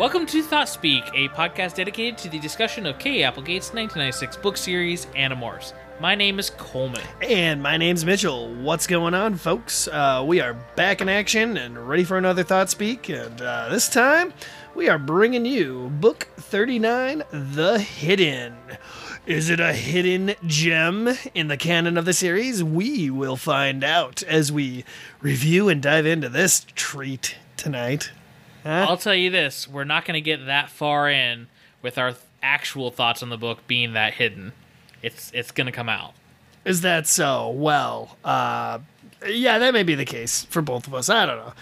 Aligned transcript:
Welcome 0.00 0.24
to 0.28 0.42
Thought 0.42 0.70
Speak, 0.70 1.04
a 1.12 1.28
podcast 1.28 1.74
dedicated 1.74 2.16
to 2.20 2.30
the 2.30 2.38
discussion 2.38 2.86
of 2.86 2.98
K. 2.98 3.22
Applegate's 3.22 3.74
1996 3.74 4.38
book 4.38 4.56
series, 4.56 5.04
Animorphs. 5.14 5.74
My 6.00 6.14
name 6.14 6.38
is 6.38 6.48
Coleman. 6.48 7.02
And 7.20 7.62
my 7.62 7.76
name's 7.76 8.02
Mitchell. 8.02 8.54
What's 8.54 8.86
going 8.86 9.12
on, 9.12 9.36
folks? 9.36 9.88
Uh, 9.88 10.24
we 10.26 10.40
are 10.40 10.54
back 10.74 11.02
in 11.02 11.10
action 11.10 11.58
and 11.58 11.86
ready 11.86 12.04
for 12.04 12.16
another 12.16 12.42
Thought 12.42 12.70
Speak. 12.70 13.10
And 13.10 13.42
uh, 13.42 13.68
this 13.68 13.90
time, 13.90 14.32
we 14.74 14.88
are 14.88 14.98
bringing 14.98 15.44
you 15.44 15.90
Book 16.00 16.28
39 16.38 17.22
The 17.30 17.78
Hidden. 17.78 18.56
Is 19.26 19.50
it 19.50 19.60
a 19.60 19.74
hidden 19.74 20.34
gem 20.46 21.10
in 21.34 21.48
the 21.48 21.58
canon 21.58 21.98
of 21.98 22.06
the 22.06 22.14
series? 22.14 22.64
We 22.64 23.10
will 23.10 23.36
find 23.36 23.84
out 23.84 24.22
as 24.22 24.50
we 24.50 24.86
review 25.20 25.68
and 25.68 25.82
dive 25.82 26.06
into 26.06 26.30
this 26.30 26.64
treat 26.74 27.36
tonight. 27.58 28.12
Huh? 28.62 28.86
I'll 28.88 28.96
tell 28.96 29.14
you 29.14 29.30
this 29.30 29.66
we're 29.68 29.84
not 29.84 30.04
going 30.04 30.14
to 30.14 30.20
get 30.20 30.46
that 30.46 30.70
far 30.70 31.10
in 31.10 31.48
with 31.82 31.98
our 31.98 32.12
th- 32.12 32.22
actual 32.42 32.90
thoughts 32.90 33.22
on 33.22 33.28
the 33.30 33.38
book 33.38 33.66
being 33.66 33.92
that 33.94 34.14
hidden. 34.14 34.52
It's, 35.02 35.30
it's 35.34 35.50
going 35.50 35.66
to 35.66 35.72
come 35.72 35.88
out. 35.88 36.14
Is 36.64 36.82
that 36.82 37.06
so? 37.06 37.50
Well, 37.50 38.16
uh, 38.24 38.80
yeah, 39.26 39.58
that 39.58 39.72
may 39.72 39.82
be 39.82 39.94
the 39.94 40.04
case 40.04 40.44
for 40.44 40.60
both 40.60 40.86
of 40.86 40.94
us. 40.94 41.08
I 41.08 41.26
don't 41.26 41.38
know. 41.38 41.52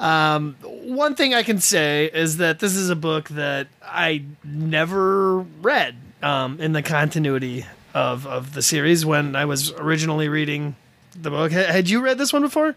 Um, 0.00 0.56
one 0.62 1.14
thing 1.14 1.34
I 1.34 1.42
can 1.42 1.58
say 1.58 2.10
is 2.12 2.36
that 2.36 2.58
this 2.58 2.76
is 2.76 2.90
a 2.90 2.96
book 2.96 3.28
that 3.30 3.66
I 3.82 4.24
never 4.44 5.38
read 5.38 5.96
um, 6.22 6.60
in 6.60 6.72
the 6.72 6.82
continuity 6.82 7.64
of, 7.94 8.26
of 8.26 8.52
the 8.52 8.62
series 8.62 9.06
when 9.06 9.34
I 9.34 9.46
was 9.46 9.72
originally 9.72 10.28
reading 10.28 10.76
the 11.20 11.30
book. 11.30 11.50
H- 11.52 11.66
had 11.66 11.88
you 11.88 12.02
read 12.02 12.18
this 12.18 12.32
one 12.32 12.42
before? 12.42 12.76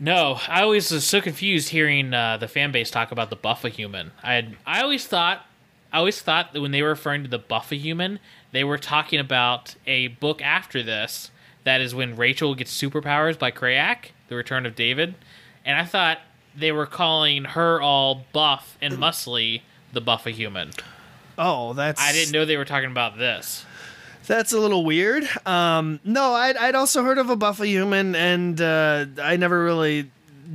No, 0.00 0.38
I 0.48 0.62
always 0.62 0.90
was 0.92 1.04
so 1.04 1.20
confused 1.20 1.70
hearing 1.70 2.14
uh, 2.14 2.36
the 2.36 2.48
fan 2.48 2.70
base 2.70 2.90
talk 2.90 3.10
about 3.10 3.30
the 3.30 3.36
Buffa 3.36 3.68
human. 3.68 4.12
I 4.22 4.34
had, 4.34 4.56
I 4.64 4.82
always 4.82 5.06
thought 5.06 5.44
I 5.92 5.98
always 5.98 6.20
thought 6.20 6.52
that 6.52 6.60
when 6.60 6.70
they 6.70 6.82
were 6.82 6.90
referring 6.90 7.22
to 7.22 7.28
the 7.28 7.38
Buffa 7.38 7.76
human, 7.76 8.18
they 8.52 8.62
were 8.62 8.78
talking 8.78 9.18
about 9.18 9.74
a 9.86 10.08
book 10.08 10.42
after 10.42 10.82
this. 10.82 11.30
That 11.64 11.80
is 11.80 11.94
when 11.94 12.16
Rachel 12.16 12.54
gets 12.54 12.76
superpowers 12.76 13.38
by 13.38 13.50
Crayak, 13.50 14.10
The 14.28 14.36
Return 14.36 14.66
of 14.66 14.74
David, 14.74 15.14
and 15.64 15.76
I 15.78 15.84
thought 15.84 16.18
they 16.56 16.72
were 16.72 16.86
calling 16.86 17.44
her 17.44 17.80
all 17.80 18.24
buff 18.32 18.76
and 18.80 18.94
muscly 18.94 19.62
the 19.92 20.00
Buffa 20.00 20.30
human. 20.30 20.70
Oh, 21.36 21.72
that's 21.72 22.00
I 22.00 22.12
didn't 22.12 22.32
know 22.32 22.44
they 22.44 22.56
were 22.56 22.64
talking 22.64 22.90
about 22.90 23.16
this. 23.16 23.64
That's 24.28 24.52
a 24.52 24.60
little 24.60 24.84
weird. 24.84 25.26
Um, 25.46 26.00
no, 26.04 26.34
I'd, 26.34 26.56
I'd 26.58 26.74
also 26.74 27.02
heard 27.02 27.16
of 27.16 27.30
a 27.30 27.36
Buffa 27.36 27.66
human, 27.66 28.14
and 28.14 28.60
uh, 28.60 29.06
I 29.22 29.36
never 29.36 29.64
really 29.64 30.10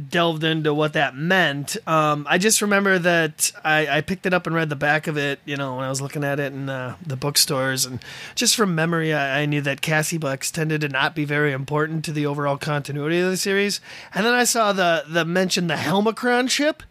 delved 0.10 0.44
into 0.44 0.76
what 0.76 0.94
that 0.94 1.16
meant. 1.16 1.76
Um, 1.88 2.28
I 2.30 2.38
just 2.38 2.62
remember 2.62 3.00
that 3.00 3.52
I, 3.64 3.88
I 3.98 4.02
picked 4.02 4.28
it 4.28 4.34
up 4.34 4.46
and 4.46 4.56
read 4.56 4.70
the 4.70 4.76
back 4.76 5.08
of 5.08 5.18
it, 5.18 5.40
you 5.46 5.58
know, 5.58 5.76
when 5.76 5.86
I 5.86 5.90
was 5.90 6.02
looking 6.02 6.24
at 6.24 6.40
it 6.40 6.54
in 6.54 6.70
uh, 6.70 6.98
the 7.04 7.16
bookstores. 7.16 7.84
And 7.84 8.00
just 8.36 8.56
from 8.56 8.76
memory, 8.76 9.12
I, 9.12 9.42
I 9.42 9.46
knew 9.48 9.62
that 9.62 9.82
Cassie 9.82 10.20
Bucks 10.20 10.52
tended 10.52 10.82
to 10.82 10.90
not 10.90 11.16
be 11.16 11.26
very 11.26 11.52
important 11.52 12.06
to 12.06 12.12
the 12.12 12.28
overall 12.28 12.58
continuity 12.58 13.20
of 13.20 13.32
the 13.32 13.38
series. 13.38 13.82
And 14.14 14.24
then 14.24 14.36
I 14.36 14.44
saw 14.44 14.72
the, 14.72 15.04
the 15.08 15.26
mention 15.26 15.66
the 15.66 15.76
Helmacron 15.76 16.48
ship. 16.48 16.84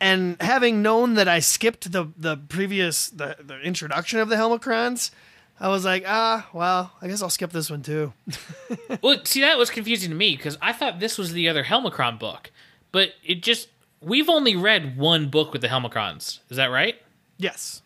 And 0.00 0.36
having 0.40 0.82
known 0.82 1.14
that 1.14 1.28
I 1.28 1.38
skipped 1.38 1.92
the, 1.92 2.08
the 2.16 2.36
previous 2.36 3.08
the, 3.08 3.36
the 3.40 3.60
introduction 3.60 4.18
of 4.18 4.28
the 4.28 4.36
Helmacrons, 4.36 5.10
I 5.60 5.68
was 5.68 5.84
like, 5.84 6.04
ah, 6.06 6.48
well, 6.52 6.92
I 7.02 7.08
guess 7.08 7.20
I'll 7.22 7.30
skip 7.30 7.50
this 7.50 7.70
one 7.70 7.82
too. 7.82 8.12
well, 9.02 9.20
see, 9.24 9.40
that 9.40 9.58
was 9.58 9.70
confusing 9.70 10.10
to 10.10 10.16
me 10.16 10.36
because 10.36 10.56
I 10.62 10.72
thought 10.72 11.00
this 11.00 11.18
was 11.18 11.32
the 11.32 11.48
other 11.48 11.64
Helmacron 11.64 12.18
book, 12.18 12.50
but 12.92 13.10
it 13.24 13.42
just 13.42 13.68
we've 14.00 14.28
only 14.28 14.54
read 14.54 14.96
one 14.96 15.28
book 15.28 15.52
with 15.52 15.62
the 15.62 15.68
Helmacrons. 15.68 16.38
Is 16.50 16.56
that 16.56 16.66
right? 16.66 16.94
Yes. 17.38 17.82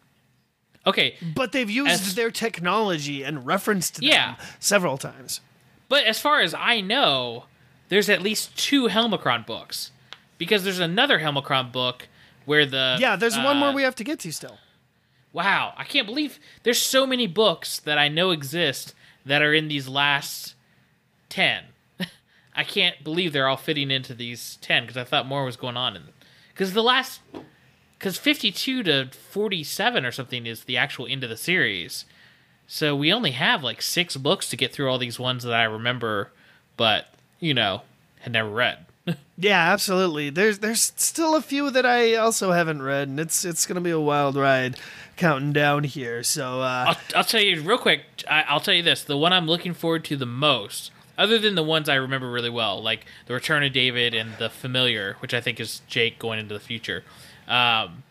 Okay, 0.87 1.15
But 1.35 1.53
they've 1.53 1.71
used 1.71 1.91
As- 1.93 2.15
their 2.17 2.31
technology 2.33 3.23
and 3.23 3.47
referenced 3.47 3.95
them 3.97 4.05
Yeah. 4.05 4.35
several 4.59 4.99
times. 4.99 5.41
but 5.89 6.05
as 6.05 6.19
far 6.19 6.41
as 6.41 6.55
I 6.55 6.81
know, 6.81 7.45
there's 7.89 8.09
at 8.11 8.21
least 8.21 8.57
two 8.59 8.89
Helmacron 8.89 9.47
books 9.47 9.93
because 10.39 10.65
there's 10.65 10.81
another 10.81 11.21
Helmacron 11.21 11.71
book 11.71 12.09
where 12.47 12.67
the 12.67 12.97
Yeah, 12.99 13.15
there's 13.17 13.37
one 13.37 13.59
uh, 13.59 13.61
more 13.61 13.73
we 13.73 13.83
have 13.85 13.95
to 13.97 14.05
get 14.05 14.19
to 14.21 14.33
still. 14.33 14.59
Wow, 15.33 15.73
I 15.77 15.85
can't 15.85 16.07
believe 16.07 16.39
there's 16.63 16.81
so 16.81 17.07
many 17.07 17.27
books 17.27 17.79
that 17.81 17.99
I 17.99 18.09
know 18.09 18.31
exist 18.31 18.95
that 19.25 19.43
are 19.43 19.55
in 19.55 19.69
these 19.69 19.89
last 19.89 20.55
10. 21.31 21.65
I 22.57 22.65
can't 22.65 23.03
believe 23.03 23.33
they're 23.33 23.49
all 23.49 23.57
fitting 23.57 23.91
into 23.91 24.15
these 24.15 24.59
10 24.61 24.85
because 24.85 24.97
I 24.97 25.05
thought 25.05 25.27
more 25.27 25.45
was 25.45 25.57
going 25.57 25.77
on. 25.77 25.99
Because 26.53 26.75
the 26.75 26.83
last. 26.83 27.21
Because 27.99 28.19
52 28.19 28.83
to 28.83 29.11
47 29.13 30.05
or 30.05 30.11
something 30.11 30.45
is 30.45 30.65
the 30.65 30.77
actual 30.77 31.07
end 31.07 31.23
of 31.23 31.31
the 31.31 31.37
series. 31.37 32.05
So 32.67 32.97
we 32.97 33.13
only 33.13 33.31
have 33.31 33.63
like 33.63 33.81
six 33.81 34.17
books 34.17 34.51
to 34.51 34.57
get 34.57 34.73
through 34.73 34.91
all 34.91 34.99
these 34.99 35.21
ones 35.21 35.45
that 35.45 35.55
I 35.55 35.65
remember, 35.65 36.33
but, 36.77 37.07
you 37.39 37.55
know, 37.55 37.83
had 38.21 38.33
never 38.33 38.49
read. 38.51 38.87
Yeah, 39.37 39.73
absolutely. 39.73 40.31
There's 40.31 40.61
there's 40.61 40.93
still 40.97 41.35
a 41.35 41.43
few 41.43 41.71
that 41.71 41.85
I 41.85 42.15
also 42.15 42.53
haven't 42.53 42.83
read, 42.83 43.09
and 43.09 43.19
it's 43.19 43.45
it's 43.45 43.67
gonna 43.67 43.81
be 43.81 43.91
a 43.91 43.99
wild 43.99 44.37
ride 44.37 44.79
counting 45.17 45.53
down 45.53 45.85
here. 45.85 46.23
So 46.23 46.61
uh, 46.61 46.85
I'll, 46.89 46.97
I'll 47.17 47.25
tell 47.25 47.41
you 47.41 47.61
real 47.63 47.79
quick. 47.79 48.03
I, 48.31 48.43
I'll 48.43 48.61
tell 48.61 48.75
you 48.75 48.83
this: 48.83 49.03
the 49.03 49.17
one 49.17 49.33
I'm 49.33 49.47
looking 49.47 49.75
forward 49.75 50.05
to 50.05 50.17
the 50.17 50.27
most, 50.27 50.93
other 51.19 51.39
than 51.39 51.57
the 51.57 51.63
ones 51.65 51.89
I 51.89 51.97
remember 51.97 52.31
really 52.31 52.51
well, 52.51 52.81
like 52.81 53.05
the 53.27 53.35
Return 53.35 53.65
of 53.65 53.73
David 53.73 54.15
and 54.15 54.35
the 54.39 54.49
Familiar, 54.49 55.17
which 55.19 55.35
I 55.35 55.41
think 55.41 55.59
is 55.59 55.83
Jake 55.89 56.21
going 56.21 56.39
into 56.39 56.55
the 56.55 56.61
future. 56.61 57.03
Um, 57.49 58.05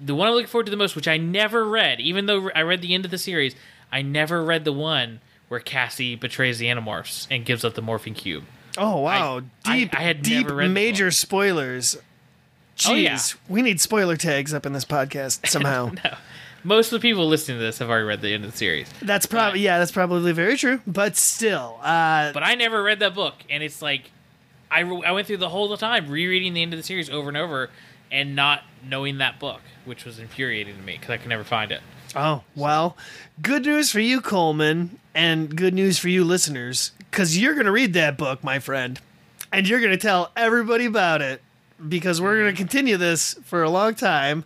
the 0.00 0.14
one 0.14 0.28
I'm 0.28 0.34
looking 0.34 0.48
forward 0.48 0.66
to 0.66 0.70
the 0.70 0.76
most, 0.76 0.96
which 0.96 1.08
I 1.08 1.18
never 1.18 1.66
read, 1.66 2.00
even 2.00 2.24
though 2.26 2.50
I 2.54 2.62
read 2.62 2.80
the 2.80 2.94
end 2.94 3.04
of 3.04 3.10
the 3.10 3.18
series, 3.18 3.54
I 3.92 4.00
never 4.00 4.42
read 4.42 4.64
the 4.64 4.72
one 4.72 5.20
where 5.48 5.60
Cassie 5.60 6.14
betrays 6.14 6.58
the 6.58 6.66
Animorphs 6.66 7.26
and 7.30 7.44
gives 7.44 7.64
up 7.64 7.74
the 7.74 7.82
morphing 7.82 8.14
cube. 8.14 8.44
Oh 8.78 9.00
wow, 9.00 9.42
I- 9.64 9.78
deep 9.78 9.94
I 9.98 10.02
had 10.02 10.22
deep 10.22 10.48
major 10.48 11.10
spoilers. 11.10 11.96
Jeez, 12.76 12.88
Oh, 12.90 12.94
yeah. 12.94 13.18
we 13.48 13.62
need 13.62 13.80
spoiler 13.80 14.16
tags 14.16 14.54
up 14.54 14.64
in 14.64 14.72
this 14.72 14.84
podcast 14.84 15.46
somehow. 15.48 15.90
Most 16.62 16.92
of 16.92 17.00
the 17.00 17.08
people 17.08 17.26
listening 17.26 17.58
to 17.58 17.62
this 17.64 17.78
have 17.78 17.88
already 17.90 18.04
read 18.06 18.20
the 18.20 18.32
end 18.32 18.44
of 18.44 18.52
the 18.52 18.56
series, 18.56 18.88
That's 19.02 19.26
probably 19.26 19.60
yeah, 19.60 19.78
that's 19.78 19.90
probably 19.92 20.32
very 20.32 20.56
true. 20.56 20.80
But 20.86 21.16
still, 21.16 21.78
uh, 21.82 22.32
but 22.32 22.42
I 22.44 22.54
never 22.54 22.82
read 22.82 23.00
that 23.00 23.14
book, 23.14 23.34
and 23.50 23.62
it's 23.62 23.82
like 23.82 24.10
I, 24.70 24.80
re- 24.80 25.02
I 25.04 25.12
went 25.12 25.26
through 25.26 25.38
the 25.38 25.48
whole 25.48 25.74
time 25.76 26.08
rereading 26.08 26.54
the 26.54 26.62
end 26.62 26.72
of 26.72 26.78
the 26.78 26.82
series 26.82 27.10
over 27.10 27.28
and 27.28 27.36
over, 27.36 27.70
and 28.12 28.36
not 28.36 28.62
knowing 28.86 29.18
that 29.18 29.38
book, 29.40 29.60
which 29.84 30.04
was 30.04 30.18
infuriating 30.18 30.76
to 30.76 30.82
me 30.82 30.92
because 30.94 31.10
I 31.10 31.16
could 31.16 31.28
never 31.28 31.44
find 31.44 31.72
it. 31.72 31.80
Oh, 32.20 32.42
well, 32.56 32.96
good 33.40 33.64
news 33.64 33.92
for 33.92 34.00
you, 34.00 34.20
Coleman, 34.20 34.98
and 35.14 35.56
good 35.56 35.72
news 35.72 36.00
for 36.00 36.08
you, 36.08 36.24
listeners, 36.24 36.90
because 36.98 37.38
you're 37.38 37.54
going 37.54 37.66
to 37.66 37.70
read 37.70 37.92
that 37.92 38.18
book, 38.18 38.42
my 38.42 38.58
friend, 38.58 39.00
and 39.52 39.68
you're 39.68 39.78
going 39.78 39.92
to 39.92 39.96
tell 39.96 40.32
everybody 40.36 40.84
about 40.86 41.22
it 41.22 41.40
because 41.88 42.20
we're 42.20 42.40
going 42.40 42.52
to 42.52 42.56
continue 42.56 42.96
this 42.96 43.34
for 43.44 43.62
a 43.62 43.70
long 43.70 43.94
time. 43.94 44.42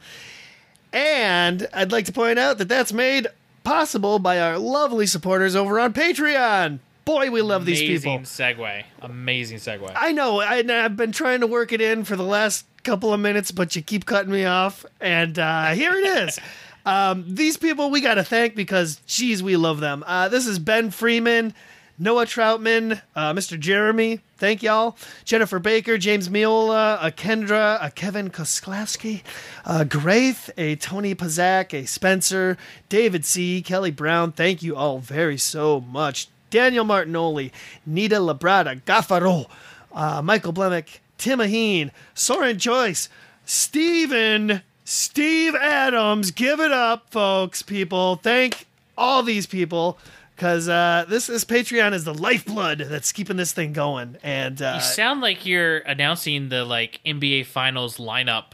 And 0.92 1.66
I'd 1.72 1.92
like 1.92 2.04
to 2.04 2.12
point 2.12 2.38
out 2.38 2.58
that 2.58 2.68
that's 2.68 2.92
made 2.92 3.26
possible 3.64 4.18
by 4.18 4.38
our 4.38 4.58
lovely 4.58 5.06
supporters 5.06 5.56
over 5.56 5.80
on 5.80 5.94
Patreon. 5.94 6.78
Boy, 7.06 7.30
we 7.30 7.40
love 7.40 7.64
these 7.64 7.80
people. 7.80 8.16
Amazing 8.16 8.56
segue, 8.56 8.84
amazing 9.00 9.56
segue. 9.56 9.90
I 9.96 10.12
know. 10.12 10.40
I, 10.40 10.62
I've 10.68 10.98
been 10.98 11.12
trying 11.12 11.40
to 11.40 11.46
work 11.46 11.72
it 11.72 11.80
in 11.80 12.04
for 12.04 12.16
the 12.16 12.22
last 12.22 12.66
couple 12.82 13.14
of 13.14 13.20
minutes, 13.20 13.50
but 13.50 13.74
you 13.74 13.80
keep 13.80 14.04
cutting 14.04 14.30
me 14.30 14.44
off. 14.44 14.84
And 15.00 15.38
uh, 15.38 15.70
here 15.70 15.94
it 15.94 16.04
is. 16.04 16.38
um, 16.84 17.24
these 17.28 17.56
people 17.56 17.90
we 17.90 18.00
got 18.00 18.14
to 18.14 18.24
thank 18.24 18.54
because, 18.54 18.96
geez, 19.06 19.42
we 19.42 19.56
love 19.56 19.80
them. 19.80 20.04
Uh, 20.06 20.28
this 20.28 20.46
is 20.46 20.58
Ben 20.58 20.90
Freeman, 20.90 21.54
Noah 21.98 22.26
Troutman, 22.26 23.00
uh, 23.14 23.32
Mr. 23.32 23.58
Jeremy. 23.58 24.20
Thank 24.36 24.62
y'all. 24.62 24.96
Jennifer 25.24 25.58
Baker, 25.58 25.98
James 25.98 26.28
Miola, 26.28 26.98
a 27.00 27.10
Kendra, 27.12 27.78
a 27.80 27.90
Kevin 27.90 28.30
Kosklowski, 28.30 29.22
a 29.64 29.84
Graith, 29.84 30.50
a 30.56 30.74
Tony 30.76 31.14
Pazak, 31.14 31.72
a 31.72 31.86
Spencer, 31.86 32.56
David 32.88 33.24
C., 33.24 33.62
Kelly 33.62 33.92
Brown. 33.92 34.32
Thank 34.32 34.62
you 34.62 34.74
all 34.74 34.98
very 34.98 35.38
so 35.38 35.80
much. 35.80 36.28
Daniel 36.50 36.84
Martinoli, 36.84 37.50
Nita 37.86 38.16
Labrada, 38.16 38.82
Gaffaro, 38.82 39.46
uh, 39.92 40.20
Michael 40.22 40.52
Blemick, 40.52 41.00
Tim 41.18 41.38
Aheen, 41.38 41.90
Soren 42.14 42.58
Joyce, 42.58 43.08
Steven, 43.46 44.62
Steve 44.84 45.54
Adams. 45.54 46.30
Give 46.30 46.60
it 46.60 46.72
up, 46.72 47.10
folks, 47.10 47.62
people. 47.62 48.16
Thank 48.16 48.66
all 48.96 49.22
these 49.22 49.46
people 49.46 49.98
because 50.36 50.68
uh, 50.68 51.04
this, 51.08 51.26
this 51.28 51.44
Patreon 51.44 51.92
is 51.92 52.04
the 52.04 52.14
lifeblood 52.14 52.78
that's 52.78 53.12
keeping 53.12 53.36
this 53.36 53.52
thing 53.52 53.72
going. 53.72 54.16
And 54.22 54.60
uh, 54.60 54.72
you 54.76 54.80
sound 54.80 55.20
like 55.20 55.46
you're 55.46 55.78
announcing 55.78 56.48
the 56.48 56.64
like 56.64 57.00
NBA 57.06 57.46
Finals 57.46 57.98
lineup 57.98 58.52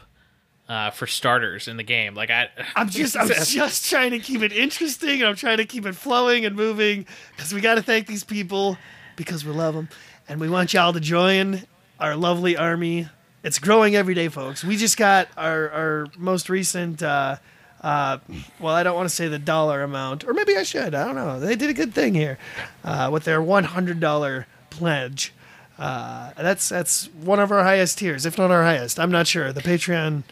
uh, 0.67 0.91
for 0.91 1.07
starters 1.07 1.67
in 1.67 1.77
the 1.77 1.83
game. 1.83 2.13
Like 2.13 2.29
I, 2.29 2.49
I'm 2.75 2.89
just 2.89 3.17
I'm 3.17 3.27
just 3.27 3.89
trying 3.89 4.11
to 4.11 4.19
keep 4.19 4.41
it 4.41 4.51
interesting. 4.51 5.21
and 5.21 5.29
I'm 5.29 5.35
trying 5.35 5.57
to 5.57 5.65
keep 5.65 5.85
it 5.85 5.95
flowing 5.95 6.45
and 6.45 6.55
moving 6.55 7.05
because 7.35 7.53
we 7.53 7.61
got 7.61 7.75
to 7.75 7.81
thank 7.81 8.07
these 8.07 8.23
people 8.23 8.77
because 9.15 9.43
we 9.43 9.51
love 9.51 9.73
them 9.73 9.89
and 10.27 10.39
we 10.39 10.47
want 10.49 10.73
y'all 10.73 10.93
to 10.93 10.99
join 10.99 11.63
our 11.99 12.15
lovely 12.15 12.55
army 12.55 13.09
It's 13.43 13.59
growing 13.59 13.95
every 13.95 14.13
day, 14.13 14.27
folks. 14.27 14.63
We 14.63 14.75
just 14.77 14.97
got 14.97 15.29
our 15.37 15.69
our 15.69 16.07
most 16.17 16.49
recent. 16.49 17.01
Uh, 17.01 17.37
uh, 17.81 18.17
well, 18.59 18.75
I 18.75 18.83
don't 18.83 18.95
want 18.95 19.07
to 19.07 19.15
say 19.15 19.29
the 19.29 19.39
dollar 19.39 19.83
amount, 19.83 20.25
or 20.25 20.33
maybe 20.33 20.57
I 20.57 20.63
should. 20.63 20.93
I 20.93 21.05
don't 21.05 21.15
know. 21.15 21.39
They 21.39 21.55
did 21.55 21.69
a 21.69 21.73
good 21.73 21.93
thing 21.93 22.13
here 22.13 22.37
uh, 22.83 23.09
with 23.11 23.23
their 23.23 23.41
one 23.41 23.63
hundred 23.63 23.99
dollar 24.01 24.47
pledge. 24.69 25.33
Uh, 25.77 26.31
that's 26.35 26.67
that's 26.67 27.05
one 27.13 27.39
of 27.39 27.51
our 27.51 27.63
highest 27.63 27.97
tiers, 27.99 28.25
if 28.25 28.37
not 28.37 28.51
our 28.51 28.63
highest. 28.63 28.99
I'm 28.99 29.11
not 29.11 29.27
sure. 29.27 29.53
The 29.53 29.61
Patreon. 29.61 30.23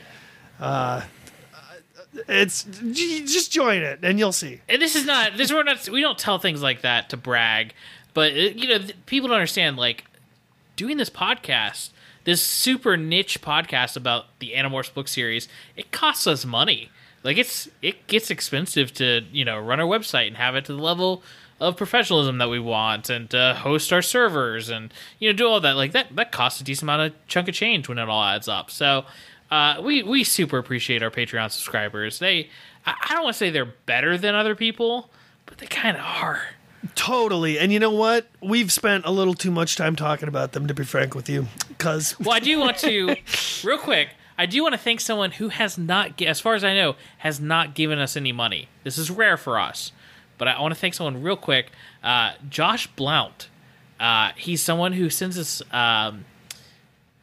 Uh, 0.59 1.04
it's 2.27 2.63
j- 2.63 3.24
just 3.25 3.51
join 3.51 3.81
it 3.83 4.00
and 4.01 4.18
you'll 4.18 4.31
see. 4.31 4.62
And 4.68 4.81
this 4.81 4.95
is 4.95 5.06
not 5.06 5.38
this 5.38 5.54
we're 5.54 5.63
not 5.63 5.88
we 5.88 6.01
don't 6.01 6.18
tell 6.18 6.39
things 6.39 6.62
like 6.62 6.81
that 6.81 7.09
to 7.09 7.18
brag, 7.18 7.74
but 8.13 8.33
it, 8.33 8.56
you 8.56 8.68
know 8.68 8.80
people 9.06 9.30
don't 9.30 9.38
understand 9.38 9.77
like 9.77 10.04
doing 10.75 10.98
this 10.98 11.09
podcast, 11.09 11.92
this 12.27 12.41
super 12.41 12.97
niche 12.97 13.41
podcast 13.41 13.95
about 13.95 14.25
the 14.39 14.51
Animorphs 14.51 14.94
book 14.94 15.07
series. 15.07 15.47
It 15.77 15.94
costs 15.94 16.27
us 16.27 16.44
money. 16.44 16.89
Like 17.24 17.38
it's 17.38 17.69
it 17.81 18.06
gets 18.07 18.29
expensive 18.29 18.94
to 18.95 19.21
you 19.31 19.45
know 19.45 19.57
run 19.57 19.79
our 19.79 19.88
website 19.88 20.27
and 20.27 20.35
have 20.35 20.53
it 20.53 20.65
to 20.65 20.74
the 20.74 20.81
level 20.81 21.24
of 21.62 21.77
professionalism 21.77 22.38
that 22.39 22.50
we 22.50 22.59
want 22.59 23.09
and 23.09 23.29
to 23.29 23.56
host 23.57 23.94
our 23.94 24.01
servers 24.01 24.68
and 24.68 24.94
you 25.19 25.29
know 25.29 25.38
do 25.38 25.47
all 25.47 25.62
that 25.62 25.77
like 25.77 25.94
that 25.94 26.13
that 26.18 26.33
costs 26.33 26.59
a 26.59 26.65
decent 26.65 26.83
amount 26.83 27.01
of 27.01 27.27
chunk 27.27 27.47
of 27.47 27.56
change 27.56 27.88
when 27.88 27.97
it 27.97 28.09
all 28.09 28.24
adds 28.24 28.47
up 28.47 28.69
so 28.69 29.06
uh, 29.50 29.81
we 29.81 30.03
we 30.03 30.23
super 30.23 30.59
appreciate 30.59 31.01
our 31.01 31.09
patreon 31.09 31.50
subscribers 31.50 32.19
they 32.19 32.47
i, 32.85 32.94
I 33.09 33.13
don't 33.15 33.23
want 33.23 33.33
to 33.33 33.38
say 33.39 33.50
they're 33.50 33.73
better 33.88 34.18
than 34.18 34.35
other 34.35 34.53
people 34.53 35.09
but 35.47 35.57
they 35.57 35.65
kind 35.65 35.97
of 35.97 36.03
are 36.03 36.41
Totally. 36.95 37.57
And 37.59 37.71
you 37.71 37.79
know 37.79 37.91
what? 37.91 38.27
We've 38.41 38.71
spent 38.71 39.06
a 39.06 39.12
little 39.12 39.33
too 39.33 39.51
much 39.51 39.75
time 39.75 39.95
talking 39.95 40.27
about 40.27 40.51
them, 40.51 40.68
to 40.68 40.74
be 40.74 40.83
frank 40.83 41.15
with 41.15 41.29
you. 41.29 41.47
Because, 41.69 42.19
well 42.19 42.33
i 42.33 42.39
do 42.39 42.59
want 42.59 42.77
to 42.77 43.15
real 43.63 43.77
quick 43.77 44.09
i 44.38 44.45
do 44.47 44.63
want 44.63 44.74
to 44.74 44.79
thank 44.79 45.00
someone 45.00 45.31
who 45.31 45.50
has 45.50 45.77
not 45.77 46.19
as 46.21 46.39
far 46.39 46.56
as 46.56 46.63
i 46.63 46.74
know 46.74 46.95
has 47.19 47.39
not 47.39 47.75
given 47.75 48.00
us 48.00 48.18
any 48.18 48.31
money 48.31 48.68
this 48.83 48.97
is 48.97 49.12
rare 49.12 49.38
for 49.38 49.59
us 49.59 49.91
but 50.38 50.47
i 50.47 50.59
want 50.59 50.74
to 50.74 50.79
thank 50.79 50.95
someone 50.95 51.21
real 51.21 51.38
quick 51.38 51.71
uh, 52.03 52.31
josh 52.50 52.88
blount 52.88 53.50
uh, 54.00 54.31
he's 54.35 54.62
someone 54.62 54.94
who 54.94 55.09
sends 55.09 55.38
us 55.38 55.62
um, 55.71 56.25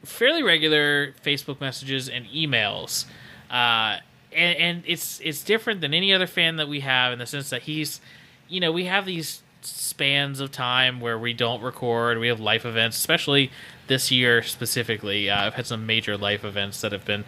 fairly 0.05 0.43
regular 0.43 1.12
facebook 1.25 1.61
messages 1.61 2.09
and 2.09 2.27
emails 2.27 3.07
uh, 3.50 3.99
and, 4.33 4.59
and 4.59 4.83
it's 4.87 5.21
it's 5.21 5.43
different 5.43 5.81
than 5.81 5.93
any 5.95 6.12
other 6.12 6.27
fan 6.27 6.57
that 6.57 6.69
we 6.69 6.81
have 6.81 7.12
in 7.12 7.19
the 7.19 7.27
sense 7.27 7.50
that 7.50 7.62
he's 7.62 8.00
you 8.49 8.61
know 8.61 8.71
we 8.71 8.85
have 8.85 9.05
these 9.05 9.43
spans 9.66 10.40
of 10.40 10.50
time 10.50 11.00
where 11.00 11.19
we 11.19 11.32
don't 11.32 11.62
record 11.62 12.19
we 12.19 12.28
have 12.28 12.40
life 12.40 12.64
events 12.64 12.96
especially 12.96 13.50
this 13.87 14.11
year 14.11 14.43
specifically. 14.43 15.28
Uh, 15.31 15.46
i've 15.46 15.55
had 15.55 15.66
some 15.66 15.87
major 15.87 16.16
life 16.16 16.44
events 16.44 16.81
that 16.81 16.93
have 16.93 17.05
been 17.05 17.25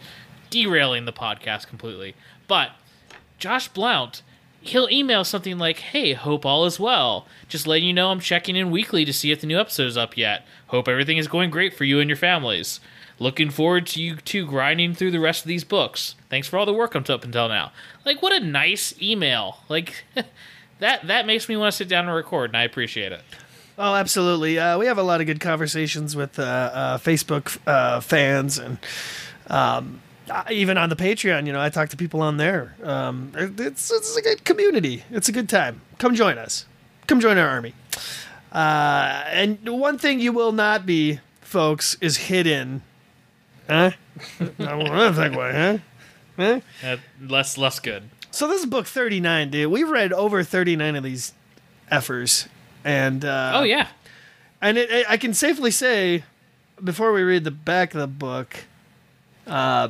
derailing 0.50 1.04
the 1.04 1.12
podcast 1.12 1.66
completely. 1.66 2.14
But 2.48 2.70
josh 3.38 3.68
blount 3.68 4.22
he'll 4.60 4.88
email 4.90 5.22
something 5.22 5.58
like 5.58 5.78
hey 5.78 6.12
hope 6.12 6.44
all 6.44 6.64
is 6.64 6.80
well. 6.80 7.26
Just 7.48 7.66
letting 7.66 7.86
you 7.86 7.92
know 7.92 8.10
i'm 8.10 8.20
checking 8.20 8.56
in 8.56 8.70
weekly 8.70 9.04
to 9.04 9.12
see 9.12 9.30
if 9.32 9.40
the 9.40 9.46
new 9.46 9.58
episode 9.58 9.86
is 9.86 9.96
up 9.96 10.16
yet. 10.16 10.44
Hope 10.68 10.88
everything 10.88 11.16
is 11.16 11.28
going 11.28 11.50
great 11.50 11.74
for 11.74 11.84
you 11.84 12.00
and 12.00 12.08
your 12.08 12.16
families. 12.16 12.80
Looking 13.18 13.48
forward 13.48 13.86
to 13.88 14.02
you 14.02 14.16
two 14.16 14.46
grinding 14.46 14.94
through 14.94 15.10
the 15.10 15.20
rest 15.20 15.42
of 15.42 15.48
these 15.48 15.64
books. 15.64 16.16
Thanks 16.28 16.48
for 16.48 16.58
all 16.58 16.66
the 16.66 16.74
work 16.74 16.94
up 16.94 17.08
up 17.08 17.24
until 17.24 17.48
now. 17.48 17.72
Like 18.04 18.20
what 18.20 18.32
a 18.32 18.44
nice 18.44 18.94
email. 19.00 19.58
Like 19.68 20.04
that 20.78 21.06
that 21.06 21.26
makes 21.26 21.48
me 21.48 21.56
want 21.56 21.72
to 21.72 21.76
sit 21.76 21.88
down 21.88 22.06
and 22.06 22.14
record 22.14 22.50
and 22.50 22.56
i 22.56 22.62
appreciate 22.62 23.12
it 23.12 23.22
oh, 23.78 23.94
absolutely. 23.94 24.58
Uh, 24.58 24.78
we 24.78 24.86
have 24.86 24.98
a 24.98 25.02
lot 25.02 25.20
of 25.20 25.26
good 25.26 25.40
conversations 25.40 26.16
with 26.16 26.38
uh, 26.38 26.42
uh, 26.42 26.98
Facebook 26.98 27.58
uh, 27.66 28.00
fans 28.00 28.58
and 28.58 28.78
um, 29.48 30.00
uh, 30.30 30.44
even 30.50 30.78
on 30.78 30.88
the 30.88 30.96
Patreon. 30.96 31.46
You 31.46 31.52
know, 31.52 31.60
I 31.60 31.68
talk 31.68 31.90
to 31.90 31.96
people 31.96 32.20
on 32.22 32.36
there. 32.36 32.74
Um, 32.82 33.32
it's, 33.36 33.90
it's 33.92 34.16
a 34.16 34.22
good 34.22 34.44
community. 34.44 35.04
It's 35.10 35.28
a 35.28 35.32
good 35.32 35.48
time. 35.48 35.80
Come 35.98 36.14
join 36.14 36.38
us. 36.38 36.66
Come 37.06 37.20
join 37.20 37.38
our 37.38 37.48
army. 37.48 37.74
Uh, 38.52 39.24
and 39.28 39.58
one 39.68 39.98
thing 39.98 40.20
you 40.20 40.32
will 40.32 40.52
not 40.52 40.86
be, 40.86 41.20
folks, 41.40 41.96
is 42.00 42.16
hidden. 42.16 42.82
Huh? 43.68 43.92
I 44.40 44.44
don't 44.58 45.14
think 45.14 45.36
way, 45.36 45.52
huh? 45.52 45.78
Huh? 46.36 46.60
uh, 46.84 46.96
less 47.20 47.56
less 47.56 47.80
good 47.80 48.10
So 48.36 48.46
this 48.46 48.60
is 48.60 48.66
book 48.66 48.86
39, 48.86 49.50
dude. 49.50 49.72
We've 49.72 49.88
read 49.88 50.12
over 50.12 50.44
39 50.44 50.96
of 50.96 51.02
these 51.02 51.32
effers. 51.90 52.48
And 52.84 53.24
uh, 53.24 53.52
oh 53.54 53.62
yeah 53.62 53.88
and 54.60 54.78
it, 54.78 54.90
it, 54.90 55.06
I 55.08 55.16
can 55.16 55.34
safely 55.34 55.70
say 55.70 56.24
before 56.82 57.12
we 57.12 57.22
read 57.22 57.44
the 57.44 57.50
back 57.50 57.94
of 57.94 58.00
the 58.00 58.06
book 58.06 58.64
uh 59.46 59.88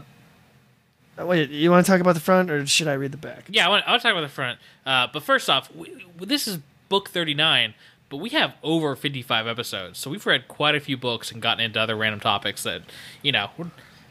wait, 1.19 1.51
you 1.51 1.71
want 1.71 1.85
to 1.85 1.91
talk 1.91 2.01
about 2.01 2.15
the 2.15 2.21
front 2.21 2.51
or 2.51 2.65
should 2.67 2.89
I 2.89 2.93
read 2.93 3.13
the 3.13 3.19
back? 3.19 3.47
yeah 3.49 3.67
i 3.67 3.69
want, 3.69 3.87
I 3.87 3.91
want 3.91 4.03
to 4.03 4.09
talk 4.09 4.13
about 4.13 4.27
the 4.29 4.33
front 4.33 4.59
uh, 4.85 5.09
but 5.13 5.23
first 5.23 5.49
off 5.51 5.75
we, 5.75 6.07
this 6.19 6.47
is 6.47 6.59
book 6.89 7.09
39 7.09 7.75
but 8.09 8.19
we 8.19 8.31
have 8.31 8.55
over 8.63 8.95
55 8.95 9.47
episodes 9.47 9.99
so 9.99 10.11
we've 10.11 10.27
read 10.27 10.47
quite 10.47 10.75
a 10.75 10.81
few 10.81 10.97
books 10.97 11.33
and 11.33 11.43
gotten 11.43 11.65
into 11.65 11.81
other 11.81 11.97
random 11.97 12.21
topics 12.21 12.63
that 12.63 12.83
you 13.23 13.33
know 13.33 13.51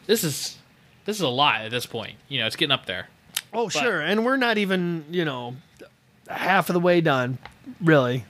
this 0.07 0.23
is 0.23 0.57
this 1.05 1.15
is 1.15 1.21
a 1.21 1.29
lot 1.29 1.61
at 1.61 1.71
this 1.71 1.85
point 1.85 2.15
you 2.27 2.39
know 2.39 2.47
it's 2.47 2.55
getting 2.55 2.73
up 2.73 2.85
there 2.85 3.07
Oh, 3.55 3.69
sure. 3.69 4.01
And 4.01 4.25
we're 4.25 4.37
not 4.37 4.57
even, 4.57 5.05
you 5.09 5.25
know, 5.25 5.55
half 6.27 6.69
of 6.69 6.73
the 6.73 6.79
way 6.79 7.01
done, 7.01 7.37
really. 7.81 8.25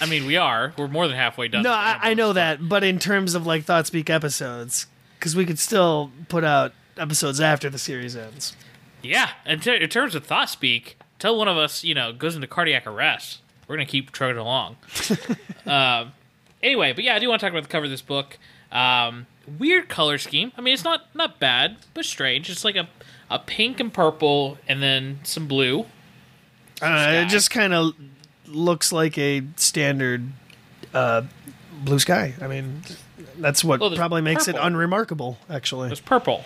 i 0.00 0.06
mean 0.06 0.26
we 0.26 0.36
are 0.36 0.72
we're 0.78 0.86
more 0.86 1.08
than 1.08 1.16
halfway 1.16 1.48
done 1.48 1.64
No, 1.64 1.72
I, 1.72 1.98
I 2.00 2.14
know 2.14 2.32
that, 2.32 2.68
but 2.68 2.84
in 2.84 3.00
terms 3.00 3.34
of 3.34 3.46
like 3.46 3.64
Thought 3.64 3.86
Speak 3.86 4.08
episodes, 4.08 4.86
because 5.18 5.34
we 5.34 5.44
could 5.44 5.58
still 5.58 6.12
put 6.28 6.44
out 6.44 6.72
episodes 6.96 7.40
after 7.40 7.68
the 7.68 7.78
series 7.78 8.14
ends. 8.16 8.56
Yeah, 9.02 9.30
in, 9.46 9.60
ter- 9.60 9.74
in 9.74 9.88
terms 9.88 10.14
of 10.14 10.24
thought 10.24 10.50
speak, 10.50 10.98
tell 11.18 11.36
one 11.36 11.48
of 11.48 11.56
us, 11.56 11.84
you 11.84 11.94
know, 11.94 12.12
goes 12.12 12.34
into 12.34 12.46
cardiac 12.46 12.86
arrest. 12.86 13.40
We're 13.66 13.76
gonna 13.76 13.86
keep 13.86 14.10
trucking 14.12 14.38
along. 14.38 14.76
um, 15.66 16.12
anyway, 16.62 16.92
but 16.92 17.04
yeah, 17.04 17.14
I 17.14 17.18
do 17.18 17.28
want 17.28 17.40
to 17.40 17.46
talk 17.46 17.52
about 17.52 17.62
the 17.64 17.68
cover 17.68 17.84
of 17.84 17.90
this 17.90 18.02
book. 18.02 18.38
Um, 18.72 19.26
weird 19.58 19.88
color 19.88 20.18
scheme. 20.18 20.52
I 20.56 20.60
mean, 20.60 20.74
it's 20.74 20.84
not 20.84 21.02
not 21.14 21.38
bad, 21.40 21.76
but 21.94 22.04
strange. 22.04 22.48
It's 22.50 22.64
like 22.64 22.76
a 22.76 22.88
a 23.30 23.38
pink 23.38 23.80
and 23.80 23.92
purple, 23.92 24.58
and 24.68 24.82
then 24.82 25.20
some 25.24 25.46
blue. 25.46 25.86
I 26.80 26.86
don't 26.88 26.94
know, 26.94 27.02
Sky. 27.02 27.16
it 27.22 27.28
just 27.28 27.50
kind 27.50 27.74
of 27.74 27.92
looks 28.46 28.92
like 28.92 29.18
a 29.18 29.42
standard 29.56 30.28
uh, 30.94 31.22
blue 31.82 31.98
sky. 31.98 32.34
I 32.40 32.46
mean, 32.46 32.82
that's 33.36 33.62
what 33.64 33.80
Well, 33.80 33.94
probably 33.96 34.22
makes 34.22 34.46
purple. 34.46 34.60
it 34.60 34.64
unremarkable, 34.66 35.38
actually. 35.50 35.90
it's 35.90 36.00
purple. 36.00 36.44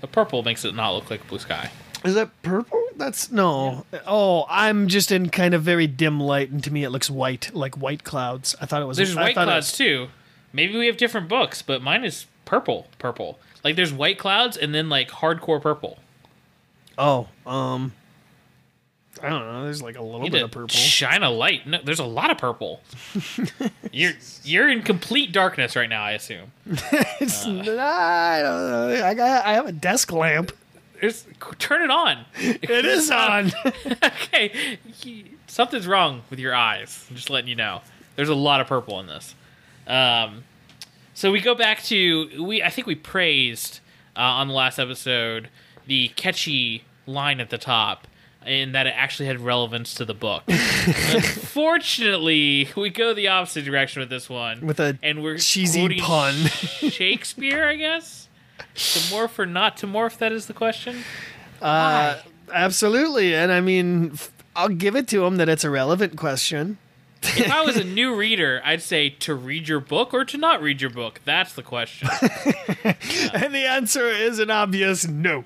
The 0.00 0.08
purple 0.08 0.42
makes 0.42 0.64
it 0.64 0.74
not 0.74 0.90
look 0.94 1.10
like 1.10 1.26
blue 1.28 1.38
sky. 1.38 1.70
Is 2.04 2.14
that 2.14 2.30
purple? 2.42 2.82
That's 2.96 3.30
no. 3.30 3.84
Oh, 4.06 4.44
I'm 4.48 4.88
just 4.88 5.10
in 5.12 5.28
kind 5.30 5.54
of 5.54 5.62
very 5.62 5.86
dim 5.86 6.18
light, 6.20 6.50
and 6.50 6.62
to 6.64 6.72
me 6.72 6.82
it 6.84 6.90
looks 6.90 7.08
white, 7.08 7.54
like 7.54 7.76
white 7.76 8.02
clouds. 8.04 8.54
I 8.60 8.66
thought 8.66 8.82
it 8.82 8.86
was. 8.86 8.96
There's 8.96 9.16
I 9.16 9.22
white 9.22 9.34
clouds 9.34 9.70
was- 9.70 9.72
too. 9.78 10.08
Maybe 10.52 10.76
we 10.76 10.86
have 10.86 10.96
different 10.96 11.28
books, 11.28 11.62
but 11.62 11.82
mine 11.82 12.04
is 12.04 12.26
purple. 12.44 12.86
Purple. 12.98 13.38
Like 13.64 13.76
there's 13.76 13.92
white 13.92 14.18
clouds 14.18 14.56
and 14.56 14.74
then 14.74 14.88
like 14.88 15.10
hardcore 15.10 15.60
purple. 15.60 15.98
Oh, 16.96 17.28
um, 17.46 17.92
I 19.22 19.28
don't 19.28 19.40
know. 19.42 19.64
There's 19.64 19.82
like 19.82 19.96
a 19.96 20.02
little 20.02 20.28
bit 20.28 20.42
of 20.42 20.50
purple. 20.50 20.68
shine 20.68 21.22
a 21.22 21.30
light. 21.30 21.66
No, 21.66 21.78
there's 21.82 21.98
a 21.98 22.04
lot 22.04 22.30
of 22.30 22.38
purple. 22.38 22.80
you're 23.92 24.12
you're 24.44 24.68
in 24.68 24.82
complete 24.82 25.32
darkness 25.32 25.76
right 25.76 25.88
now. 25.88 26.02
I 26.02 26.12
assume. 26.12 26.52
It's 27.20 27.44
not, 27.46 27.68
I 27.68 28.42
don't 28.42 28.70
know. 28.70 29.04
I 29.04 29.14
got. 29.14 29.44
I 29.44 29.54
have 29.54 29.66
a 29.66 29.72
desk 29.72 30.12
lamp. 30.12 30.52
There's, 31.00 31.26
turn 31.58 31.82
it 31.82 31.90
on. 31.90 32.24
It 32.36 32.84
is 32.84 33.10
on. 33.10 33.52
okay, 34.02 34.78
something's 35.46 35.86
wrong 35.86 36.22
with 36.30 36.38
your 36.38 36.54
eyes. 36.54 37.04
I'm 37.08 37.16
just 37.16 37.30
letting 37.30 37.48
you 37.48 37.56
know. 37.56 37.82
There's 38.16 38.28
a 38.28 38.34
lot 38.34 38.60
of 38.60 38.66
purple 38.66 38.98
in 39.00 39.06
this. 39.06 39.34
Um, 39.88 40.44
so 41.14 41.32
we 41.32 41.40
go 41.40 41.54
back 41.54 41.82
to 41.84 42.44
we. 42.44 42.62
I 42.62 42.68
think 42.70 42.86
we 42.86 42.94
praised 42.94 43.80
uh, 44.16 44.20
on 44.20 44.48
the 44.48 44.54
last 44.54 44.78
episode 44.78 45.48
the 45.86 46.08
catchy 46.08 46.84
line 47.06 47.40
at 47.40 47.48
the 47.50 47.58
top. 47.58 48.06
In 48.46 48.72
that 48.72 48.86
it 48.86 48.94
actually 48.96 49.26
had 49.26 49.40
relevance 49.40 49.92
to 49.94 50.04
the 50.06 50.14
book. 50.14 50.42
Unfortunately, 50.48 52.68
we 52.76 52.88
go 52.88 53.12
the 53.12 53.28
opposite 53.28 53.64
direction 53.64 54.00
with 54.00 54.10
this 54.10 54.30
one. 54.30 54.64
With 54.66 54.80
a 54.80 54.98
and 55.02 55.22
we're 55.22 55.38
cheesy 55.38 56.00
pun. 56.00 56.34
Shakespeare, 56.34 57.66
I 57.66 57.76
guess. 57.76 58.28
To 58.58 58.64
morph 59.12 59.38
or 59.38 59.46
not 59.46 59.76
to 59.78 59.86
morph? 59.86 60.18
That 60.18 60.32
is 60.32 60.46
the 60.46 60.54
question. 60.54 61.04
Uh, 61.60 62.18
absolutely, 62.52 63.34
and 63.34 63.52
I 63.52 63.60
mean, 63.60 64.12
f- 64.12 64.32
I'll 64.54 64.68
give 64.68 64.96
it 64.96 65.08
to 65.08 65.24
him 65.24 65.36
that 65.36 65.48
it's 65.48 65.64
a 65.64 65.70
relevant 65.70 66.16
question. 66.16 66.78
If 67.22 67.50
I 67.50 67.62
was 67.62 67.76
a 67.76 67.84
new 67.84 68.14
reader, 68.14 68.60
I'd 68.64 68.82
say 68.82 69.10
to 69.10 69.34
read 69.34 69.68
your 69.68 69.80
book 69.80 70.14
or 70.14 70.24
to 70.24 70.38
not 70.38 70.62
read 70.62 70.80
your 70.80 70.90
book. 70.90 71.20
That's 71.24 71.52
the 71.52 71.62
question. 71.62 72.08
And 73.34 73.54
the 73.54 73.66
answer 73.66 74.08
is 74.08 74.38
an 74.38 74.50
obvious 74.50 75.06
no. 75.06 75.44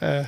Uh, 0.00 0.24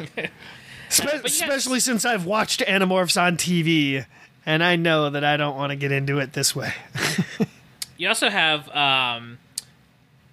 spe-. 0.89 1.25
Especially 1.25 1.81
since 1.81 2.05
I've 2.05 2.27
watched 2.27 2.61
Animorphs 2.61 3.21
on 3.21 3.37
TV, 3.37 4.05
and 4.45 4.63
I 4.63 4.77
know 4.77 5.11
that 5.11 5.25
I 5.25 5.37
don't 5.37 5.57
want 5.57 5.71
to 5.71 5.77
get 5.77 5.93
into 5.93 6.19
it 6.19 6.33
this 6.33 6.55
way. 6.55 6.73
You 7.97 8.09
also 8.09 8.29
have 8.29 8.69
um, 8.75 9.39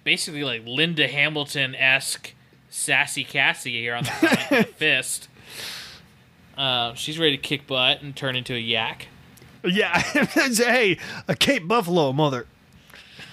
basically 0.02 0.42
like 0.42 0.62
Linda 0.66 1.06
Hamilton 1.06 1.76
esque 1.76 2.34
sassy 2.70 3.22
Cassie 3.24 3.80
here 3.80 3.94
on 3.94 4.02
the 4.02 4.10
front 4.10 4.50
with 4.50 4.60
a 4.60 4.72
fist. 4.72 5.28
Uh, 6.56 6.94
she's 6.94 7.18
ready 7.18 7.36
to 7.36 7.42
kick 7.42 7.66
butt 7.68 8.02
and 8.02 8.16
turn 8.16 8.34
into 8.34 8.54
a 8.54 8.58
yak. 8.58 9.06
Yeah, 9.64 9.98
hey, 10.00 10.98
a 11.28 11.36
Cape 11.36 11.66
Buffalo 11.68 12.12
mother. 12.12 12.46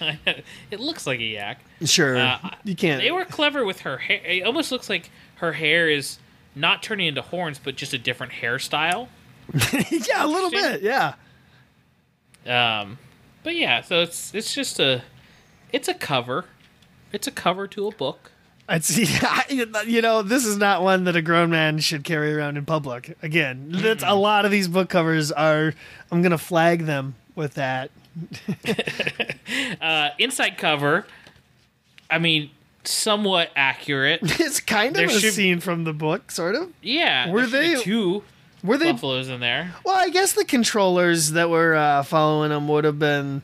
it 0.70 0.80
looks 0.80 1.06
like 1.06 1.20
a 1.20 1.24
yak. 1.24 1.60
Sure, 1.84 2.16
Uh, 2.16 2.38
you 2.64 2.74
can't. 2.74 3.02
They 3.02 3.10
were 3.10 3.24
clever 3.24 3.64
with 3.64 3.80
her 3.80 3.98
hair. 3.98 4.20
It 4.24 4.42
almost 4.44 4.72
looks 4.72 4.88
like 4.88 5.10
her 5.36 5.52
hair 5.52 5.88
is 5.90 6.18
not 6.54 6.82
turning 6.82 7.08
into 7.08 7.22
horns, 7.22 7.58
but 7.62 7.76
just 7.76 7.92
a 7.92 7.98
different 7.98 8.32
hairstyle. 8.34 9.08
yeah, 10.08 10.24
a 10.24 10.28
little 10.28 10.50
bit. 10.50 10.82
Yeah. 10.82 11.14
Um, 12.46 12.98
but 13.42 13.56
yeah, 13.56 13.80
so 13.82 14.00
it's 14.02 14.34
it's 14.34 14.54
just 14.54 14.78
a 14.78 15.02
it's 15.72 15.88
a 15.88 15.94
cover. 15.94 16.46
It's 17.12 17.26
a 17.26 17.32
cover 17.32 17.66
to 17.68 17.88
a 17.88 17.90
book. 17.92 18.30
It's 18.70 18.96
you 19.86 20.00
know 20.00 20.22
this 20.22 20.44
is 20.46 20.56
not 20.56 20.82
one 20.82 21.04
that 21.04 21.16
a 21.16 21.22
grown 21.22 21.50
man 21.50 21.78
should 21.80 22.04
carry 22.04 22.32
around 22.32 22.56
in 22.56 22.64
public. 22.64 23.16
Again, 23.22 23.68
that's 23.72 24.04
a 24.06 24.14
lot 24.14 24.44
of 24.44 24.50
these 24.50 24.68
book 24.68 24.88
covers 24.88 25.32
are. 25.32 25.74
I'm 26.12 26.22
gonna 26.22 26.38
flag 26.38 26.86
them 26.86 27.14
with 27.34 27.54
that. 27.54 27.90
Uh, 29.80 30.10
inside 30.18 30.58
cover. 30.58 31.06
I 32.08 32.18
mean, 32.18 32.50
somewhat 32.84 33.50
accurate. 33.56 34.20
It's 34.40 34.60
kind 34.60 34.90
of 34.90 34.94
There 34.94 35.06
a 35.06 35.20
should- 35.20 35.32
scene 35.34 35.60
from 35.60 35.84
the 35.84 35.92
book, 35.92 36.30
sort 36.30 36.54
of. 36.54 36.72
Yeah, 36.82 37.30
Were 37.30 37.46
they- 37.46 37.76
two 37.82 38.22
Were 38.62 38.76
they? 38.78 38.92
buffaloes 38.92 39.28
in 39.28 39.40
there? 39.40 39.74
Well, 39.84 39.96
I 39.96 40.10
guess 40.10 40.32
the 40.32 40.44
controllers 40.44 41.32
that 41.32 41.50
were 41.50 41.74
uh, 41.74 42.02
following 42.04 42.52
him 42.52 42.68
would 42.68 42.84
have 42.84 42.98
been 42.98 43.42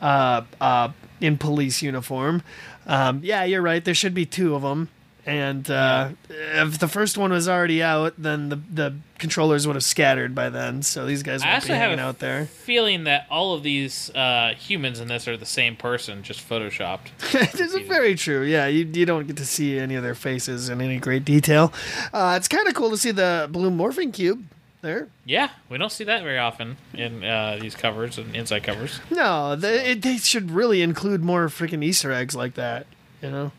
uh, 0.00 0.42
uh, 0.60 0.90
in 1.20 1.36
police 1.38 1.82
uniform. 1.82 2.42
Um, 2.86 3.20
yeah, 3.22 3.44
you're 3.44 3.62
right. 3.62 3.84
There 3.84 3.94
should 3.94 4.14
be 4.14 4.26
two 4.26 4.54
of 4.54 4.62
them. 4.62 4.88
And 5.26 5.70
uh, 5.70 6.10
if 6.28 6.78
the 6.78 6.88
first 6.88 7.18
one 7.18 7.30
was 7.30 7.46
already 7.48 7.82
out, 7.82 8.14
then 8.16 8.48
the 8.48 8.56
the 8.56 8.94
controllers 9.18 9.66
would 9.66 9.76
have 9.76 9.84
scattered 9.84 10.34
by 10.34 10.48
then. 10.48 10.82
So 10.82 11.04
these 11.04 11.22
guys 11.22 11.42
also 11.44 11.68
be 11.68 11.74
have 11.74 11.82
hanging 11.90 12.00
out 12.00 12.20
there. 12.20 12.46
feeling 12.46 13.04
that 13.04 13.26
all 13.30 13.52
of 13.52 13.62
these 13.62 14.10
uh, 14.14 14.54
humans 14.58 14.98
in 14.98 15.08
this 15.08 15.28
are 15.28 15.36
the 15.36 15.44
same 15.44 15.76
person, 15.76 16.22
just 16.22 16.40
photoshopped. 16.48 17.08
this 17.52 17.74
is 17.74 17.86
very 17.86 18.14
true. 18.14 18.42
Yeah, 18.42 18.66
you, 18.66 18.86
you 18.86 19.04
don't 19.04 19.26
get 19.26 19.36
to 19.36 19.46
see 19.46 19.78
any 19.78 19.94
of 19.94 20.02
their 20.02 20.14
faces 20.14 20.70
in 20.70 20.80
any 20.80 20.98
great 20.98 21.26
detail. 21.26 21.72
Uh, 22.14 22.34
it's 22.36 22.48
kind 22.48 22.66
of 22.66 22.74
cool 22.74 22.90
to 22.90 22.96
see 22.96 23.10
the 23.10 23.46
blue 23.52 23.70
morphing 23.70 24.12
cube 24.14 24.46
there. 24.82 25.08
Yeah, 25.24 25.50
we 25.68 25.78
don't 25.78 25.92
see 25.92 26.04
that 26.04 26.22
very 26.22 26.38
often 26.38 26.76
in 26.94 27.24
uh, 27.24 27.58
these 27.60 27.74
covers 27.74 28.18
and 28.18 28.34
inside 28.34 28.62
covers. 28.62 29.00
No, 29.10 29.56
they, 29.56 29.92
it, 29.92 30.02
they 30.02 30.16
should 30.18 30.50
really 30.50 30.82
include 30.82 31.22
more 31.22 31.46
freaking 31.46 31.84
Easter 31.84 32.12
eggs 32.12 32.34
like 32.34 32.54
that. 32.54 32.86
You 33.22 33.30
know. 33.30 33.52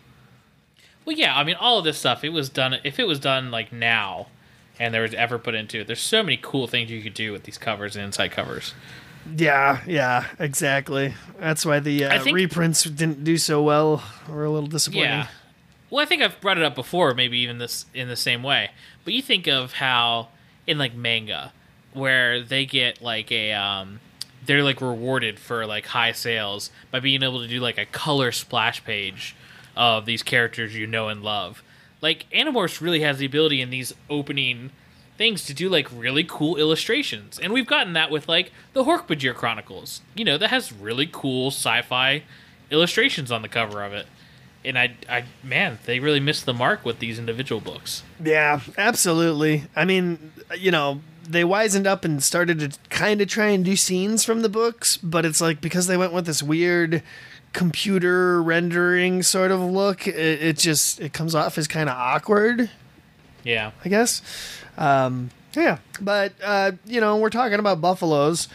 Well, 1.06 1.16
yeah, 1.18 1.36
I 1.38 1.44
mean, 1.44 1.56
all 1.56 1.80
of 1.80 1.84
this 1.84 1.98
stuff. 1.98 2.24
It 2.24 2.30
was 2.30 2.50
done. 2.50 2.78
If 2.84 3.00
it 3.00 3.08
was 3.08 3.20
done 3.20 3.52
like 3.52 3.72
now, 3.74 4.28
and 4.80 4.94
there 4.94 5.02
was 5.02 5.14
ever 5.14 5.38
put 5.38 5.56
into 5.56 5.80
it, 5.82 5.88
there's 5.88 6.02
so 6.02 6.24
many 6.24 6.38
cool 6.42 6.68
things 6.68 6.92
you 6.92 7.02
could 7.02 7.14
do 7.14 7.32
with 7.32 7.44
these 7.44 7.58
covers 7.58 7.96
and 7.96 8.06
inside 8.06 8.32
covers. 8.32 8.74
Yeah, 9.36 9.82
yeah, 9.86 10.26
exactly. 10.40 11.14
That's 11.40 11.66
why 11.66 11.80
the 11.80 12.06
uh, 12.06 12.24
think- 12.24 12.36
reprints 12.36 12.84
didn't 12.84 13.24
do 13.24 13.38
so 13.38 13.62
well. 13.62 14.04
Or 14.30 14.44
a 14.44 14.50
little 14.50 14.70
disappointing. 14.70 15.10
Yeah. 15.10 15.28
Well, 15.90 16.02
I 16.02 16.06
think 16.06 16.22
I've 16.22 16.40
brought 16.40 16.58
it 16.58 16.64
up 16.64 16.74
before, 16.74 17.14
maybe 17.14 17.38
even 17.40 17.58
this 17.58 17.86
in 17.94 18.08
the 18.08 18.16
same 18.16 18.44
way. 18.44 18.72
But 19.04 19.14
you 19.14 19.22
think 19.22 19.48
of 19.48 19.74
how 19.74 20.30
in 20.68 20.78
like 20.78 20.94
manga, 20.96 21.54
where 21.94 22.42
they 22.42 22.66
get 22.66 23.02
like 23.02 23.32
a 23.32 23.54
um, 23.54 24.00
they're 24.46 24.64
like 24.64 24.82
rewarded 24.82 25.40
for 25.40 25.66
like 25.66 25.88
high 25.88 26.12
sales 26.12 26.72
by 26.90 27.00
being 27.00 27.24
able 27.24 27.40
to 27.42 27.48
do 27.48 27.60
like 27.60 27.78
a 27.78 27.86
color 27.86 28.32
splash 28.32 28.84
page 28.84 29.36
of 29.76 30.06
these 30.06 30.24
characters 30.24 30.76
you 30.76 30.88
know 30.88 31.08
and 31.08 31.22
love. 31.22 31.64
Like 32.02 32.26
Animorphs 32.32 32.82
really 32.82 33.02
has 33.02 33.20
the 33.20 33.26
ability 33.26 33.62
in 33.62 33.70
these 33.70 33.94
opening 34.10 34.72
things 35.18 35.46
to 35.46 35.54
do 35.54 35.70
like 35.70 35.88
really 35.94 36.24
cool 36.24 36.58
illustrations, 36.58 37.38
and 37.40 37.54
we've 37.54 37.68
gotten 37.68 37.94
that 37.94 38.12
with 38.12 38.28
like 38.28 38.52
the 38.74 38.84
Hork-Bajir 38.84 39.36
Chronicles. 39.36 40.02
You 40.16 40.26
know 40.26 40.38
that 40.38 40.50
has 40.50 40.74
really 40.74 41.10
cool 41.12 41.48
sci-fi 41.48 42.24
illustrations 42.70 43.32
on 43.32 43.42
the 43.42 43.50
cover 43.50 43.84
of 43.84 43.94
it 43.94 44.08
and 44.64 44.78
I, 44.78 44.96
I, 45.10 45.24
man, 45.44 45.80
they 45.86 46.00
really 46.00 46.20
missed 46.20 46.46
the 46.46 46.54
mark 46.54 46.86
with 46.86 47.00
these 47.00 47.20
individual 47.20 47.62
books. 47.62 48.04
Yeah, 48.24 48.62
absolutely. 48.78 49.64
I 49.76 49.86
mean, 49.86 50.32
you 50.58 50.72
know, 50.72 51.02
they 51.28 51.44
wisened 51.44 51.86
up 51.86 52.06
and 52.06 52.22
started 52.24 52.60
to 52.60 52.72
kind 52.90 53.22
of 53.22 53.28
try 53.28 53.48
and 53.48 53.64
do 53.64 53.76
scenes 53.76 54.24
from 54.24 54.42
the 54.42 54.50
books, 54.50 54.98
but 54.98 55.26
it's 55.26 55.42
like 55.42 55.62
because 55.62 55.88
they 55.88 55.98
went 55.98 56.14
with 56.14 56.26
this 56.26 56.44
weird 56.44 57.04
computer 57.54 58.42
rendering 58.42 59.24
sort 59.24 59.52
of 59.52 59.60
look, 59.62 60.08
it, 60.08 60.16
it 60.16 60.58
just 60.58 61.00
it 61.00 61.14
comes 61.14 61.36
off 61.36 61.58
as 61.58 61.68
kind 61.68 61.90
of 61.90 61.96
awkward. 61.98 62.70
Yeah, 63.44 63.72
I 63.84 63.90
guess. 63.90 64.22
Um, 64.78 65.32
yeah, 65.54 65.80
but 66.00 66.34
uh, 66.44 66.74
you 66.86 67.02
know, 67.02 67.18
we're 67.18 67.30
talking 67.30 67.60
about 67.60 67.82
buffaloes 67.82 68.48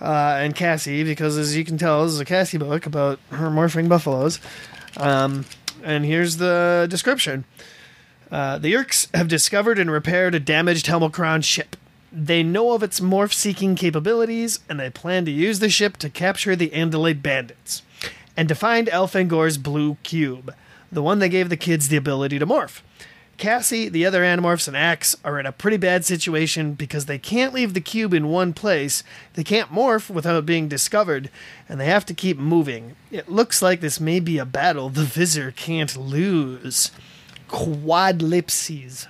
uh, 0.00 0.38
and 0.40 0.54
Cassie 0.54 1.04
because, 1.04 1.38
as 1.38 1.56
you 1.56 1.64
can 1.64 1.78
tell, 1.78 2.04
this 2.04 2.12
is 2.12 2.20
a 2.20 2.24
Cassie 2.24 2.58
book 2.58 2.86
about 2.86 3.18
her 3.30 3.48
morphing 3.48 3.88
buffaloes. 3.88 4.40
Um, 4.96 5.44
and 5.82 6.04
here's 6.04 6.36
the 6.36 6.86
description: 6.88 7.44
uh, 8.30 8.58
The 8.58 8.72
Yeerks 8.72 9.14
have 9.14 9.28
discovered 9.28 9.78
and 9.78 9.90
repaired 9.90 10.34
a 10.34 10.40
damaged 10.40 10.86
Helmacron 10.86 11.44
ship. 11.44 11.76
They 12.12 12.42
know 12.42 12.72
of 12.72 12.82
its 12.82 13.00
morph-seeking 13.00 13.74
capabilities, 13.74 14.60
and 14.68 14.78
they 14.78 14.90
plan 14.90 15.24
to 15.24 15.30
use 15.30 15.60
the 15.60 15.70
ship 15.70 15.96
to 15.98 16.10
capture 16.10 16.54
the 16.54 16.68
Andalite 16.70 17.22
bandits 17.22 17.82
and 18.36 18.48
to 18.48 18.54
find 18.54 18.88
Elfangor's 18.88 19.58
blue 19.58 19.96
cube, 20.02 20.54
the 20.90 21.02
one 21.02 21.18
that 21.20 21.28
gave 21.28 21.48
the 21.48 21.56
kids 21.56 21.88
the 21.88 21.96
ability 21.96 22.38
to 22.38 22.46
morph. 22.46 22.80
Cassie, 23.38 23.88
the 23.88 24.06
other 24.06 24.22
Animorphs, 24.22 24.68
and 24.68 24.76
Ax 24.76 25.16
are 25.24 25.40
in 25.40 25.46
a 25.46 25.52
pretty 25.52 25.76
bad 25.76 26.04
situation 26.04 26.74
because 26.74 27.06
they 27.06 27.18
can't 27.18 27.52
leave 27.52 27.74
the 27.74 27.80
cube 27.80 28.14
in 28.14 28.28
one 28.28 28.52
place, 28.52 29.02
they 29.34 29.42
can't 29.44 29.70
morph 29.70 30.08
without 30.08 30.46
being 30.46 30.68
discovered, 30.68 31.30
and 31.68 31.80
they 31.80 31.86
have 31.86 32.06
to 32.06 32.14
keep 32.14 32.38
moving. 32.38 32.94
It 33.10 33.28
looks 33.28 33.60
like 33.60 33.80
this 33.80 33.98
may 33.98 34.20
be 34.20 34.38
a 34.38 34.44
battle 34.44 34.88
the 34.88 35.02
Visser 35.02 35.50
can't 35.50 35.96
lose. 35.96 36.92
Quadlipses. 37.48 39.08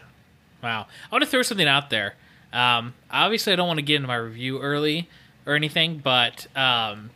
wow. 0.62 0.86
I 1.10 1.14
want 1.14 1.22
to 1.22 1.30
throw 1.30 1.42
something 1.42 1.68
out 1.68 1.90
there. 1.90 2.14
Um, 2.52 2.94
obviously, 3.10 3.52
I 3.52 3.56
don't 3.56 3.68
want 3.68 3.78
to 3.78 3.84
get 3.84 3.96
into 3.96 4.08
my 4.08 4.16
review 4.16 4.60
early 4.60 5.08
or 5.46 5.54
anything, 5.54 5.98
but 5.98 6.46
um, 6.56 7.10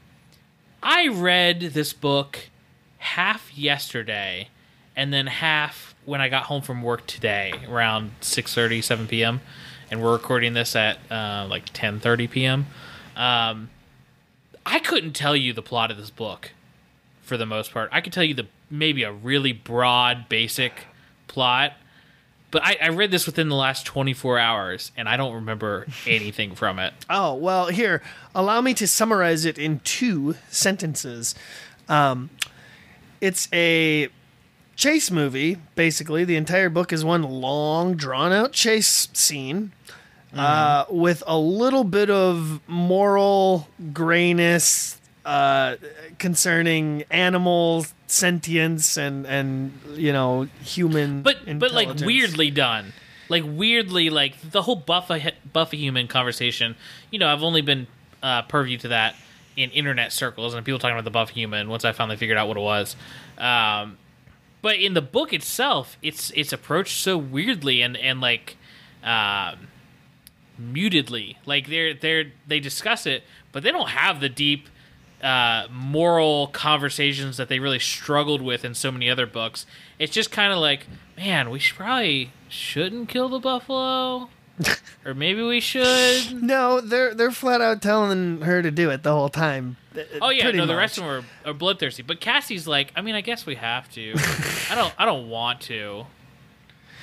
I 0.82 1.08
read 1.08 1.60
this 1.60 1.92
book 1.92 2.50
half 2.98 3.56
yesterday, 3.56 4.48
and 4.94 5.12
then 5.12 5.26
half 5.26 5.94
when 6.06 6.20
I 6.20 6.28
got 6.28 6.44
home 6.44 6.62
from 6.62 6.82
work 6.82 7.06
today, 7.06 7.52
around 7.68 8.12
6:30, 8.22 8.82
7 8.82 9.06
p.m. 9.06 9.40
And 9.90 10.02
we're 10.02 10.12
recording 10.12 10.54
this 10.54 10.75
at 10.75 10.98
uh, 11.10 11.46
like 11.50 11.72
10:30 11.72 12.30
p.m. 12.30 12.66
Um, 13.16 13.70
I 14.64 14.78
couldn't 14.78 15.12
tell 15.12 15.36
you 15.36 15.52
the 15.52 15.62
plot 15.62 15.90
of 15.90 15.96
this 15.96 16.10
book 16.10 16.52
for 17.22 17.36
the 17.36 17.46
most 17.46 17.72
part. 17.72 17.90
I 17.92 18.00
could 18.00 18.12
tell 18.12 18.25
you 18.25 18.34
the 18.34 18.46
maybe 18.70 19.02
a 19.02 19.12
really 19.12 19.52
broad, 19.52 20.28
basic 20.28 20.86
plot, 21.28 21.75
but 22.50 22.62
I, 22.64 22.76
I 22.80 22.88
read 22.88 23.10
this 23.10 23.26
within 23.26 23.48
the 23.48 23.54
last 23.54 23.86
24 23.86 24.38
hours, 24.38 24.92
and 24.96 25.08
I 25.08 25.16
don't 25.16 25.34
remember 25.34 25.86
anything 26.06 26.54
from 26.54 26.78
it. 26.78 26.94
Oh, 27.10 27.34
well, 27.34 27.66
here, 27.66 28.02
allow 28.34 28.60
me 28.60 28.75
to 28.75 28.86
summarize 28.86 29.44
it 29.44 29.58
in 29.58 29.80
two 29.80 30.36
sentences. 30.50 31.34
Um, 31.88 32.30
it's 33.20 33.48
a 33.52 34.08
chase 34.76 35.11
movie, 35.11 35.56
basically. 35.75 36.25
The 36.25 36.37
entire 36.37 36.68
book 36.68 36.92
is 36.92 37.04
one 37.04 37.23
long, 37.23 37.97
drawn 37.97 38.33
out 38.33 38.52
chase 38.52 39.09
scene 39.12 39.73
uh, 40.35 40.85
with 40.90 41.23
a 41.26 41.38
little 41.38 41.85
bit 41.85 42.11
of 42.11 42.61
moral 42.68 43.68
grayness 43.92 45.00
uh, 45.25 45.76
concerning 46.18 47.04
animal 47.11 47.87
sentience 48.06 48.97
and, 48.97 49.26
and 49.26 49.73
you 49.95 50.12
know, 50.12 50.49
human. 50.62 51.23
But 51.23 51.59
but 51.59 51.73
like 51.73 51.88
weirdly 52.00 52.50
done, 52.50 52.92
like 53.28 53.45
weirdly 53.45 54.11
like 54.11 54.52
the 54.52 54.62
whole 54.62 54.76
Buffy 54.76 55.33
Buffy 55.52 55.78
human 55.78 56.06
conversation. 56.06 56.76
You 57.11 57.18
know, 57.18 57.28
I've 57.28 57.42
only 57.42 57.62
been 57.62 57.87
uh, 58.23 58.42
purview 58.42 58.78
to 58.78 58.88
that 58.88 59.16
in 59.56 59.71
internet 59.71 60.12
circles 60.12 60.52
and 60.52 60.64
people 60.64 60.78
talking 60.78 60.95
about 60.95 61.04
the 61.04 61.11
Buff 61.11 61.30
human. 61.30 61.68
Once 61.68 61.85
I 61.85 61.92
finally 61.92 62.16
figured 62.16 62.37
out 62.37 62.47
what 62.47 62.59
it 62.59 62.61
was. 62.61 62.95
Um, 63.38 63.97
but 64.66 64.80
in 64.80 64.94
the 64.94 65.00
book 65.00 65.32
itself, 65.32 65.96
it's 66.02 66.32
it's 66.35 66.52
approached 66.52 67.00
so 67.00 67.16
weirdly 67.16 67.82
and 67.82 67.96
and 67.96 68.20
like 68.20 68.56
um, 69.04 69.68
mutedly. 70.58 71.38
Like 71.46 71.68
they're 71.68 71.94
they're 71.94 72.32
they 72.49 72.58
discuss 72.58 73.06
it, 73.06 73.23
but 73.52 73.62
they 73.62 73.70
don't 73.70 73.90
have 73.90 74.18
the 74.18 74.28
deep 74.28 74.68
uh, 75.23 75.68
moral 75.70 76.49
conversations 76.49 77.37
that 77.37 77.49
they 77.49 77.61
really 77.61 77.78
struggled 77.78 78.42
with 78.42 78.64
in 78.64 78.75
so 78.75 78.90
many 78.90 79.08
other 79.08 79.25
books. 79.25 79.66
It's 80.00 80.12
just 80.12 80.32
kind 80.32 80.52
of 80.52 80.58
like, 80.58 80.88
man, 81.16 81.50
we 81.50 81.61
should 81.61 81.76
probably 81.76 82.32
shouldn't 82.49 83.08
kill 83.08 83.28
the 83.28 83.38
buffalo, 83.38 84.30
or 85.04 85.14
maybe 85.14 85.44
we 85.44 85.61
should. 85.61 86.42
No, 86.42 86.80
they're 86.80 87.14
they're 87.14 87.30
flat 87.30 87.61
out 87.61 87.82
telling 87.82 88.40
her 88.40 88.62
to 88.62 88.73
do 88.73 88.90
it 88.90 89.04
the 89.04 89.12
whole 89.12 89.28
time. 89.28 89.76
Oh 90.20 90.30
yeah, 90.30 90.50
no, 90.50 90.66
the 90.66 90.76
rest 90.76 90.98
of 90.98 91.04
them 91.04 91.26
are, 91.44 91.50
are 91.50 91.54
bloodthirsty. 91.54 92.02
But 92.02 92.20
Cassie's 92.20 92.66
like, 92.66 92.92
I 92.96 93.02
mean, 93.02 93.14
I 93.14 93.20
guess 93.20 93.46
we 93.46 93.54
have 93.56 93.90
to. 93.92 94.14
I 94.70 94.74
don't. 94.74 94.94
I 94.98 95.04
don't 95.04 95.28
want 95.28 95.60
to. 95.62 96.06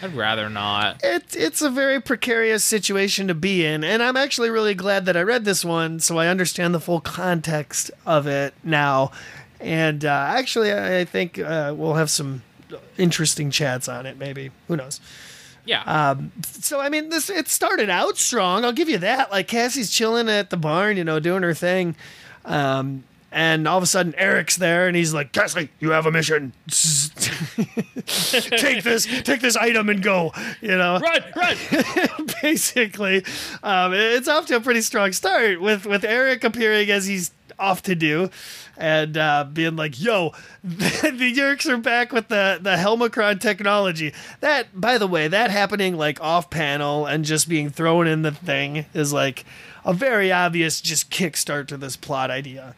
I'd 0.01 0.15
rather 0.15 0.49
not. 0.49 0.99
It's 1.03 1.35
it's 1.35 1.61
a 1.61 1.69
very 1.69 2.01
precarious 2.01 2.63
situation 2.63 3.27
to 3.27 3.33
be 3.33 3.65
in, 3.65 3.83
and 3.83 4.03
I'm 4.03 4.17
actually 4.17 4.49
really 4.49 4.73
glad 4.73 5.05
that 5.05 5.15
I 5.15 5.21
read 5.21 5.45
this 5.45 5.63
one, 5.63 5.99
so 5.99 6.17
I 6.17 6.27
understand 6.27 6.73
the 6.73 6.79
full 6.79 6.99
context 6.99 7.89
of 8.05 8.27
it 8.27 8.53
now. 8.63 9.11
And 9.59 10.03
uh, 10.03 10.09
actually, 10.09 10.73
I 10.73 10.99
I 10.99 11.05
think 11.05 11.39
uh, 11.39 11.73
we'll 11.75 11.93
have 11.93 12.09
some 12.09 12.43
interesting 12.97 13.49
chats 13.49 13.87
on 13.87 14.05
it. 14.05 14.17
Maybe 14.17 14.51
who 14.67 14.75
knows? 14.75 14.99
Yeah. 15.65 15.83
Um, 15.83 16.31
so 16.43 16.81
I 16.81 16.89
mean, 16.89 17.09
this 17.09 17.29
it 17.29 17.47
started 17.47 17.89
out 17.89 18.17
strong. 18.17 18.65
I'll 18.65 18.73
give 18.73 18.89
you 18.89 18.97
that. 18.99 19.31
Like 19.31 19.47
Cassie's 19.47 19.89
chilling 19.89 20.27
at 20.27 20.49
the 20.49 20.57
barn, 20.57 20.97
you 20.97 21.03
know, 21.03 21.19
doing 21.19 21.43
her 21.43 21.53
thing, 21.53 21.95
um, 22.45 23.03
and 23.33 23.67
all 23.67 23.77
of 23.77 23.83
a 23.83 23.87
sudden 23.87 24.13
Erek's 24.13 24.57
there, 24.57 24.87
and 24.87 24.95
he's 24.95 25.13
like, 25.13 25.31
"Cassie, 25.31 25.69
you 25.79 25.89
have 25.89 26.05
a 26.05 26.11
mission. 26.11 26.53
take 26.67 27.13
this, 28.83 29.07
take 29.23 29.41
this 29.41 29.57
item 29.57 29.89
and 29.89 30.03
go." 30.03 30.31
You 30.61 30.77
know, 30.77 30.99
run, 30.99 31.23
run. 31.35 31.57
basically, 32.41 33.25
um, 33.63 33.93
it's 33.93 34.27
off 34.27 34.45
to 34.47 34.57
a 34.57 34.61
pretty 34.61 34.81
strong 34.81 35.11
start 35.13 35.59
with 35.59 35.85
with 35.85 36.05
Erek 36.05 36.43
appearing 36.43 36.91
as 36.91 37.07
he's 37.07 37.31
off 37.57 37.81
to 37.83 37.95
do, 37.95 38.29
and 38.77 39.17
uh, 39.17 39.45
being 39.51 39.75
like, 39.75 39.99
"Yo, 39.99 40.33
the 40.63 41.33
Yeerks 41.35 41.67
are 41.67 41.77
back 41.77 42.11
with 42.11 42.27
the 42.27 42.59
the 42.61 42.75
Helmacron 42.75 43.41
technology." 43.41 44.13
That, 44.41 44.79
by 44.79 44.99
the 44.99 45.07
way, 45.07 45.27
that 45.27 45.49
happening 45.49 45.97
like 45.97 46.21
off 46.21 46.51
panel 46.51 47.07
and 47.07 47.25
just 47.25 47.49
being 47.49 47.71
thrown 47.71 48.05
in 48.05 48.21
the 48.21 48.31
thing 48.31 48.85
is 48.93 49.11
like 49.11 49.43
a 49.85 49.93
very 49.93 50.31
obvious 50.31 50.81
just 50.81 51.09
kickstart 51.09 51.67
to 51.67 51.77
this 51.77 51.95
plot 51.95 52.31
idea. 52.31 52.75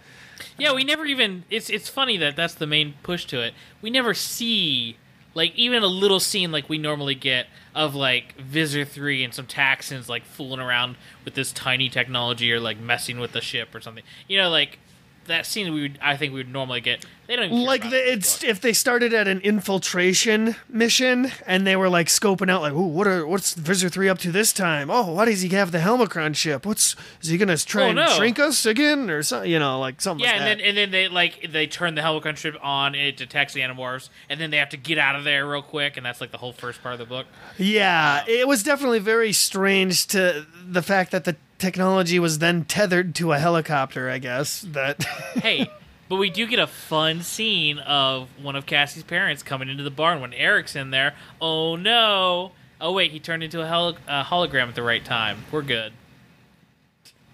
Yeah, 0.58 0.74
we 0.74 0.84
never 0.84 1.06
even. 1.06 1.44
It's 1.50 1.70
it's 1.70 1.90
funny 1.90 2.18
that 2.18 2.36
that's 2.36 2.56
the 2.56 2.68
main 2.68 2.96
push 3.04 3.26
to 3.26 3.42
it. 3.42 3.54
We 3.82 3.90
never 3.90 4.14
see 4.14 4.98
like 5.34 5.54
even 5.56 5.84
a 5.84 5.88
little 5.88 6.20
scene 6.20 6.52
like 6.52 6.70
we 6.70 6.78
normally 6.78 7.16
get 7.16 7.48
of 7.76 7.94
like 7.94 8.36
Visser 8.38 8.86
three 8.86 9.24
and 9.24 9.34
some 9.34 9.46
Taxxons 9.46 10.08
like 10.08 10.24
fooling 10.24 10.62
around 10.62 10.96
with 11.26 11.34
this 11.34 11.52
tiny 11.52 11.90
technology 11.90 12.52
or 12.54 12.60
like 12.60 12.80
messing 12.80 13.20
with 13.20 13.34
the 13.34 13.42
ship 13.42 13.76
or 13.76 13.82
something. 13.82 14.04
You 14.28 14.38
know, 14.38 14.50
like 14.50 14.80
that 15.26 15.46
scene 15.46 15.74
we 15.74 15.82
would 15.84 16.00
I 16.02 16.18
think 16.18 16.34
we 16.34 16.40
would 16.40 16.52
normally 16.52 16.82
get. 16.82 17.06
They 17.28 17.36
don't 17.36 17.52
like 17.52 17.90
the, 17.90 18.12
it's 18.14 18.44
if 18.44 18.62
they 18.62 18.72
started 18.72 19.12
at 19.12 19.28
an 19.28 19.40
infiltration 19.42 20.56
mission 20.70 21.32
and 21.48 21.66
they 21.66 21.76
were 21.76 21.90
like 21.90 22.06
scoping 22.08 22.52
out 22.52 22.62
like, 22.62 22.74
"Ooh, 22.74 22.86
what 22.86 23.08
are 23.08 23.26
what's 23.26 23.56
Visser 23.56 23.90
Three 23.90 24.08
up 24.08 24.20
to 24.20 24.32
this 24.32 24.54
time? 24.54 24.92
Oh, 24.92 25.12
why 25.14 25.26
does 25.26 25.42
he 25.42 25.50
have 25.50 25.72
the 25.72 25.80
Helmacron 25.80 26.36
ship? 26.36 26.66
What's 26.68 26.96
is 27.22 27.30
he 27.30 27.38
gonna 27.40 27.58
try 27.58 27.84
Oh, 27.84 27.88
and 27.88 27.96
no. 27.96 28.08
shrink 28.10 28.38
us 28.38 28.66
again 28.68 29.10
or 29.10 29.24
something? 29.24 29.50
You 29.50 29.58
know, 29.58 29.80
like 29.80 30.02
something. 30.02 30.24
Yeah, 30.24 30.34
like 30.34 30.42
and 30.42 30.48
that. 30.48 30.58
then 30.60 30.68
and 30.68 30.78
then 30.78 30.92
they 30.92 31.08
like 31.08 31.52
they 31.52 31.66
turn 31.66 31.96
the 31.96 32.02
Helicon 32.02 32.36
ship 32.38 32.56
on, 32.62 32.94
it 32.94 33.18
detects 33.18 33.56
the 33.56 33.62
Animorphs, 33.62 34.10
and 34.30 34.40
then 34.40 34.52
they 34.52 34.58
have 34.58 34.70
to 34.70 34.78
get 34.78 35.00
out 35.00 35.16
of 35.16 35.24
there 35.24 35.48
real 35.50 35.64
quick, 35.64 35.98
and 35.98 36.06
that's 36.06 36.22
like 36.22 36.32
the 36.32 36.38
whole 36.38 36.54
first 36.54 36.84
part 36.84 36.94
of 36.94 37.00
the 37.00 37.06
book. 37.08 37.26
yeah, 37.58 38.24
it 38.28 38.48
was 38.48 38.62
definitely 38.62 39.00
very 39.00 39.34
strange 39.34 40.06
to 40.08 40.46
the 40.68 40.84
fact 40.84 41.12
that 41.12 41.24
the 41.24 41.36
technology 41.58 42.20
was 42.20 42.40
then 42.40 42.66
tethered 42.66 43.16
to 43.16 43.32
a 43.32 43.40
helicopter. 43.40 44.10
I 44.10 44.20
guess 44.20 44.62
that. 44.62 45.04
hey, 45.36 45.70
but 46.10 46.18
we 46.18 46.30
do 46.30 46.48
get 46.48 46.60
a 46.60 46.68
fun 46.68 47.22
scene 47.22 47.80
of 47.80 48.30
one 48.42 48.56
of 48.56 48.66
Cassie's 48.66 49.04
parents 49.04 49.44
coming 49.44 49.70
into 49.70 49.84
the 49.84 49.92
barn 49.92 50.22
when 50.22 50.34
Erek's 50.34 50.76
in 50.76 50.92
there. 50.92 51.16
Oh 51.42 51.76
no! 51.76 52.52
Oh 52.80 52.92
wait, 52.92 53.12
he 53.12 53.20
turned 53.20 53.44
into 53.44 53.62
a, 53.62 53.68
holo- 53.68 53.98
a 54.08 54.24
hologram 54.24 54.68
at 54.68 54.76
the 54.76 54.84
right 54.84 55.04
time. 55.04 55.46
We're 55.52 55.62
good. 55.62 55.94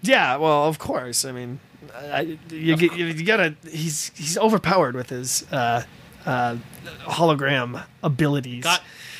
Yeah, 0.02 0.38
well, 0.38 0.66
of 0.68 0.80
course. 0.80 1.26
I 1.26 1.32
mean, 1.32 1.60
I, 1.96 2.38
you, 2.50 2.76
get- 2.76 2.94
you, 2.96 3.06
you 3.08 3.26
gotta. 3.26 3.56
He's 3.70 4.12
he's 4.16 4.38
overpowered 4.38 4.96
with 4.96 5.10
his 5.10 5.46
uh, 5.52 5.84
uh, 6.26 6.58
hologram 7.02 7.84
abilities. 8.04 8.64
God, 8.64 8.80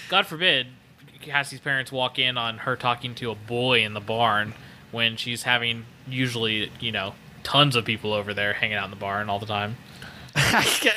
God 0.10 0.28
forbid, 0.28 0.68
Cassie's 1.22 1.60
parents 1.60 1.92
walk 1.92 2.18
in 2.20 2.38
on 2.38 2.60
her 2.60 2.76
talking 2.76 3.14
to 3.16 3.32
a 3.32 3.36
boy 3.36 3.84
in 3.84 3.94
the 3.94 4.00
barn 4.00 4.54
when 4.92 5.16
she's 5.18 5.44
having 5.44 5.86
usually 6.08 6.72
you 6.80 6.92
know 6.92 7.14
tons 7.44 7.76
of 7.76 7.86
people 7.86 8.14
over 8.14 8.34
there 8.34 8.54
hanging 8.54 8.78
out 8.78 8.86
in 8.86 8.92
the 8.92 8.98
barn 8.98 9.30
all 9.30 9.40
the 9.40 9.46
time. 9.46 9.78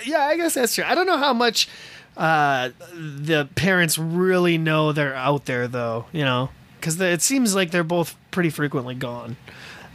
yeah, 0.05 0.21
I 0.27 0.37
guess 0.37 0.55
that's 0.55 0.75
true. 0.75 0.85
I 0.85 0.95
don't 0.95 1.07
know 1.07 1.17
how 1.19 1.33
much 1.33 1.69
uh, 2.17 2.71
the 2.95 3.49
parents 3.57 3.99
really 3.99 4.59
know 4.59 4.93
they're 4.93 5.15
out 5.15 5.47
there, 5.47 5.67
though. 5.67 6.07
You 6.13 6.25
know, 6.25 6.51
because 6.79 7.01
it 7.01 7.23
seems 7.23 7.55
like 7.55 7.71
they're 7.71 7.83
both 7.83 8.17
pretty 8.31 8.51
frequently 8.51 8.95
gone. 8.95 9.37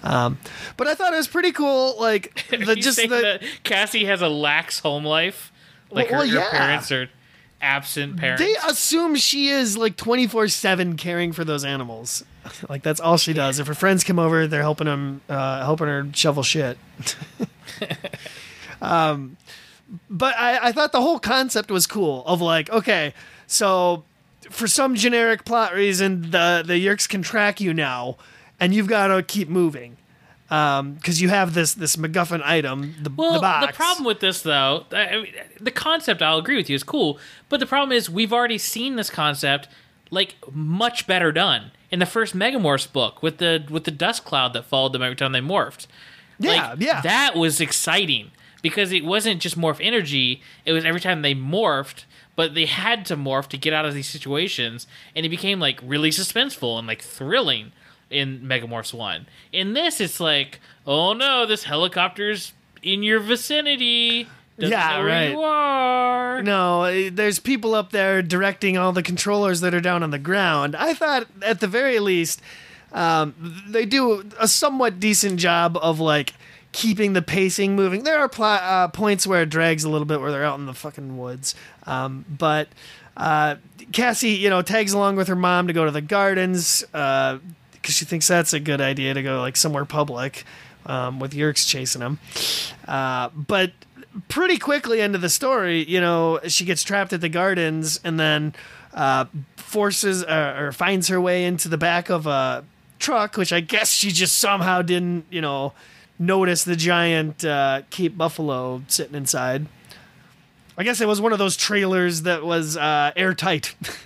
Um, 0.03 0.39
but 0.77 0.87
I 0.87 0.95
thought 0.95 1.13
it 1.13 1.17
was 1.17 1.27
pretty 1.27 1.51
cool. 1.51 1.95
Like 1.99 2.45
the 2.49 2.75
you 2.75 2.81
just 2.81 2.97
the 2.97 3.07
that 3.07 3.43
Cassie 3.63 4.05
has 4.05 4.21
a 4.21 4.29
lax 4.29 4.79
home 4.79 5.05
life, 5.05 5.51
like 5.91 6.09
Well, 6.09 6.21
her, 6.21 6.27
her 6.27 6.33
yeah. 6.39 6.51
parents 6.51 6.91
are 6.91 7.09
absent 7.61 8.15
parents. 8.17 8.41
they 8.41 8.55
assume 8.69 9.15
she 9.15 9.49
is 9.49 9.77
like 9.77 9.97
twenty 9.97 10.25
four 10.27 10.47
seven 10.47 10.95
caring 10.97 11.31
for 11.33 11.43
those 11.43 11.65
animals. 11.65 12.23
Like 12.69 12.83
that's 12.83 12.99
all 12.99 13.17
she 13.17 13.33
does. 13.33 13.59
If 13.59 13.67
her 13.67 13.73
friends 13.73 14.03
come 14.03 14.19
over, 14.19 14.47
they're 14.47 14.61
helping 14.61 14.85
them, 14.85 15.21
uh, 15.29 15.63
helping 15.63 15.87
her 15.87 16.07
shovel 16.13 16.43
shit. 16.43 16.77
um, 18.81 19.37
but 20.09 20.35
I, 20.37 20.67
I 20.67 20.71
thought 20.71 20.91
the 20.91 21.01
whole 21.01 21.19
concept 21.19 21.71
was 21.71 21.87
cool. 21.87 22.23
Of 22.25 22.41
like, 22.41 22.69
okay, 22.69 23.13
so 23.47 24.03
for 24.49 24.67
some 24.67 24.95
generic 24.95 25.45
plot 25.45 25.73
reason, 25.73 26.31
the 26.31 26.63
the 26.65 26.73
Yeerks 26.73 27.07
can 27.07 27.21
track 27.21 27.59
you 27.59 27.73
now, 27.73 28.17
and 28.59 28.73
you've 28.73 28.87
got 28.87 29.07
to 29.07 29.23
keep 29.23 29.49
moving 29.49 29.97
because 30.49 31.21
you 31.21 31.29
have 31.29 31.53
this 31.53 31.75
this 31.75 31.95
MacGuffin 31.95 32.41
item, 32.43 32.95
the, 33.01 33.11
Well, 33.15 33.33
the 33.33 33.39
box. 33.39 33.75
problem 33.77 34.05
with 34.05 34.19
this, 34.19 34.41
though, 34.41 34.85
I 34.91 35.17
mean, 35.17 35.33
the 35.59 35.71
concept 35.71 36.21
I'll 36.23 36.39
agree 36.39 36.55
with 36.55 36.69
you 36.69 36.75
is 36.75 36.83
cool, 36.83 37.19
but 37.49 37.59
the 37.59 37.67
problem 37.67 37.95
is 37.95 38.09
we've 38.09 38.33
already 38.33 38.57
seen 38.57 38.95
this 38.95 39.11
concept 39.11 39.67
like 40.11 40.35
much 40.51 41.07
better 41.07 41.31
done 41.31 41.71
in 41.91 41.99
the 41.99 42.05
first 42.05 42.35
Megamorphs 42.35 42.91
book 42.91 43.21
with 43.21 43.37
the 43.37 43.65
with 43.69 43.83
the 43.83 43.91
dust 43.91 44.23
cloud 44.25 44.53
that 44.53 44.65
followed 44.65 44.93
them 44.93 45.01
every 45.01 45.15
time 45.15 45.31
they 45.31 45.41
morphed. 45.41 45.87
yeah, 46.39 46.71
Like, 46.71 46.79
yeah, 46.79 47.01
that 47.01 47.35
was 47.35 47.59
exciting 47.59 48.31
because 48.61 48.91
it 48.91 49.05
wasn't 49.05 49.41
just 49.41 49.57
morph 49.57 49.79
energy; 49.81 50.41
it 50.65 50.71
was 50.71 50.85
every 50.85 51.01
time 51.01 51.21
they 51.21 51.35
morphed. 51.35 52.05
But 52.35 52.53
they 52.53 52.67
had 52.67 53.05
to 53.07 53.17
morph 53.17 53.47
to 53.47 53.57
get 53.57 53.73
out 53.73 53.83
of 53.83 53.93
these 53.93 54.07
situations, 54.07 54.87
and 55.13 55.25
it 55.25 55.29
became 55.29 55.59
like 55.59 55.79
really 55.83 56.09
suspenseful 56.09 56.77
and 56.79 56.87
like 56.87 57.01
thrilling 57.01 57.73
in 58.09 58.39
Megamorphs 58.41 58.93
One. 58.93 59.27
In 59.51 59.73
this, 59.73 59.99
it's 59.99 60.21
like, 60.21 60.59
oh 60.87 61.11
no, 61.13 61.45
this 61.45 61.65
helicopter's 61.65 62.53
in 62.81 63.03
your 63.03 63.19
vicinity. 63.19 64.29
Doesn't 64.59 64.71
Yeah, 64.71 64.91
know 64.91 64.97
where 64.99 65.07
right. 65.07 65.31
you 65.31 65.41
are. 65.41 66.43
No, 66.43 67.09
there's 67.09 67.39
people 67.39 67.75
up 67.75 67.91
there 67.91 68.21
directing 68.21 68.77
all 68.77 68.91
the 68.91 69.03
controllers 69.03 69.61
that 69.61 69.73
are 69.73 69.81
down 69.81 70.03
on 70.03 70.11
the 70.11 70.19
ground. 70.19 70.75
I 70.75 70.93
thought, 70.93 71.27
at 71.41 71.59
the 71.59 71.67
very 71.67 71.99
least, 71.99 72.41
um, 72.91 73.33
they 73.67 73.85
do 73.85 74.29
a 74.39 74.47
somewhat 74.47 74.99
decent 74.99 75.39
job 75.39 75.77
of 75.81 75.99
like 75.99 76.33
keeping 76.71 77.13
the 77.13 77.21
pacing 77.21 77.75
moving. 77.75 78.03
There 78.03 78.19
are 78.19 78.29
pl- 78.29 78.43
uh, 78.45 78.87
points 78.89 79.25
where 79.27 79.41
it 79.43 79.49
drags 79.49 79.83
a 79.83 79.89
little 79.89 80.05
bit 80.05 80.21
where 80.21 80.31
they're 80.31 80.45
out 80.45 80.59
in 80.59 80.65
the 80.65 80.73
fucking 80.73 81.17
woods, 81.17 81.55
um, 81.87 82.25
but 82.29 82.67
uh, 83.17 83.55
Cassie, 83.91 84.29
you 84.31 84.49
know, 84.49 84.61
tags 84.61 84.93
along 84.93 85.15
with 85.17 85.27
her 85.27 85.35
mom 85.35 85.67
to 85.67 85.73
go 85.73 85.83
to 85.85 85.91
the 85.91 86.01
gardens 86.01 86.83
because 86.91 87.39
she 87.95 88.05
thinks 88.05 88.27
that's 88.27 88.53
a 88.53 88.59
good 88.59 88.81
idea 88.81 89.13
to 89.13 89.21
go 89.23 89.39
like 89.41 89.57
somewhere 89.57 89.83
public 89.85 90.43
um, 90.85 91.19
with 91.19 91.33
Yeerks 91.33 91.67
chasing 91.67 91.99
them. 91.99 92.19
Uh, 92.87 93.29
but 93.35 93.71
pretty 94.27 94.57
quickly 94.57 94.99
into 95.01 95.17
the 95.17 95.29
story, 95.29 95.83
you 95.85 96.01
know, 96.01 96.39
she 96.47 96.65
gets 96.65 96.83
trapped 96.83 97.13
at 97.13 97.21
the 97.21 97.29
gardens 97.29 97.99
and 98.03 98.19
then 98.19 98.53
uh, 98.93 99.25
forces 99.55 100.23
uh, 100.23 100.55
or 100.57 100.71
finds 100.71 101.07
her 101.07 101.19
way 101.21 101.45
into 101.45 101.69
the 101.69 101.77
back 101.77 102.09
of 102.09 102.27
a 102.27 102.63
truck, 102.97 103.37
which 103.37 103.53
I 103.53 103.59
guess 103.59 103.91
she 103.91 104.11
just 104.11 104.37
somehow 104.37 104.81
didn't, 104.81 105.25
you 105.29 105.41
know, 105.41 105.73
notice 106.17 106.63
the 106.63 106.75
giant 106.75 107.45
uh, 107.45 107.83
Cape 107.89 108.17
Buffalo 108.17 108.81
sitting 108.87 109.15
inside. 109.15 109.67
I 110.77 110.83
guess 110.83 111.01
it 111.01 111.07
was 111.07 111.19
one 111.19 111.33
of 111.33 111.39
those 111.39 111.57
trailers 111.57 112.21
that 112.23 112.43
was 112.43 112.77
uh, 112.77 113.11
airtight. 113.15 113.75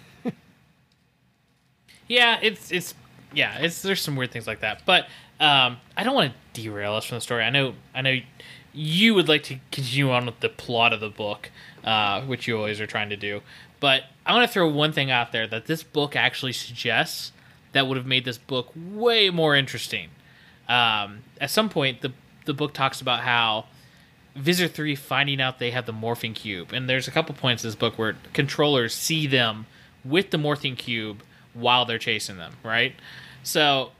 Yeah, 2.07 2.37
it's 2.41 2.71
it's 2.71 2.93
yeah, 3.33 3.57
it's 3.59 3.81
there's 3.81 4.01
some 4.01 4.15
weird 4.15 4.31
things 4.31 4.47
like 4.47 4.59
that. 4.59 4.83
But 4.85 5.05
um, 5.39 5.77
I 5.97 6.03
don't 6.03 6.13
want 6.13 6.33
to 6.53 6.61
derail 6.61 6.93
us 6.93 7.05
from 7.05 7.17
the 7.17 7.21
story. 7.21 7.43
I 7.43 7.49
know 7.49 7.73
I 7.95 8.01
know 8.01 8.17
you 8.73 9.13
would 9.13 9.27
like 9.29 9.43
to 9.43 9.57
continue 9.71 10.11
on 10.11 10.25
with 10.25 10.39
the 10.39 10.49
plot 10.49 10.93
of 10.93 10.99
the 10.99 11.09
book, 11.09 11.51
uh, 11.83 12.21
which 12.21 12.47
you 12.47 12.57
always 12.57 12.81
are 12.81 12.87
trying 12.87 13.09
to 13.09 13.17
do. 13.17 13.41
But 13.79 14.03
I 14.25 14.33
want 14.33 14.47
to 14.47 14.53
throw 14.53 14.67
one 14.67 14.91
thing 14.93 15.11
out 15.11 15.31
there 15.31 15.47
that 15.47 15.65
this 15.65 15.83
book 15.83 16.15
actually 16.15 16.53
suggests 16.53 17.31
that 17.73 17.87
would 17.87 17.97
have 17.97 18.05
made 18.05 18.25
this 18.25 18.37
book 18.37 18.71
way 18.75 19.29
more 19.29 19.55
interesting. 19.55 20.09
Um, 20.69 21.19
at 21.41 21.49
some 21.49 21.69
point, 21.69 22.01
the 22.01 22.13
the 22.45 22.53
book 22.53 22.73
talks 22.73 22.99
about 22.99 23.21
how 23.21 23.65
Visser 24.35 24.67
3 24.67 24.95
finding 24.95 25.39
out 25.41 25.59
they 25.59 25.71
have 25.71 25.85
the 25.85 25.93
morphing 25.93 26.33
cube. 26.35 26.73
And 26.73 26.89
there's 26.89 27.07
a 27.07 27.11
couple 27.11 27.33
points 27.35 27.63
in 27.63 27.67
this 27.69 27.75
book 27.75 27.97
where 27.97 28.15
controllers 28.33 28.93
see 28.93 29.27
them 29.27 29.65
with 30.03 30.31
the 30.31 30.37
morphing 30.37 30.77
cube 30.77 31.23
while 31.53 31.85
they're 31.85 31.99
chasing 31.99 32.37
them, 32.37 32.53
right? 32.63 32.95
So, 33.43 33.91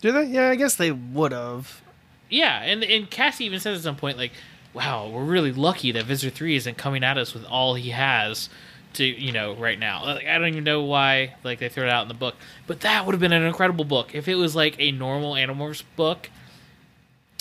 Do 0.00 0.12
they? 0.12 0.24
Yeah, 0.24 0.48
I 0.48 0.56
guess 0.56 0.76
they 0.76 0.90
would 0.90 1.32
have. 1.32 1.82
Yeah, 2.28 2.62
and 2.62 2.82
and 2.82 3.10
Cassie 3.10 3.44
even 3.44 3.60
says 3.60 3.78
at 3.78 3.84
some 3.84 3.96
point 3.96 4.18
like, 4.18 4.32
"Wow, 4.72 5.08
we're 5.08 5.24
really 5.24 5.52
lucky 5.52 5.92
that 5.92 6.04
Visitor 6.04 6.34
Three 6.34 6.56
isn't 6.56 6.76
coming 6.76 7.04
at 7.04 7.18
us 7.18 7.34
with 7.34 7.44
all 7.44 7.74
he 7.74 7.90
has." 7.90 8.48
To 8.94 9.04
you 9.04 9.30
know, 9.30 9.54
right 9.54 9.78
now, 9.78 10.04
like, 10.06 10.26
I 10.26 10.38
don't 10.38 10.48
even 10.48 10.64
know 10.64 10.82
why 10.82 11.34
like 11.44 11.58
they 11.58 11.68
threw 11.68 11.84
it 11.84 11.90
out 11.90 12.02
in 12.02 12.08
the 12.08 12.14
book, 12.14 12.34
but 12.66 12.80
that 12.80 13.04
would 13.04 13.12
have 13.12 13.20
been 13.20 13.32
an 13.32 13.42
incredible 13.42 13.84
book 13.84 14.14
if 14.14 14.26
it 14.26 14.36
was 14.36 14.56
like 14.56 14.74
a 14.78 14.90
normal 14.90 15.34
Animorphs 15.34 15.82
book, 15.96 16.30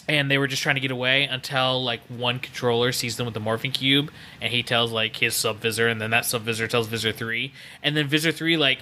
and 0.08 0.30
they 0.30 0.38
were 0.38 0.48
just 0.48 0.62
trying 0.62 0.76
to 0.76 0.82
get 0.82 0.91
away 0.91 1.24
until 1.24 1.82
like 1.82 2.02
one 2.10 2.39
controller 2.39 2.91
sees 2.91 3.15
them 3.15 3.26
with 3.26 3.36
the 3.36 3.39
morphing 3.39 3.74
cube, 3.74 4.12
and 4.41 4.52
he 4.52 4.63
tells 4.63 4.91
like 4.91 5.15
his 5.15 5.34
sub 5.34 5.58
Visser, 5.58 5.88
and 5.88 6.02
then 6.02 6.10
that 6.10 6.26
sub 6.26 6.41
Visser 6.41 6.67
tells 6.67 6.88
Visser 6.88 7.13
Three, 7.13 7.54
and 7.82 7.95
then 7.95 8.08
Visser 8.08 8.34
Three 8.34 8.58
like 8.58 8.80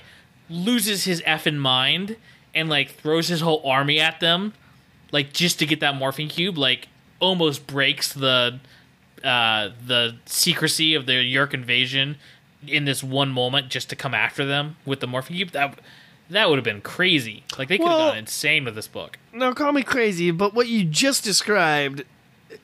loses 0.49 1.03
his 1.03 1.21
effing 1.21 1.57
mind 1.57 2.17
and 2.55 2.69
like 2.69 2.89
throws 2.89 3.27
his 3.27 3.41
whole 3.41 3.61
army 3.65 3.99
at 3.99 4.19
them 4.19 4.53
like 5.13 5.31
just 5.31 5.59
to 5.59 5.65
get 5.65 5.79
that 5.79 5.93
morphing 5.95 6.29
cube, 6.29 6.57
like 6.57 6.89
almost 7.21 7.65
breaks 7.67 8.11
the 8.11 8.59
uh, 9.23 9.69
the 9.87 10.17
secrecy 10.25 10.93
of 10.95 11.05
the 11.05 11.13
Yeerk 11.13 11.53
invasion 11.53 12.17
in 12.67 12.83
this 12.83 13.01
one 13.01 13.29
moment 13.31 13.69
just 13.69 13.89
to 13.89 13.95
come 13.95 14.13
after 14.13 14.43
them 14.45 14.75
with 14.85 14.99
the 14.99 15.07
morphing 15.07 15.35
cube. 15.37 15.51
That 15.51 15.79
that 16.29 16.49
would 16.49 16.57
have 16.57 16.65
been 16.65 16.81
crazy. 16.81 17.43
Like 17.57 17.69
they 17.69 17.77
could 17.77 17.87
have 17.87 17.97
Well- 17.97 18.09
gone 18.09 18.17
insane 18.17 18.65
with 18.65 18.75
this 18.75 18.87
book. 18.87 19.17
Now, 19.31 19.53
call 19.53 19.71
me 19.71 19.83
crazy, 19.83 20.31
but 20.31 20.53
what 20.53 20.67
you 20.67 20.83
just 20.83 21.23
described 21.23 22.03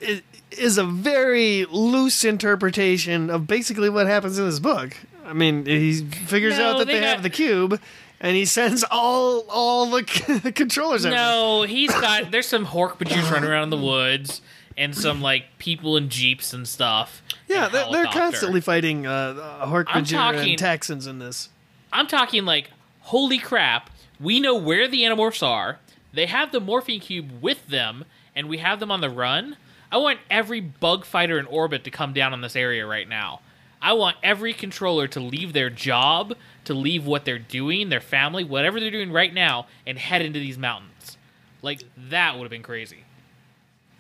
is, 0.02 0.22
is 0.52 0.78
a 0.78 0.84
very 0.84 1.66
loose 1.66 2.24
interpretation 2.26 3.30
of 3.30 3.48
basically 3.48 3.90
what 3.90 4.08
happens 4.08 4.38
in 4.38 4.46
this 4.46 4.60
book. 4.60 4.96
I 5.26 5.34
mean, 5.34 5.66
he 5.66 6.02
figures 6.04 6.58
No, 6.58 6.72
out 6.72 6.78
that 6.80 6.88
they 6.88 6.94
they, 6.96 7.00
got- 7.02 7.08
have 7.16 7.24
the 7.24 7.30
cube, 7.30 7.80
and 8.22 8.36
he 8.36 8.46
sends 8.46 8.84
all 8.92 9.46
all 9.50 9.86
the, 9.90 10.40
the 10.44 10.52
controllers. 10.56 11.06
No, 11.06 11.64
he's 11.64 11.92
got. 11.92 12.32
There's 12.32 12.48
some 12.48 12.66
Hork-Bajoos 12.66 13.32
running 13.32 13.50
around 13.50 13.64
in 13.64 13.70
the 13.70 13.78
woods 13.78 14.42
and 14.78 14.96
some 14.96 15.22
like 15.22 15.46
people 15.58 15.98
in 15.98 16.10
jeeps 16.10 16.54
and 16.54 16.68
stuff. 16.68 17.22
yeah, 17.48 17.66
and 17.66 17.74
they're, 17.74 17.92
they're 17.92 18.06
constantly 18.06 18.62
fighting 18.62 19.06
uh, 19.06 19.66
Hork-Bajir 19.66 20.10
talking- 20.10 20.50
and 20.52 20.60
Taxxons 20.60 21.08
in 21.08 21.20
this. 21.20 21.50
I'm 21.92 22.08
talking 22.08 22.46
like, 22.46 22.70
holy 23.02 23.40
crap, 23.40 23.90
we 24.20 24.40
know 24.40 24.56
where 24.56 24.88
the 24.88 25.02
Animorphs 25.02 25.42
are. 25.46 25.80
They 26.14 26.28
have 26.28 26.52
the 26.52 26.62
Morphing 26.62 27.02
Cube 27.02 27.42
with 27.42 27.68
them, 27.68 28.06
and 28.36 28.48
we 28.48 28.60
have 28.60 28.80
them 28.80 28.92
on 28.92 29.02
the 29.02 29.10
run. 29.10 29.58
I 29.92 29.98
want 29.98 30.20
every 30.30 30.60
bug 30.62 31.04
fighter 31.04 31.40
in 31.40 31.46
orbit 31.48 31.84
to 31.86 31.92
come 31.92 32.14
down 32.14 32.32
on 32.32 32.42
this 32.42 32.56
area 32.56 32.86
right 32.86 33.10
now. 33.10 33.42
I 33.82 33.94
want 33.94 34.18
every 34.22 34.54
controller 34.54 35.08
to 35.08 35.20
leave 35.20 35.54
their 35.54 35.70
job, 35.70 36.36
to 36.66 36.74
leave 36.74 37.06
what 37.06 37.26
they're 37.26 37.40
doing, 37.40 37.90
their 37.90 38.02
family, 38.02 38.44
whatever 38.44 38.80
they're 38.80 38.92
doing 38.92 39.12
right 39.12 39.34
now, 39.34 39.68
and 39.88 39.98
head 39.98 40.22
into 40.22 40.40
these 40.40 40.58
mountains. 40.58 41.18
Like, 41.62 41.84
that 42.10 42.36
would 42.36 42.44
have 42.44 42.52
been 42.52 42.64
crazy. 42.64 43.04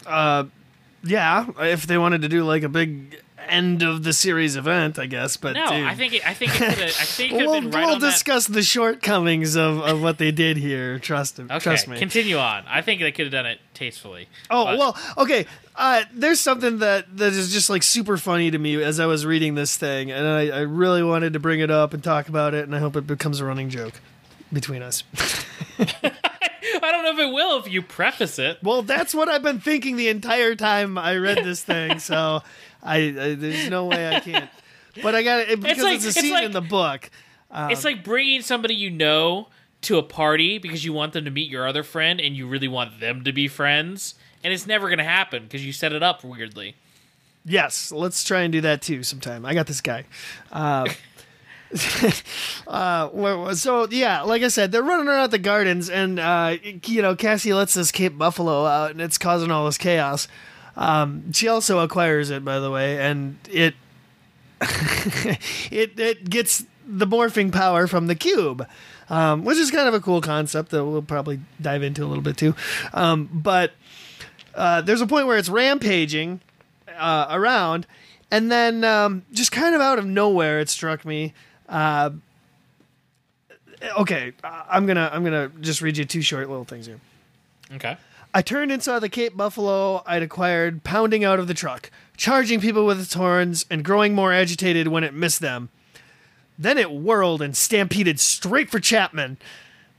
Uh, 0.06 0.46
yeah, 1.04 1.48
if 1.60 1.88
they 1.88 1.98
wanted 1.98 2.22
to 2.24 2.30
do 2.30 2.44
like 2.44 2.64
a 2.64 2.70
big 2.70 3.22
end 3.48 3.84
of 3.84 4.04
the 4.04 4.14
series 4.14 4.56
event, 4.56 4.98
I 5.00 5.06
guess. 5.06 5.38
But 5.38 5.54
No, 5.54 5.70
dude. 5.70 5.86
I 5.86 5.96
think 5.96 6.14
it, 6.14 6.28
I 6.28 6.34
think 6.34 6.54
it 6.54 6.58
could 6.58 6.68
have. 6.78 6.80
I 6.90 7.06
think 7.06 7.34
it 7.34 7.38
we'll, 7.38 7.62
right 7.62 7.74
we'll 7.74 7.90
on 7.96 8.00
that- 8.00 8.12
discuss 8.12 8.48
the 8.48 8.64
shortcomings 8.64 9.56
of, 9.56 9.80
of 9.80 10.02
what 10.02 10.18
they 10.18 10.32
did 10.32 10.58
here. 10.58 11.00
Trust. 11.00 11.40
Okay, 11.40 11.60
Trust 11.60 11.88
me. 11.88 11.98
continue 11.98 12.38
on. 12.38 12.64
I 12.68 12.82
think 12.82 13.02
they 13.02 13.12
could 13.12 13.26
have 13.26 13.32
done 13.34 13.46
it 13.46 13.60
tastefully. 13.74 14.28
Oh 14.50 14.66
But- 14.66 14.78
well, 14.78 14.98
okay. 15.18 15.46
Uh, 15.76 16.04
there's 16.14 16.40
something 16.42 16.80
that 16.80 17.18
that 17.18 17.32
is 17.34 17.54
just 17.54 17.70
like 17.70 17.84
super 17.84 18.18
funny 18.18 18.52
to 18.52 18.58
me 18.58 18.82
as 18.84 19.00
I 19.00 19.06
was 19.06 19.26
reading 19.26 19.56
this 19.56 19.78
thing, 19.78 20.12
and 20.12 20.28
I, 20.28 20.50
I 20.50 20.60
really 20.62 21.04
wanted 21.04 21.34
to 21.34 21.40
bring 21.40 21.62
it 21.62 21.72
up 21.72 21.94
and 21.94 22.04
talk 22.04 22.28
about 22.28 22.54
it, 22.54 22.66
and 22.66 22.76
I 22.76 22.80
hope 22.80 22.96
it 22.98 23.08
becomes 23.08 23.40
a 23.40 23.46
running 23.46 23.70
joke 23.70 24.02
between 24.52 24.82
us. 24.82 25.04
I 26.82 26.92
don't 26.92 27.04
know 27.04 27.12
if 27.14 27.20
it 27.20 27.34
will 27.34 27.60
if 27.60 27.70
you 27.72 27.82
preface 27.82 28.38
it. 28.40 28.60
well, 28.62 28.82
that's 28.82 29.14
what 29.16 29.28
I've 29.30 29.42
been 29.42 29.60
thinking 29.60 29.96
the 29.96 30.10
entire 30.10 30.56
time 30.56 30.98
I 30.98 31.16
read 31.18 31.38
this 31.44 31.64
thing, 31.64 32.00
so 32.00 32.42
I, 32.84 32.98
I 32.98 33.36
there's 33.36 33.70
no 33.70 33.86
way 33.86 34.16
I 34.16 34.20
can't. 34.20 34.50
But 35.02 35.16
I 35.16 35.24
got 35.24 35.40
it 35.42 35.62
because 35.62 35.78
it's, 35.78 35.84
like- 35.84 36.02
a 36.02 36.08
it's 36.08 36.20
scene 36.20 36.34
like- 36.34 36.44
in 36.44 36.52
the 36.52 36.62
book. 36.62 37.10
Um, 37.52 37.72
it's 37.72 37.86
like 37.86 38.04
bringing 38.04 38.42
somebody 38.42 38.76
you 38.76 38.90
know 38.90 39.48
to 39.82 39.98
a 39.98 40.04
party 40.04 40.58
because 40.58 40.84
you 40.84 40.92
want 40.94 41.14
them 41.14 41.26
to 41.26 41.32
meet 41.32 41.50
your 41.50 41.68
other 41.68 41.84
friend 41.84 42.20
and 42.20 42.36
you 42.36 42.48
really 42.48 42.68
want 42.68 43.00
them 43.00 43.24
to 43.24 43.32
be 43.32 43.48
friends, 43.48 44.16
and 44.44 44.52
it's 44.54 44.68
never 44.68 44.88
going 44.88 44.98
to 44.98 45.04
happen 45.06 45.44
because 45.44 45.66
you 45.66 45.72
set 45.72 45.94
it 45.94 46.04
up 46.04 46.24
weirdly. 46.24 46.76
Yes, 47.46 47.92
let's 47.92 48.24
try 48.24 48.42
and 48.42 48.52
do 48.52 48.62
that 48.62 48.82
too 48.82 49.04
sometime. 49.04 49.46
I 49.46 49.54
got 49.54 49.68
this 49.68 49.80
guy. 49.80 50.04
Uh, 50.52 50.88
uh, 52.68 53.54
so 53.56 53.88
yeah, 53.90 54.22
like 54.22 54.42
I 54.44 54.48
said, 54.48 54.72
they're 54.72 54.84
running 54.84 55.08
around 55.08 55.32
the 55.32 55.38
gardens, 55.40 55.90
and 55.90 56.20
uh, 56.20 56.58
you 56.86 57.02
know, 57.02 57.16
Cassie 57.16 57.54
lets 57.54 57.74
this 57.74 57.92
Cape 57.92 58.18
Buffalo 58.18 58.66
out, 58.66 58.92
and 58.92 59.02
it's 59.02 59.18
causing 59.18 59.52
all 59.52 59.66
this 59.66 59.78
chaos. 59.78 60.28
Um, 60.76 61.32
she 61.34 61.48
also 61.48 61.80
acquires 61.80 62.30
it, 62.30 62.44
by 62.46 62.60
the 62.60 62.72
way, 62.72 63.00
and 63.00 63.38
it 63.50 63.76
it 65.72 66.00
it 66.00 66.30
gets 66.30 66.64
the 66.86 67.08
morphing 67.08 67.52
power 67.52 67.88
from 67.88 68.08
the 68.08 68.16
cube, 68.16 68.68
um, 69.10 69.44
which 69.46 69.58
is 69.58 69.72
kind 69.72 69.88
of 69.88 69.94
a 69.94 70.00
cool 70.00 70.22
concept 70.22 70.72
that 70.72 70.84
we'll 70.86 71.02
probably 71.02 71.40
dive 71.62 71.84
into 71.84 72.04
a 72.04 72.08
little 72.08 72.24
bit 72.24 72.38
too. 72.38 72.56
Um, 72.94 73.30
but 73.32 73.74
uh, 74.56 74.82
there's 74.82 75.02
a 75.02 75.08
point 75.08 75.28
where 75.28 75.38
it's 75.38 75.50
rampaging 75.50 76.42
uh, 76.98 77.28
around, 77.30 77.86
and 78.32 78.52
then 78.52 78.84
um, 78.84 79.24
just 79.32 79.52
kind 79.52 79.76
of 79.76 79.82
out 79.82 80.00
of 80.00 80.06
nowhere, 80.06 80.60
it 80.60 80.70
struck 80.70 81.06
me. 81.06 81.34
Uh, 81.68 82.12
okay, 84.00 84.34
I'm 84.44 84.86
gonna 84.86 85.10
I'm 85.14 85.24
gonna 85.24 85.50
just 85.62 85.82
read 85.82 85.98
you 85.98 86.06
two 86.06 86.22
short 86.22 86.50
little 86.50 86.66
things 86.66 86.86
here. 86.86 87.00
Okay. 87.74 87.98
I 88.34 88.42
turned 88.42 88.72
and 88.72 88.82
saw 88.84 89.00
the 89.00 89.10
Cape 89.10 89.36
Buffalo 89.36 90.04
I'd 90.06 90.22
acquired 90.22 90.84
pounding 90.84 91.24
out 91.24 91.40
of 91.40 91.48
the 91.48 91.54
truck, 91.54 91.90
charging 92.16 92.62
people 92.62 92.86
with 92.86 93.00
its 93.00 93.14
horns 93.16 93.66
and 93.70 93.84
growing 93.84 94.14
more 94.14 94.32
agitated 94.32 94.88
when 94.88 95.04
it 95.04 95.14
missed 95.14 95.40
them. 95.40 95.70
Then 96.58 96.78
it 96.78 96.92
whirled 96.92 97.42
and 97.42 97.56
stampeded 97.56 98.20
straight 98.20 98.70
for 98.70 98.80
Chapman. 98.80 99.38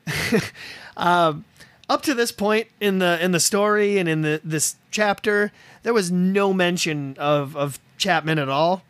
um, 0.96 1.44
up 1.88 2.02
to 2.02 2.14
this 2.14 2.30
point 2.30 2.68
in 2.80 3.00
the 3.00 3.22
in 3.22 3.32
the 3.32 3.40
story 3.40 3.98
and 3.98 4.08
in 4.08 4.22
the 4.22 4.40
this 4.44 4.76
chapter, 4.90 5.50
there 5.82 5.92
was 5.92 6.12
no 6.12 6.52
mention 6.52 7.16
of 7.18 7.56
of 7.56 7.80
Chapman 7.98 8.38
at 8.38 8.48
all. 8.48 8.82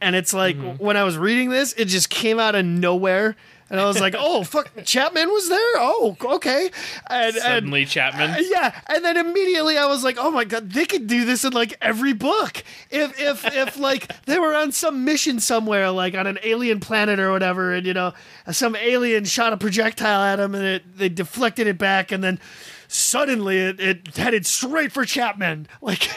And 0.00 0.16
it's 0.16 0.32
like 0.32 0.56
when 0.78 0.96
I 0.96 1.04
was 1.04 1.16
reading 1.16 1.50
this, 1.50 1.74
it 1.74 1.84
just 1.84 2.10
came 2.10 2.40
out 2.40 2.54
of 2.54 2.64
nowhere. 2.64 3.36
And 3.72 3.80
I 3.80 3.86
was 3.86 3.98
like, 3.98 4.14
"Oh 4.18 4.44
fuck, 4.44 4.70
Chapman 4.84 5.30
was 5.30 5.48
there. 5.48 5.72
Oh, 5.78 6.14
okay." 6.22 6.70
And, 7.08 7.34
and 7.34 7.36
Suddenly, 7.36 7.86
Chapman. 7.86 8.30
Uh, 8.30 8.36
yeah, 8.42 8.78
and 8.86 9.02
then 9.02 9.16
immediately 9.16 9.78
I 9.78 9.86
was 9.86 10.04
like, 10.04 10.18
"Oh 10.20 10.30
my 10.30 10.44
god, 10.44 10.70
they 10.72 10.84
could 10.84 11.06
do 11.06 11.24
this 11.24 11.42
in 11.42 11.54
like 11.54 11.78
every 11.80 12.12
book. 12.12 12.62
If 12.90 13.18
if 13.18 13.46
if 13.46 13.78
like 13.78 14.24
they 14.26 14.38
were 14.38 14.54
on 14.54 14.72
some 14.72 15.06
mission 15.06 15.40
somewhere, 15.40 15.90
like 15.90 16.14
on 16.14 16.26
an 16.26 16.38
alien 16.42 16.80
planet 16.80 17.18
or 17.18 17.32
whatever, 17.32 17.72
and 17.72 17.86
you 17.86 17.94
know, 17.94 18.12
some 18.50 18.76
alien 18.76 19.24
shot 19.24 19.54
a 19.54 19.56
projectile 19.56 20.20
at 20.20 20.36
them, 20.36 20.54
and 20.54 20.64
it 20.66 20.98
they 20.98 21.08
deflected 21.08 21.66
it 21.66 21.78
back, 21.78 22.12
and 22.12 22.22
then 22.22 22.38
suddenly 22.92 23.58
it, 23.58 23.80
it 23.80 24.16
headed 24.16 24.46
straight 24.46 24.92
for 24.92 25.04
Chapman. 25.04 25.68
Like 25.82 26.10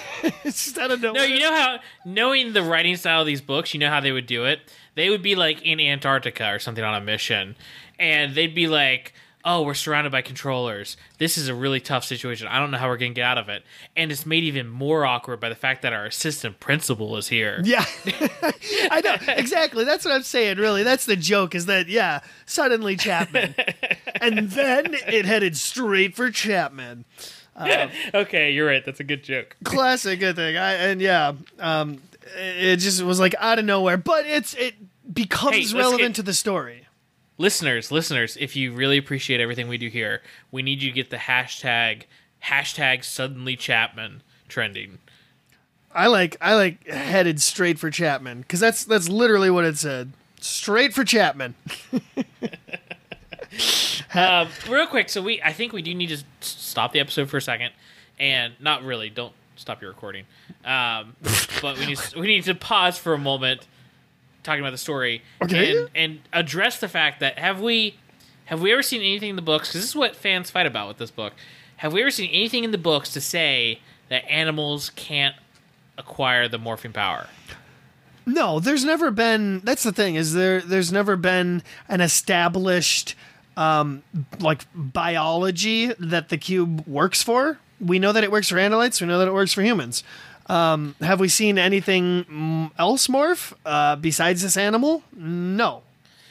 it's 0.43 0.65
just 0.65 0.77
out 0.77 0.91
of 0.91 1.01
nowhere. 1.01 1.21
No, 1.21 1.27
you 1.27 1.39
know 1.39 1.51
how 1.51 1.79
knowing 2.05 2.53
the 2.53 2.61
writing 2.61 2.95
style 2.97 3.21
of 3.21 3.27
these 3.27 3.41
books, 3.41 3.73
you 3.73 3.79
know 3.79 3.89
how 3.89 3.99
they 3.99 4.11
would 4.11 4.27
do 4.27 4.45
it. 4.45 4.59
They 4.93 5.09
would 5.09 5.23
be 5.23 5.35
like 5.35 5.61
in 5.63 5.79
Antarctica 5.79 6.53
or 6.53 6.59
something 6.59 6.83
on 6.83 6.93
a 6.93 7.01
mission, 7.01 7.55
and 7.99 8.35
they'd 8.35 8.53
be 8.53 8.67
like, 8.67 9.13
"Oh, 9.45 9.61
we're 9.61 9.75
surrounded 9.75 10.11
by 10.11 10.21
controllers. 10.21 10.97
This 11.19 11.37
is 11.37 11.47
a 11.47 11.53
really 11.55 11.79
tough 11.79 12.03
situation. 12.03 12.47
I 12.47 12.59
don't 12.59 12.71
know 12.71 12.77
how 12.77 12.87
we're 12.89 12.97
gonna 12.97 13.13
get 13.13 13.23
out 13.23 13.37
of 13.37 13.47
it." 13.47 13.63
And 13.95 14.11
it's 14.11 14.25
made 14.25 14.43
even 14.43 14.67
more 14.67 15.05
awkward 15.05 15.39
by 15.39 15.49
the 15.49 15.55
fact 15.55 15.83
that 15.83 15.93
our 15.93 16.05
assistant 16.05 16.59
principal 16.59 17.15
is 17.17 17.27
here. 17.29 17.61
Yeah, 17.63 17.85
I 18.91 19.01
know 19.03 19.15
exactly. 19.27 19.83
That's 19.85 20.03
what 20.03 20.13
I'm 20.13 20.23
saying. 20.23 20.57
Really, 20.57 20.83
that's 20.83 21.05
the 21.05 21.15
joke. 21.15 21.55
Is 21.55 21.67
that 21.67 21.87
yeah? 21.87 22.21
Suddenly 22.45 22.95
Chapman, 22.97 23.55
and 24.21 24.49
then 24.51 24.95
it 25.07 25.25
headed 25.25 25.55
straight 25.57 26.15
for 26.15 26.31
Chapman. 26.31 27.05
okay, 28.13 28.51
you're 28.51 28.67
right. 28.67 28.83
That's 28.83 28.99
a 28.99 29.03
good 29.05 29.23
joke. 29.23 29.55
classic 29.63 30.19
good 30.19 30.35
thing 30.35 30.57
I, 30.57 30.73
and 30.73 30.99
yeah 30.99 31.31
um 31.59 32.01
it 32.37 32.77
just 32.77 33.01
was 33.01 33.17
like 33.19 33.33
out 33.39 33.59
of 33.59 33.65
nowhere 33.65 33.95
but 33.95 34.25
it's 34.25 34.53
it 34.55 34.75
becomes 35.13 35.71
Hey, 35.71 35.77
relevant 35.77 36.01
get- 36.09 36.15
to 36.15 36.23
the 36.23 36.33
story 36.33 36.84
listeners, 37.37 37.91
listeners, 37.91 38.37
if 38.39 38.55
you 38.55 38.73
really 38.73 38.97
appreciate 38.97 39.39
everything 39.39 39.67
we 39.67 39.77
do 39.77 39.87
here, 39.89 40.21
we 40.51 40.61
need 40.61 40.81
you 40.81 40.89
to 40.89 40.95
get 40.95 41.09
the 41.09 41.17
hashtag 41.17 42.03
hashtag 42.45 43.03
suddenly 43.03 43.55
Chapman 43.55 44.21
trending. 44.47 44.99
i 45.91 46.05
like 46.05 46.37
i 46.39 46.53
like 46.53 46.85
headed 46.87 47.41
straight 47.41 47.79
for 47.79 47.89
chapman 47.89 48.41
because 48.41 48.59
that's 48.59 48.85
that's 48.85 49.09
literally 49.09 49.49
what 49.49 49.65
it 49.65 49.75
said 49.77 50.11
straight 50.39 50.93
for 50.93 51.03
chapman 51.03 51.55
Um, 54.13 54.47
real 54.69 54.87
quick, 54.87 55.09
so 55.09 55.21
we 55.21 55.41
I 55.41 55.51
think 55.51 55.73
we 55.73 55.81
do 55.81 55.93
need 55.93 56.07
to 56.09 56.23
stop 56.41 56.93
the 56.93 56.99
episode 56.99 57.29
for 57.29 57.37
a 57.37 57.41
second, 57.41 57.71
and 58.19 58.53
not 58.59 58.83
really. 58.83 59.09
Don't 59.09 59.33
stop 59.55 59.81
your 59.81 59.91
recording. 59.91 60.25
Um, 60.63 61.15
but 61.61 61.77
we 61.77 61.85
need 61.85 61.99
we 62.17 62.27
need 62.27 62.43
to 62.45 62.55
pause 62.55 62.97
for 62.97 63.13
a 63.13 63.17
moment, 63.17 63.67
talking 64.45 64.61
about 64.61 64.71
the 64.71 64.77
story, 64.77 65.21
Okay. 65.43 65.77
and 65.77 65.89
and 65.95 66.19
address 66.31 66.79
the 66.79 66.87
fact 66.87 67.19
that 67.19 67.37
have 67.39 67.59
we 67.59 67.97
have 68.45 68.61
we 68.61 68.71
ever 68.71 68.83
seen 68.83 69.01
anything 69.01 69.31
in 69.31 69.35
the 69.35 69.41
books? 69.41 69.67
Because 69.69 69.81
this 69.81 69.89
is 69.89 69.95
what 69.95 70.15
fans 70.15 70.49
fight 70.51 70.65
about 70.67 70.87
with 70.87 70.97
this 70.97 71.11
book. 71.11 71.33
have 71.77 71.91
we 71.91 71.99
ever 72.01 72.11
seen 72.11 72.29
anything 72.29 72.63
in 72.63 72.71
the 72.71 72.77
books 72.77 73.09
to 73.13 73.19
say 73.19 73.79
that 74.09 74.23
animals 74.29 74.91
can't 74.95 75.35
acquire 75.97 76.47
the 76.47 76.57
morphing 76.59 76.93
power? 76.93 77.27
No, 78.25 78.59
there's 78.59 78.83
never 78.85 79.11
been. 79.11 79.59
That's 79.63 79.83
the 79.83 79.91
thing 79.91 80.15
is 80.15 80.33
there. 80.33 80.61
There's 80.61 80.91
never 80.91 81.15
been 81.15 81.61
an 81.89 82.01
established 82.01 83.15
um, 83.57 84.03
like 84.39 84.65
biology 84.73 85.87
that 85.99 86.29
the 86.29 86.37
cube 86.37 86.85
works 86.87 87.21
for. 87.21 87.59
We 87.79 87.99
know 87.99 88.11
that 88.13 88.23
it 88.23 88.31
works 88.31 88.49
for 88.49 88.55
andalites. 88.55 88.99
We 89.01 89.07
know 89.07 89.19
that 89.19 89.27
it 89.27 89.33
works 89.33 89.53
for 89.53 89.61
humans. 89.61 90.03
Um, 90.47 90.95
have 91.01 91.19
we 91.19 91.27
seen 91.27 91.57
anything 91.57 92.71
else 92.77 93.07
morph 93.07 93.53
uh, 93.65 93.95
besides 93.95 94.41
this 94.43 94.57
animal? 94.57 95.01
No, 95.15 95.81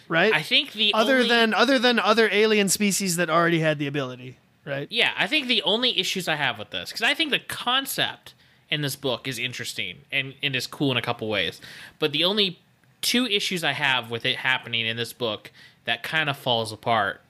right? 0.08 0.32
I 0.32 0.42
think 0.42 0.72
the 0.72 0.92
other 0.94 1.16
only- 1.16 1.28
than 1.28 1.54
other 1.54 1.78
than 1.78 1.98
other 1.98 2.28
alien 2.30 2.68
species 2.68 3.16
that 3.16 3.28
already 3.28 3.60
had 3.60 3.78
the 3.78 3.86
ability, 3.86 4.36
right? 4.64 4.86
Yeah, 4.90 5.12
I 5.16 5.26
think 5.26 5.48
the 5.48 5.62
only 5.62 5.98
issues 5.98 6.28
I 6.28 6.36
have 6.36 6.58
with 6.58 6.70
this, 6.70 6.90
because 6.90 7.02
I 7.02 7.14
think 7.14 7.30
the 7.30 7.40
concept 7.40 8.34
in 8.70 8.82
this 8.82 8.96
book 8.96 9.26
is 9.28 9.38
interesting 9.38 9.98
and, 10.12 10.34
and 10.42 10.54
is 10.56 10.66
cool 10.66 10.90
in 10.90 10.96
a 10.96 11.02
couple 11.02 11.28
ways, 11.28 11.60
but 11.98 12.12
the 12.12 12.24
only 12.24 12.58
two 13.00 13.26
issues 13.26 13.62
I 13.64 13.72
have 13.72 14.10
with 14.10 14.24
it 14.24 14.36
happening 14.36 14.86
in 14.86 14.96
this 14.96 15.12
book 15.12 15.50
that 15.84 16.02
kind 16.02 16.30
of 16.30 16.36
falls 16.38 16.72
apart 16.72 17.20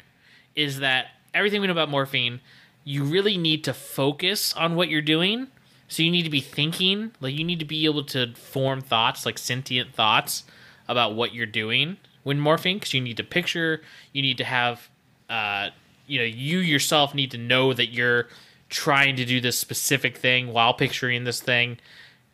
is 0.54 0.78
that 0.78 1.08
everything 1.32 1.60
we 1.60 1.66
know 1.66 1.72
about 1.72 1.88
morphine, 1.88 2.40
you 2.84 3.02
really 3.04 3.36
need 3.36 3.64
to 3.64 3.74
focus 3.74 4.52
on 4.52 4.76
what 4.76 4.88
you're 4.88 5.02
doing. 5.02 5.48
So 5.88 6.02
you 6.02 6.10
need 6.10 6.22
to 6.22 6.30
be 6.30 6.40
thinking, 6.40 7.12
like 7.20 7.34
you 7.34 7.44
need 7.44 7.58
to 7.58 7.64
be 7.64 7.84
able 7.84 8.04
to 8.04 8.34
form 8.34 8.80
thoughts, 8.80 9.26
like 9.26 9.38
sentient 9.38 9.94
thoughts 9.94 10.44
about 10.88 11.14
what 11.14 11.34
you're 11.34 11.46
doing 11.46 11.98
when 12.22 12.40
morphing, 12.40 12.76
because 12.76 12.94
you 12.94 13.00
need 13.00 13.16
to 13.18 13.24
picture, 13.24 13.82
you 14.12 14.22
need 14.22 14.38
to 14.38 14.44
have, 14.44 14.88
uh, 15.28 15.68
you 16.06 16.18
know, 16.18 16.24
you 16.24 16.58
yourself 16.58 17.14
need 17.14 17.30
to 17.30 17.38
know 17.38 17.72
that 17.72 17.92
you're 17.92 18.28
trying 18.70 19.14
to 19.16 19.24
do 19.24 19.40
this 19.40 19.58
specific 19.58 20.16
thing 20.16 20.52
while 20.52 20.74
picturing 20.74 21.24
this 21.24 21.40
thing 21.40 21.78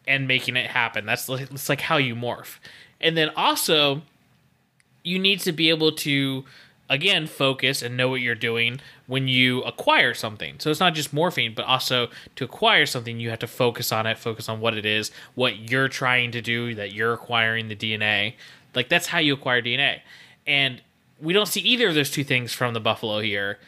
and 0.06 0.26
making 0.26 0.56
it 0.56 0.70
happen. 0.70 1.04
That's 1.06 1.28
like, 1.28 1.50
it's 1.50 1.68
like 1.68 1.80
how 1.80 1.96
you 1.96 2.14
morph. 2.14 2.58
And 3.00 3.16
then 3.16 3.30
also, 3.36 4.02
you 5.02 5.18
need 5.18 5.40
to 5.40 5.52
be 5.52 5.70
able 5.70 5.92
to 5.92 6.44
again 6.90 7.26
focus 7.26 7.80
and 7.80 7.96
know 7.96 8.08
what 8.08 8.20
you're 8.20 8.34
doing 8.34 8.80
when 9.06 9.28
you 9.28 9.62
acquire 9.62 10.12
something. 10.12 10.56
So 10.58 10.70
it's 10.70 10.80
not 10.80 10.94
just 10.94 11.12
morphine 11.14 11.54
but 11.54 11.64
also 11.64 12.08
to 12.36 12.44
acquire 12.44 12.84
something 12.84 13.20
you 13.20 13.30
have 13.30 13.38
to 13.38 13.46
focus 13.46 13.92
on 13.92 14.06
it 14.06 14.18
focus 14.18 14.48
on 14.48 14.60
what 14.60 14.76
it 14.76 14.84
is 14.84 15.10
what 15.34 15.70
you're 15.70 15.88
trying 15.88 16.32
to 16.32 16.42
do 16.42 16.74
that 16.74 16.92
you're 16.92 17.12
acquiring 17.12 17.68
the 17.68 17.76
dna 17.76 18.34
like 18.74 18.88
that's 18.88 19.06
how 19.06 19.18
you 19.18 19.34
acquire 19.34 19.62
dna 19.62 20.00
and 20.46 20.82
we 21.20 21.32
don't 21.32 21.46
see 21.46 21.60
either 21.60 21.88
of 21.88 21.94
those 21.94 22.10
two 22.10 22.24
things 22.24 22.52
from 22.52 22.74
the 22.74 22.80
buffalo 22.80 23.20
here 23.20 23.58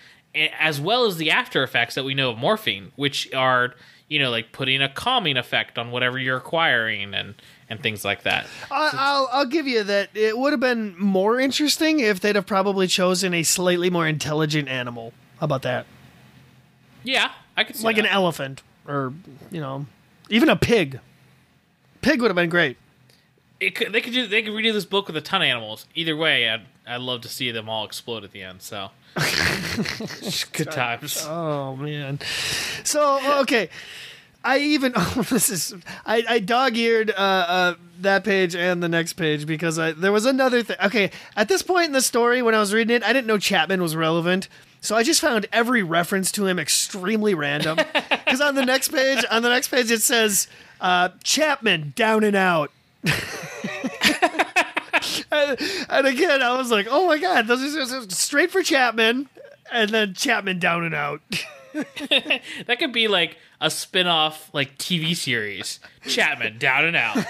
as 0.58 0.80
well 0.80 1.04
as 1.04 1.16
the 1.16 1.30
after 1.30 1.62
effects 1.62 1.94
that 1.94 2.04
we 2.04 2.14
know 2.14 2.30
of 2.30 2.38
morphine 2.38 2.92
which 2.96 3.32
are 3.34 3.74
you 4.08 4.18
know 4.18 4.30
like 4.30 4.52
putting 4.52 4.82
a 4.82 4.88
calming 4.88 5.36
effect 5.36 5.78
on 5.78 5.90
whatever 5.90 6.18
you're 6.18 6.38
acquiring 6.38 7.14
and 7.14 7.34
and 7.72 7.80
things 7.82 8.04
like 8.04 8.22
that 8.22 8.46
I, 8.70 8.90
I'll 8.92 9.28
I'll 9.32 9.46
give 9.46 9.66
you 9.66 9.82
that. 9.82 10.10
It 10.14 10.36
would 10.38 10.52
have 10.52 10.60
been 10.60 10.94
more 10.98 11.40
interesting 11.40 11.98
if 12.00 12.20
they'd 12.20 12.36
have 12.36 12.46
probably 12.46 12.86
chosen 12.86 13.32
a 13.34 13.42
slightly 13.42 13.88
more 13.90 14.06
intelligent 14.06 14.68
animal. 14.68 15.12
How 15.40 15.46
about 15.46 15.62
that? 15.62 15.86
yeah 17.04 17.32
i 17.56 17.64
could 17.64 17.74
see 17.76 17.84
Like 17.84 17.96
that. 17.96 18.04
an 18.04 18.10
elephant, 18.10 18.62
or 18.86 19.12
you 19.50 19.60
know, 19.60 19.86
even 20.30 20.48
a 20.48 20.56
pig. 20.56 21.00
Pig 22.00 22.20
would 22.20 22.28
have 22.28 22.36
been 22.36 22.48
great. 22.50 22.76
it 23.60 23.74
could, 23.74 23.92
they 23.92 24.00
could 24.00 24.12
do 24.12 24.26
they 24.26 24.42
could 24.42 24.52
redo 24.52 24.72
this 24.72 24.84
book 24.84 25.06
with 25.08 25.16
a 25.16 25.20
ton 25.20 25.42
of 25.42 25.46
animals. 25.46 25.86
Either 25.94 26.16
way, 26.16 26.48
I'd 26.48 26.62
I'd 26.86 27.00
love 27.00 27.20
to 27.22 27.28
see 27.28 27.50
them 27.50 27.68
all 27.68 27.84
explode 27.84 28.22
at 28.24 28.32
the 28.32 28.42
end. 28.42 28.62
So 28.62 28.90
good 30.52 30.70
times. 30.70 31.24
Oh 31.28 31.76
man. 31.76 32.18
So 32.84 33.40
okay. 33.42 33.68
I 34.44 34.58
even 34.58 34.92
oh, 34.96 35.26
this 35.28 35.48
is 35.50 35.74
I, 36.04 36.24
I 36.28 36.38
dog 36.38 36.76
eared 36.76 37.10
uh, 37.10 37.14
uh, 37.14 37.74
that 38.00 38.24
page 38.24 38.54
and 38.54 38.82
the 38.82 38.88
next 38.88 39.14
page 39.14 39.46
because 39.46 39.78
I 39.78 39.92
there 39.92 40.12
was 40.12 40.26
another 40.26 40.62
thing. 40.62 40.76
Okay, 40.84 41.10
at 41.36 41.48
this 41.48 41.62
point 41.62 41.86
in 41.86 41.92
the 41.92 42.02
story 42.02 42.42
when 42.42 42.54
I 42.54 42.60
was 42.60 42.74
reading 42.74 42.96
it, 42.96 43.02
I 43.02 43.12
didn't 43.12 43.26
know 43.26 43.38
Chapman 43.38 43.80
was 43.82 43.96
relevant, 43.96 44.48
so 44.80 44.96
I 44.96 45.02
just 45.02 45.20
found 45.20 45.46
every 45.52 45.82
reference 45.82 46.32
to 46.32 46.46
him 46.46 46.58
extremely 46.58 47.34
random. 47.34 47.78
Because 48.32 48.40
on 48.40 48.54
the 48.54 48.64
next 48.64 48.88
page, 48.88 49.22
on 49.30 49.42
the 49.42 49.50
next 49.50 49.68
page, 49.68 49.90
it 49.90 50.00
says 50.00 50.48
uh, 50.80 51.10
Chapman 51.22 51.92
down 51.94 52.24
and 52.24 52.34
out. 52.34 52.70
and, 55.30 55.58
and 55.90 56.06
again, 56.06 56.40
I 56.40 56.56
was 56.56 56.70
like, 56.70 56.86
oh 56.90 57.06
my 57.08 57.18
god, 57.18 57.46
those 57.46 57.76
are 57.76 58.10
straight 58.10 58.50
for 58.50 58.62
Chapman, 58.62 59.28
and 59.70 59.90
then 59.90 60.14
Chapman 60.14 60.60
down 60.60 60.82
and 60.82 60.94
out. 60.94 61.20
That 62.66 62.78
could 62.78 62.92
be 62.92 63.08
like 63.08 63.36
a 63.60 63.70
spin-off 63.70 64.52
like 64.52 64.78
TV 64.78 65.16
series. 65.16 65.80
Chapman 66.06 66.58
down 66.58 66.84
and 66.84 66.96
out. 66.96 67.16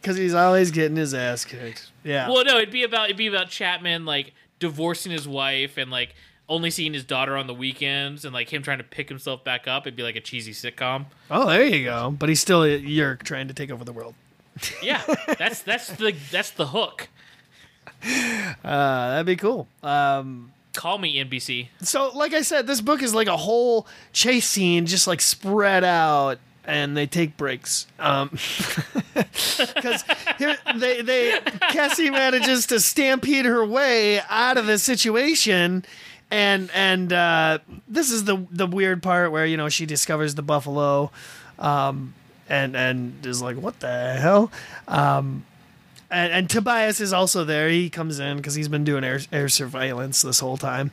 Because 0.00 0.18
he's 0.18 0.34
always 0.34 0.70
getting 0.70 0.96
his 0.98 1.14
ass 1.14 1.46
kicked. 1.46 1.90
Yeah. 2.02 2.28
Well, 2.28 2.44
no, 2.44 2.58
it'd 2.58 2.70
be 2.70 2.82
about 2.82 3.06
it'd 3.06 3.16
be 3.16 3.26
about 3.26 3.48
Chapman 3.48 4.04
like 4.04 4.34
divorcing 4.58 5.10
his 5.10 5.26
wife 5.26 5.78
and 5.78 5.90
like 5.90 6.14
only 6.46 6.70
seeing 6.70 6.92
his 6.92 7.04
daughter 7.04 7.38
on 7.38 7.46
the 7.46 7.54
weekends 7.54 8.26
and 8.26 8.34
like 8.34 8.52
him 8.52 8.62
trying 8.62 8.76
to 8.76 8.84
pick 8.84 9.08
himself 9.08 9.42
back 9.44 9.66
up. 9.66 9.86
It'd 9.86 9.96
be 9.96 10.02
like 10.02 10.16
a 10.16 10.20
cheesy 10.20 10.52
sitcom. 10.52 11.06
oh, 11.30 11.48
there 11.48 11.64
you 11.64 11.84
go. 11.84 12.14
But 12.18 12.28
he's 12.28 12.38
still 12.40 12.64
a 12.64 12.78
yeerk 12.78 13.22
trying 13.22 13.48
to 13.48 13.54
take 13.54 13.70
over 13.70 13.82
the 13.82 13.94
world. 13.94 14.14
Yeah, 14.82 15.02
that's 15.38 15.62
that's 15.62 15.88
the 15.88 16.14
that's 16.30 16.50
the 16.50 16.66
hook. 16.66 17.08
Uh, 18.04 19.08
that'd 19.10 19.24
be 19.26 19.36
cool. 19.36 19.66
Um, 19.82 20.52
Call 20.74 20.98
me 20.98 21.22
NBC. 21.24 21.68
so, 21.82 22.10
like 22.14 22.34
I 22.34 22.42
said, 22.42 22.66
this 22.66 22.80
book 22.80 23.02
is 23.02 23.14
like 23.14 23.28
a 23.28 23.36
whole 23.36 23.86
chase 24.12 24.46
scene, 24.46 24.86
just 24.86 25.06
like 25.06 25.20
spread 25.20 25.84
out, 25.84 26.38
and 26.64 26.96
they 26.96 27.06
take 27.06 27.36
breaks. 27.36 27.86
Um, 27.98 28.30
because 29.14 30.04
here 30.38 30.56
they 30.76 31.02
they 31.02 31.40
Cassie 31.70 32.10
manages 32.10 32.66
to 32.66 32.80
stampede 32.80 33.44
her 33.44 33.64
way 33.64 34.20
out 34.28 34.56
of 34.56 34.66
the 34.66 34.78
situation. 34.78 35.84
And 36.30 36.70
and 36.74 37.12
uh, 37.12 37.58
this 37.86 38.10
is 38.10 38.24
the 38.24 38.44
the 38.50 38.66
weird 38.66 39.02
part 39.02 39.30
where 39.30 39.46
you 39.46 39.56
know 39.56 39.68
she 39.68 39.86
discovers 39.86 40.34
the 40.34 40.42
buffalo, 40.42 41.12
um, 41.58 42.14
and 42.48 42.74
and 42.74 43.24
is 43.24 43.40
like, 43.40 43.56
what 43.56 43.78
the 43.78 44.14
hell? 44.14 44.50
Um, 44.88 45.44
and, 46.14 46.32
and 46.32 46.50
Tobias 46.50 47.00
is 47.00 47.12
also 47.12 47.44
there. 47.44 47.68
He 47.68 47.90
comes 47.90 48.18
in 48.18 48.36
because 48.38 48.54
he's 48.54 48.68
been 48.68 48.84
doing 48.84 49.04
air, 49.04 49.20
air 49.32 49.48
surveillance 49.48 50.22
this 50.22 50.40
whole 50.40 50.56
time, 50.56 50.92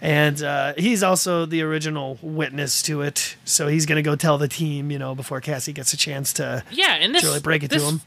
and 0.00 0.42
uh, 0.42 0.74
he's 0.78 1.02
also 1.02 1.44
the 1.46 1.62
original 1.62 2.18
witness 2.22 2.82
to 2.84 3.02
it. 3.02 3.36
So 3.44 3.68
he's 3.68 3.86
gonna 3.86 4.02
go 4.02 4.16
tell 4.16 4.38
the 4.38 4.48
team, 4.48 4.90
you 4.90 4.98
know, 4.98 5.14
before 5.14 5.40
Cassie 5.40 5.72
gets 5.72 5.92
a 5.92 5.96
chance 5.96 6.32
to, 6.34 6.64
Yeah, 6.70 6.94
and 6.94 7.14
this 7.14 7.22
to 7.22 7.28
really 7.28 7.40
break 7.40 7.62
it 7.62 7.70
this, 7.70 7.82
to 7.82 7.88
him. 7.90 8.00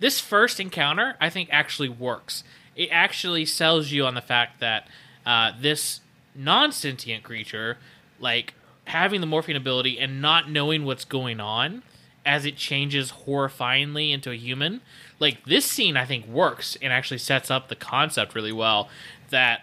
this 0.00 0.20
first 0.20 0.60
encounter, 0.60 1.16
I 1.20 1.28
think, 1.30 1.48
actually 1.52 1.88
works. 1.88 2.44
It 2.76 2.88
actually 2.92 3.44
sells 3.46 3.90
you 3.90 4.04
on 4.06 4.14
the 4.14 4.20
fact 4.20 4.60
that 4.60 4.86
uh, 5.24 5.52
this 5.60 6.00
non 6.34 6.72
sentient 6.72 7.24
creature, 7.24 7.78
like 8.20 8.54
having 8.84 9.20
the 9.20 9.26
morphine 9.26 9.56
ability 9.56 9.98
and 9.98 10.22
not 10.22 10.48
knowing 10.50 10.84
what's 10.84 11.04
going 11.04 11.40
on 11.40 11.82
as 12.26 12.44
it 12.44 12.56
changes 12.56 13.12
horrifyingly 13.26 14.12
into 14.12 14.30
a 14.30 14.36
human, 14.36 14.82
like 15.18 15.44
this 15.44 15.64
scene, 15.64 15.96
I 15.96 16.04
think, 16.04 16.26
works 16.26 16.76
and 16.82 16.92
actually 16.92 17.18
sets 17.18 17.50
up 17.50 17.68
the 17.68 17.76
concept 17.76 18.34
really 18.34 18.52
well 18.52 18.88
that 19.30 19.62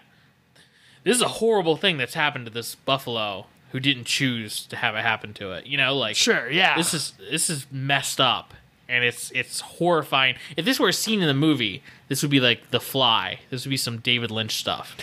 this 1.04 1.14
is 1.16 1.22
a 1.22 1.28
horrible 1.28 1.76
thing 1.76 1.98
that's 1.98 2.14
happened 2.14 2.46
to 2.46 2.52
this 2.52 2.74
buffalo 2.74 3.46
who 3.70 3.80
didn't 3.80 4.04
choose 4.04 4.66
to 4.66 4.76
have 4.76 4.94
it 4.96 5.02
happen 5.02 5.34
to 5.34 5.52
it. 5.52 5.66
You 5.66 5.76
know, 5.76 5.94
like 5.96 6.16
Sure, 6.16 6.50
yeah. 6.50 6.76
this 6.76 6.94
is 6.94 7.12
this 7.30 7.50
is 7.50 7.66
messed 7.70 8.20
up 8.20 8.54
and 8.88 9.04
it's 9.04 9.30
it's 9.32 9.60
horrifying 9.60 10.36
if 10.56 10.64
this 10.64 10.78
were 10.78 10.88
a 10.88 10.92
scene 10.92 11.22
in 11.22 11.26
the 11.26 11.32
movie 11.32 11.82
this 12.08 12.20
would 12.20 12.30
be 12.30 12.38
like 12.38 12.70
the 12.70 12.78
fly 12.78 13.40
this 13.48 13.64
would 13.64 13.70
be 13.70 13.78
some 13.78 13.96
david 13.96 14.30
lynch 14.30 14.56
stuff 14.56 14.94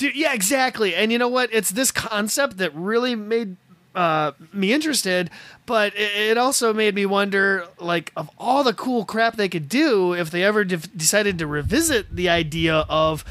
Dude, 0.00 0.16
yeah, 0.16 0.32
exactly. 0.32 0.94
And 0.94 1.12
you 1.12 1.18
know 1.18 1.28
what? 1.28 1.50
It's 1.52 1.72
this 1.72 1.90
concept 1.90 2.56
that 2.56 2.74
really 2.74 3.14
made 3.14 3.58
uh, 3.94 4.32
me 4.52 4.72
interested, 4.72 5.30
but 5.66 5.94
it, 5.94 6.30
it 6.30 6.38
also 6.38 6.72
made 6.72 6.94
me 6.94 7.06
wonder, 7.06 7.66
like, 7.78 8.12
of 8.16 8.30
all 8.38 8.62
the 8.62 8.74
cool 8.74 9.04
crap 9.04 9.36
they 9.36 9.48
could 9.48 9.68
do 9.68 10.12
if 10.12 10.30
they 10.30 10.44
ever 10.44 10.64
de- 10.64 10.76
decided 10.76 11.38
to 11.38 11.46
revisit 11.46 12.14
the 12.14 12.28
idea 12.28 12.84
of 12.88 13.24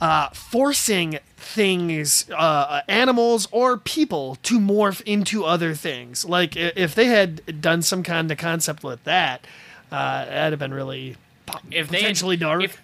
uh, 0.00 0.28
forcing 0.30 1.18
things, 1.36 2.30
uh, 2.30 2.82
animals 2.88 3.48
or 3.50 3.76
people, 3.76 4.36
to 4.42 4.58
morph 4.58 5.02
into 5.02 5.44
other 5.44 5.74
things. 5.74 6.24
Like, 6.24 6.56
if 6.56 6.94
they 6.94 7.06
had 7.06 7.60
done 7.60 7.82
some 7.82 8.02
kind 8.02 8.30
of 8.30 8.38
concept 8.38 8.82
with 8.82 9.02
that, 9.04 9.46
uh, 9.90 10.24
that'd 10.24 10.52
have 10.52 10.58
been 10.58 10.74
really 10.74 11.16
po- 11.46 11.58
if 11.70 11.88
they 11.88 11.98
had- 11.98 12.02
potentially 12.02 12.36
dark. 12.36 12.62
if, 12.62 12.82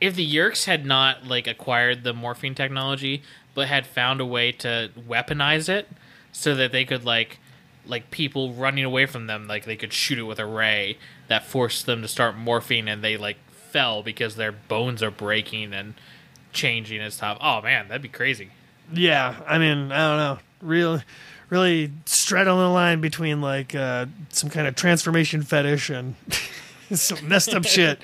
if 0.00 0.14
the 0.14 0.34
yeerks 0.34 0.64
had 0.66 0.86
not 0.86 1.26
like 1.26 1.46
acquired 1.46 2.04
the 2.04 2.12
morphine 2.12 2.54
technology 2.54 3.22
but 3.54 3.66
had 3.66 3.84
found 3.86 4.20
a 4.20 4.24
way 4.26 4.52
to 4.52 4.90
weaponize 5.08 5.68
it 5.68 5.88
so 6.32 6.54
that 6.54 6.72
they 6.72 6.84
could 6.84 7.04
like 7.04 7.38
like 7.86 8.10
people 8.10 8.52
running 8.52 8.84
away 8.84 9.06
from 9.06 9.26
them 9.26 9.46
like 9.48 9.64
they 9.64 9.76
could 9.76 9.92
shoot 9.92 10.18
it 10.18 10.24
with 10.24 10.38
a 10.38 10.46
ray 10.46 10.98
that 11.28 11.44
forced 11.44 11.86
them 11.86 12.02
to 12.02 12.08
start 12.08 12.36
morphing 12.36 12.86
and 12.86 13.02
they 13.02 13.16
like 13.16 13.38
fell 13.50 14.02
because 14.02 14.36
their 14.36 14.52
bones 14.52 15.02
are 15.02 15.10
breaking 15.10 15.72
and 15.72 15.94
changing 16.52 17.00
and 17.00 17.12
stuff 17.12 17.38
oh 17.40 17.60
man 17.62 17.88
that'd 17.88 18.02
be 18.02 18.08
crazy 18.08 18.50
Yeah, 18.92 19.36
I 19.46 19.58
mean, 19.58 19.92
I 19.92 19.98
don't 20.08 20.16
know. 20.18 20.38
Real, 20.62 21.02
really 21.50 21.92
straddling 22.06 22.60
the 22.60 22.68
line 22.70 23.00
between 23.02 23.40
like 23.42 23.74
uh, 23.74 24.06
some 24.30 24.48
kind 24.48 24.66
of 24.66 24.74
transformation 24.76 25.42
fetish 25.42 25.90
and 25.90 26.14
some 26.92 27.28
messed 27.28 27.52
up 27.54 27.64
shit. 27.66 28.00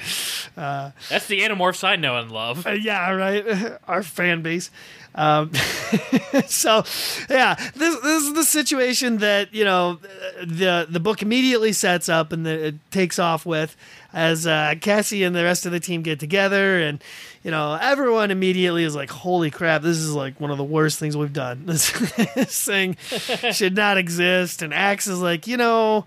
Uh, 0.56 0.90
That's 1.08 1.26
the 1.26 1.40
Animorphs 1.40 1.82
I 1.84 1.96
know 1.96 2.16
and 2.18 2.30
love. 2.30 2.66
Uh, 2.66 2.72
yeah, 2.72 3.10
right. 3.10 3.78
Our 3.88 4.02
fan 4.02 4.42
base. 4.42 4.70
Um, 5.14 5.53
so, 6.46 6.85
yeah, 7.31 7.55
this 7.74 8.00
this 8.00 8.22
is 8.24 8.35
the 8.35 8.44
situation 8.44 9.18
that 9.18 9.55
you 9.55 9.64
know 9.64 10.00
the 10.42 10.87
the 10.88 11.00
book 11.00 11.22
immediately 11.22 11.72
sets 11.72 12.09
up 12.09 12.33
and 12.33 12.44
the, 12.44 12.66
it 12.66 12.90
takes 12.90 13.18
off 13.18 13.46
with 13.46 13.77
as 14.14 14.46
uh, 14.46 14.74
Cassie 14.81 15.24
and 15.24 15.35
the 15.35 15.42
rest 15.42 15.66
of 15.66 15.72
the 15.72 15.81
team 15.81 16.03
get 16.03 16.20
together, 16.20 16.81
and 16.81 17.03
you 17.42 17.50
know 17.50 17.77
everyone 17.81 18.31
immediately 18.31 18.85
is 18.85 18.94
like, 18.94 19.11
"Holy 19.11 19.50
crap! 19.50 19.83
This 19.83 19.98
is 19.98 20.12
like 20.12 20.40
one 20.40 20.50
of 20.50 20.57
the 20.57 20.64
worst 20.64 20.98
things 20.98 21.16
we've 21.16 21.33
done. 21.33 21.64
This, 21.74 21.90
this 22.35 22.64
thing 22.64 22.96
should 23.53 23.74
not 23.74 23.98
exist." 23.98 24.62
And 24.62 24.72
Ax 24.72 25.07
is 25.07 25.20
like, 25.20 25.46
you 25.46 25.57
know, 25.57 26.07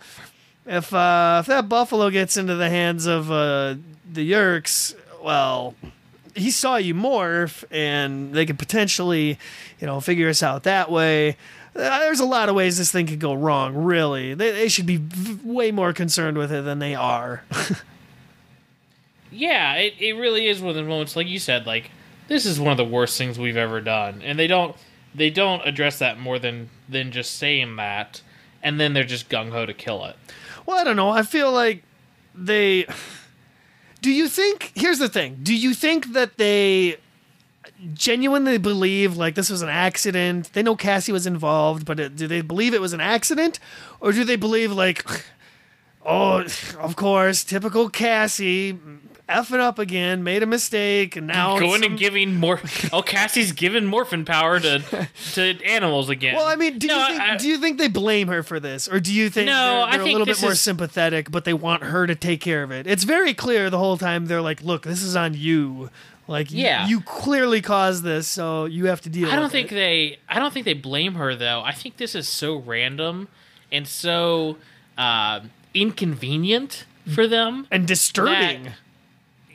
if 0.65 0.93
uh, 0.93 1.37
if 1.41 1.47
that 1.47 1.67
buffalo 1.69 2.09
gets 2.09 2.37
into 2.37 2.55
the 2.55 2.69
hands 2.69 3.05
of 3.05 3.29
uh, 3.29 3.75
the 4.11 4.31
Yeerks, 4.31 4.95
well, 5.21 5.75
he 6.37 6.51
saw 6.51 6.77
you 6.77 6.93
morph, 6.95 7.63
and 7.71 8.33
they 8.33 8.45
could 8.45 8.59
potentially, 8.59 9.37
you 9.79 9.87
know, 9.87 9.99
figure 9.99 10.29
us 10.29 10.41
out 10.43 10.63
that 10.63 10.89
way. 10.91 11.37
Uh, 11.75 11.99
There's 11.99 12.19
a 12.19 12.25
lot 12.25 12.49
of 12.49 12.55
ways 12.55 12.77
this 12.77 12.91
thing 12.91 13.05
could 13.07 13.19
go 13.19 13.33
wrong. 13.33 13.75
Really, 13.75 14.33
they, 14.33 14.51
they 14.51 14.67
should 14.69 14.85
be 14.85 14.97
v- 14.97 15.39
way 15.43 15.71
more 15.71 15.93
concerned 15.93 16.37
with 16.37 16.51
it 16.51 16.63
than 16.63 16.79
they 16.79 16.95
are. 16.95 17.43
Yeah, 19.31 19.73
it, 19.75 19.95
it 19.99 20.13
really 20.13 20.47
is 20.47 20.61
one 20.61 20.69
of 20.69 20.75
the 20.75 20.83
moments, 20.83 21.15
like 21.15 21.27
you 21.27 21.39
said, 21.39 21.65
like 21.67 21.91
this 22.27 22.45
is 22.45 22.59
one 22.59 22.71
of 22.71 22.77
the 22.77 22.85
worst 22.85 23.17
things 23.17 23.37
we've 23.37 23.57
ever 23.57 23.81
done, 23.81 24.21
and 24.23 24.39
they 24.39 24.47
don't 24.47 24.75
they 25.13 25.29
don't 25.29 25.65
address 25.67 25.99
that 25.99 26.17
more 26.19 26.39
than 26.39 26.69
than 26.87 27.11
just 27.11 27.35
saying 27.35 27.75
that, 27.75 28.21
and 28.63 28.79
then 28.79 28.93
they're 28.93 29.03
just 29.03 29.29
gung 29.29 29.51
ho 29.51 29.65
to 29.65 29.73
kill 29.73 30.05
it. 30.05 30.15
well, 30.65 30.79
I 30.79 30.83
don't 30.85 30.95
know. 30.95 31.09
I 31.09 31.23
feel 31.23 31.51
like 31.51 31.83
they. 32.33 32.85
Do 34.07 34.13
you 34.13 34.29
think? 34.29 34.71
Here's 34.73 34.99
the 34.99 35.09
thing. 35.09 35.39
Do 35.43 35.53
you 35.53 35.73
think 35.73 36.13
that 36.13 36.37
they 36.37 36.95
genuinely 37.93 38.57
believe 38.57 39.17
like 39.17 39.35
this 39.35 39.49
was 39.49 39.61
an 39.61 39.67
accident? 39.67 40.53
They 40.53 40.63
know 40.63 40.77
Cassie 40.77 41.11
was 41.11 41.27
involved, 41.27 41.85
but 41.85 41.99
it, 41.99 42.15
do 42.15 42.25
they 42.25 42.39
believe 42.39 42.73
it 42.73 42.79
was 42.79 42.93
an 42.93 43.01
accident, 43.01 43.59
or 43.99 44.13
do 44.13 44.23
they 44.23 44.37
believe 44.37 44.71
like, 44.71 45.05
oh, 46.05 46.45
of 46.79 46.95
course, 46.95 47.43
typical 47.43 47.89
Cassie, 47.89 48.79
effing 49.29 49.59
up 49.59 49.77
again, 49.79 50.23
made 50.23 50.41
a 50.43 50.45
mistake, 50.45 51.15
and 51.15 51.27
now 51.27 51.59
Going 51.59 51.81
some- 51.81 51.91
and 51.91 51.99
giving 51.99 52.35
more. 52.35 52.61
Oh, 52.93 53.01
Cassie's 53.01 53.51
giving 53.51 53.85
morphin 53.85 54.23
power 54.25 54.59
to 54.59 55.07
to 55.33 55.63
animals 55.65 56.09
again. 56.09 56.35
Well, 56.35 56.45
I 56.47 56.55
mean, 56.55 56.79
do 56.79 56.87
No, 56.87 56.97
you 56.99 57.07
think 57.07 57.21
I- 57.21 57.37
do 57.37 57.47
you 57.47 57.57
think 57.57 57.77
they 57.77 57.87
blame 57.87 58.27
her 58.29 58.43
for 58.43 58.59
this, 58.59 58.87
or 58.87 58.99
do 58.99 59.13
you 59.13 59.29
think 59.29 59.47
No, 59.47 59.85
they're, 59.89 59.99
they're 59.99 60.07
a 60.07 60.11
little 60.11 60.25
bit 60.25 60.41
more 60.41 60.51
is- 60.53 60.61
sympathetic, 60.61 61.29
but 61.31 61.43
they 61.45 61.53
want 61.53 61.83
her 61.83 62.07
to 62.07 62.15
take 62.15 62.41
care 62.41 62.63
of 62.63 62.71
it? 62.71 62.87
It's 62.87 63.03
very 63.03 63.33
clear 63.33 63.69
the 63.69 63.77
whole 63.79 63.97
time. 63.97 64.25
They're 64.27 64.41
like, 64.41 64.61
"Look, 64.63 64.83
this 64.83 65.01
is 65.03 65.15
on 65.15 65.33
you. 65.33 65.89
Like, 66.29 66.47
Yeah. 66.51 66.87
you 66.87 66.99
clearly 67.01 67.61
caused 67.61 68.03
this, 68.03 68.27
so 68.27 68.65
you 68.65 68.87
have 68.87 68.99
to 69.01 69.09
deal." 69.09 69.29
I 69.31 69.35
don't 69.37 69.49
think 69.51 69.71
it. 69.71 69.75
they. 69.75 70.19
I 70.27 70.39
don't 70.39 70.53
think 70.53 70.65
they 70.65 70.73
blame 70.73 71.15
her 71.15 71.35
though. 71.35 71.61
I 71.65 71.71
think 71.71 71.97
this 71.97 72.15
is 72.15 72.27
so 72.27 72.55
random 72.57 73.27
and 73.71 73.87
so 73.87 74.57
uh, 74.97 75.41
inconvenient 75.73 76.85
for 77.13 77.27
them. 77.27 77.67
and 77.71 77.87
disturbing. 77.87 78.63
that- 78.65 78.73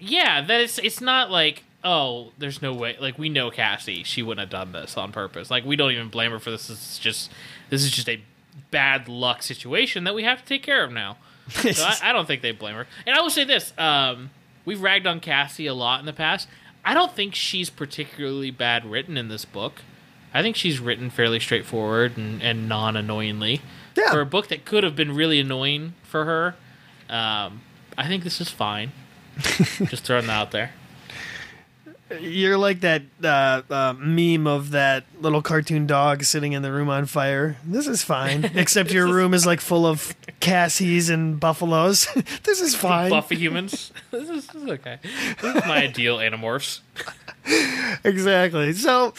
Yeah, 0.04 0.40
that 0.40 0.60
it's 0.60 0.78
it's 0.78 1.00
not 1.00 1.30
like 1.30 1.62
oh, 1.84 2.32
there's 2.38 2.60
no 2.62 2.72
way. 2.74 2.96
Like 3.00 3.18
we 3.18 3.28
know 3.28 3.50
Cassie, 3.50 4.02
she 4.02 4.22
wouldn't 4.22 4.40
have 4.40 4.50
done 4.50 4.72
this 4.72 4.96
on 4.96 5.12
purpose. 5.12 5.50
Like 5.50 5.64
we 5.64 5.76
don't 5.76 5.92
even 5.92 6.08
blame 6.08 6.32
her 6.32 6.38
for 6.38 6.50
this. 6.50 6.68
This 6.68 6.92
is 6.92 6.98
just 6.98 7.30
this 7.70 7.84
is 7.84 7.90
just 7.90 8.08
a 8.08 8.20
bad 8.70 9.08
luck 9.08 9.42
situation 9.42 10.04
that 10.04 10.14
we 10.14 10.24
have 10.24 10.40
to 10.40 10.44
take 10.44 10.62
care 10.62 10.82
of 10.84 10.92
now. 10.92 11.18
So 11.48 11.70
I, 11.84 12.10
I 12.10 12.12
don't 12.12 12.26
think 12.26 12.42
they 12.42 12.52
blame 12.52 12.74
her. 12.74 12.86
And 13.06 13.16
I 13.16 13.20
will 13.20 13.30
say 13.30 13.44
this: 13.44 13.72
um, 13.78 14.30
we've 14.64 14.82
ragged 14.82 15.06
on 15.06 15.20
Cassie 15.20 15.66
a 15.66 15.74
lot 15.74 16.00
in 16.00 16.06
the 16.06 16.12
past. 16.12 16.48
I 16.84 16.94
don't 16.94 17.12
think 17.12 17.34
she's 17.36 17.70
particularly 17.70 18.50
bad 18.50 18.84
written 18.84 19.16
in 19.16 19.28
this 19.28 19.44
book. 19.44 19.82
I 20.34 20.42
think 20.42 20.56
she's 20.56 20.80
written 20.80 21.10
fairly 21.10 21.38
straightforward 21.38 22.16
and, 22.16 22.42
and 22.42 22.68
non 22.68 22.96
annoyingly. 22.96 23.60
Yeah. 23.96 24.10
For 24.10 24.20
a 24.20 24.26
book 24.26 24.48
that 24.48 24.64
could 24.64 24.82
have 24.82 24.96
been 24.96 25.14
really 25.14 25.38
annoying 25.38 25.94
for 26.02 26.24
her, 26.24 26.56
um, 27.08 27.60
I 27.96 28.08
think 28.08 28.24
this 28.24 28.40
is 28.40 28.48
fine. 28.48 28.92
Just 29.84 30.04
throwing 30.04 30.26
that 30.26 30.32
out 30.32 30.50
there. 30.50 30.72
You're 32.20 32.58
like 32.58 32.80
that 32.80 33.02
uh, 33.24 33.62
uh, 33.70 33.94
meme 33.98 34.46
of 34.46 34.72
that 34.72 35.04
little 35.20 35.40
cartoon 35.40 35.86
dog 35.86 36.24
sitting 36.24 36.52
in 36.52 36.60
the 36.62 36.70
room 36.70 36.90
on 36.90 37.06
fire. 37.06 37.56
This 37.64 37.86
is 37.86 38.02
fine, 38.02 38.44
except 38.54 38.92
your 38.92 39.06
room 39.06 39.32
is 39.32 39.46
like 39.46 39.60
full 39.60 39.86
of 39.86 40.14
Cassies 40.40 41.08
and 41.08 41.38
buffaloes. 41.38 42.08
this 42.42 42.60
is 42.60 42.74
fine. 42.74 43.10
Buffy 43.10 43.36
humans. 43.36 43.92
this, 44.10 44.28
is, 44.28 44.46
this 44.48 44.62
is 44.62 44.68
okay. 44.70 44.98
This 45.40 45.56
is 45.56 45.62
my 45.66 45.84
ideal 45.84 46.18
animorphs. 46.18 46.80
exactly. 48.04 48.72
So 48.72 49.14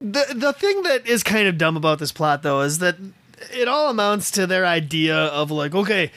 the 0.00 0.26
the 0.34 0.52
thing 0.52 0.82
that 0.82 1.06
is 1.06 1.22
kind 1.22 1.48
of 1.48 1.56
dumb 1.58 1.76
about 1.76 1.98
this 1.98 2.12
plot 2.12 2.42
though 2.42 2.60
is 2.60 2.78
that 2.78 2.96
it 3.52 3.68
all 3.68 3.90
amounts 3.90 4.30
to 4.32 4.46
their 4.46 4.66
idea 4.66 5.16
of 5.16 5.50
like, 5.50 5.74
okay, 5.74 6.10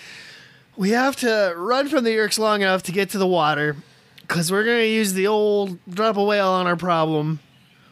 we 0.79 0.91
have 0.91 1.17
to 1.17 1.53
run 1.57 1.89
from 1.89 2.05
the 2.05 2.09
Yeerks 2.09 2.39
long 2.39 2.61
enough 2.61 2.83
to 2.83 2.93
get 2.93 3.09
to 3.09 3.17
the 3.17 3.27
water 3.27 3.75
because 4.21 4.49
we're 4.49 4.63
gonna 4.63 4.83
use 4.83 5.11
the 5.11 5.27
old 5.27 5.77
drop 5.89 6.15
a 6.15 6.23
whale 6.23 6.47
on 6.47 6.67
our 6.67 6.77
problem 6.77 7.39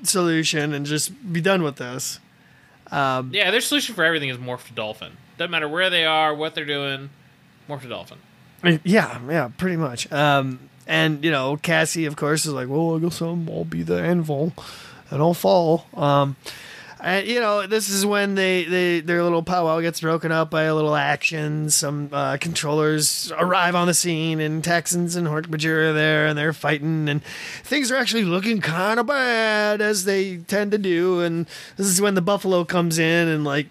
solution 0.03 0.73
and 0.73 0.85
just 0.85 1.11
be 1.33 1.41
done 1.41 1.63
with 1.63 1.75
this. 1.75 2.21
Yeah, 2.89 3.51
their 3.51 3.59
solution 3.59 3.93
for 3.93 4.05
everything 4.05 4.29
is 4.29 4.37
morph 4.37 4.65
to 4.67 4.73
dolphin. 4.73 5.17
Doesn't 5.37 5.51
matter 5.51 5.67
where 5.67 5.89
they 5.89 6.05
are, 6.05 6.33
what 6.33 6.55
they're 6.55 6.63
doing, 6.63 7.09
morph 7.67 7.81
to 7.81 7.89
dolphin. 7.89 8.19
Yeah, 8.85 9.19
yeah, 9.29 9.49
pretty 9.57 9.75
much. 9.75 10.09
Um, 10.09 10.69
and 10.87 11.25
you 11.25 11.29
know, 11.29 11.57
Cassie, 11.57 12.05
of 12.05 12.15
course, 12.15 12.45
is 12.45 12.53
like, 12.53 12.69
well, 12.69 12.95
I 12.95 12.99
guess 12.99 13.19
I'm, 13.19 13.49
I'll 13.49 13.65
be 13.65 13.83
the 13.83 14.01
anvil, 14.01 14.53
and 15.11 15.21
I'll 15.21 15.33
fall. 15.33 15.87
Um, 15.93 16.37
and 16.99 17.27
you 17.27 17.39
know, 17.39 17.67
this 17.67 17.89
is 17.89 18.05
when 18.05 18.35
they, 18.35 18.63
they 18.63 18.99
their 18.99 19.23
little 19.23 19.43
powwow 19.43 19.81
gets 19.81 20.01
broken 20.01 20.31
up 20.31 20.49
by 20.49 20.63
a 20.63 20.75
little 20.75 20.95
action. 20.95 21.69
Some 21.69 22.09
uh, 22.11 22.37
controllers 22.37 23.31
arrive 23.37 23.75
on 23.75 23.87
the 23.87 23.93
scene, 23.93 24.39
and 24.39 24.63
Taxxons 24.63 25.15
and 25.15 25.27
Hork-Bajir 25.27 25.89
are 25.89 25.93
there, 25.93 26.27
and 26.27 26.37
they're 26.37 26.53
fighting, 26.53 27.07
and 27.09 27.23
things 27.63 27.91
are 27.91 27.95
actually 27.95 28.25
looking 28.25 28.61
kind 28.61 28.99
of 28.99 29.07
bad 29.07 29.81
as 29.81 30.05
they 30.05 30.37
tend 30.37 30.71
to 30.71 30.77
do. 30.77 31.21
And 31.21 31.47
this 31.75 31.87
is 31.87 32.01
when 32.01 32.15
the 32.15 32.21
buffalo 32.21 32.65
comes 32.65 32.97
in 32.99 33.27
and 33.27 33.43
like, 33.43 33.67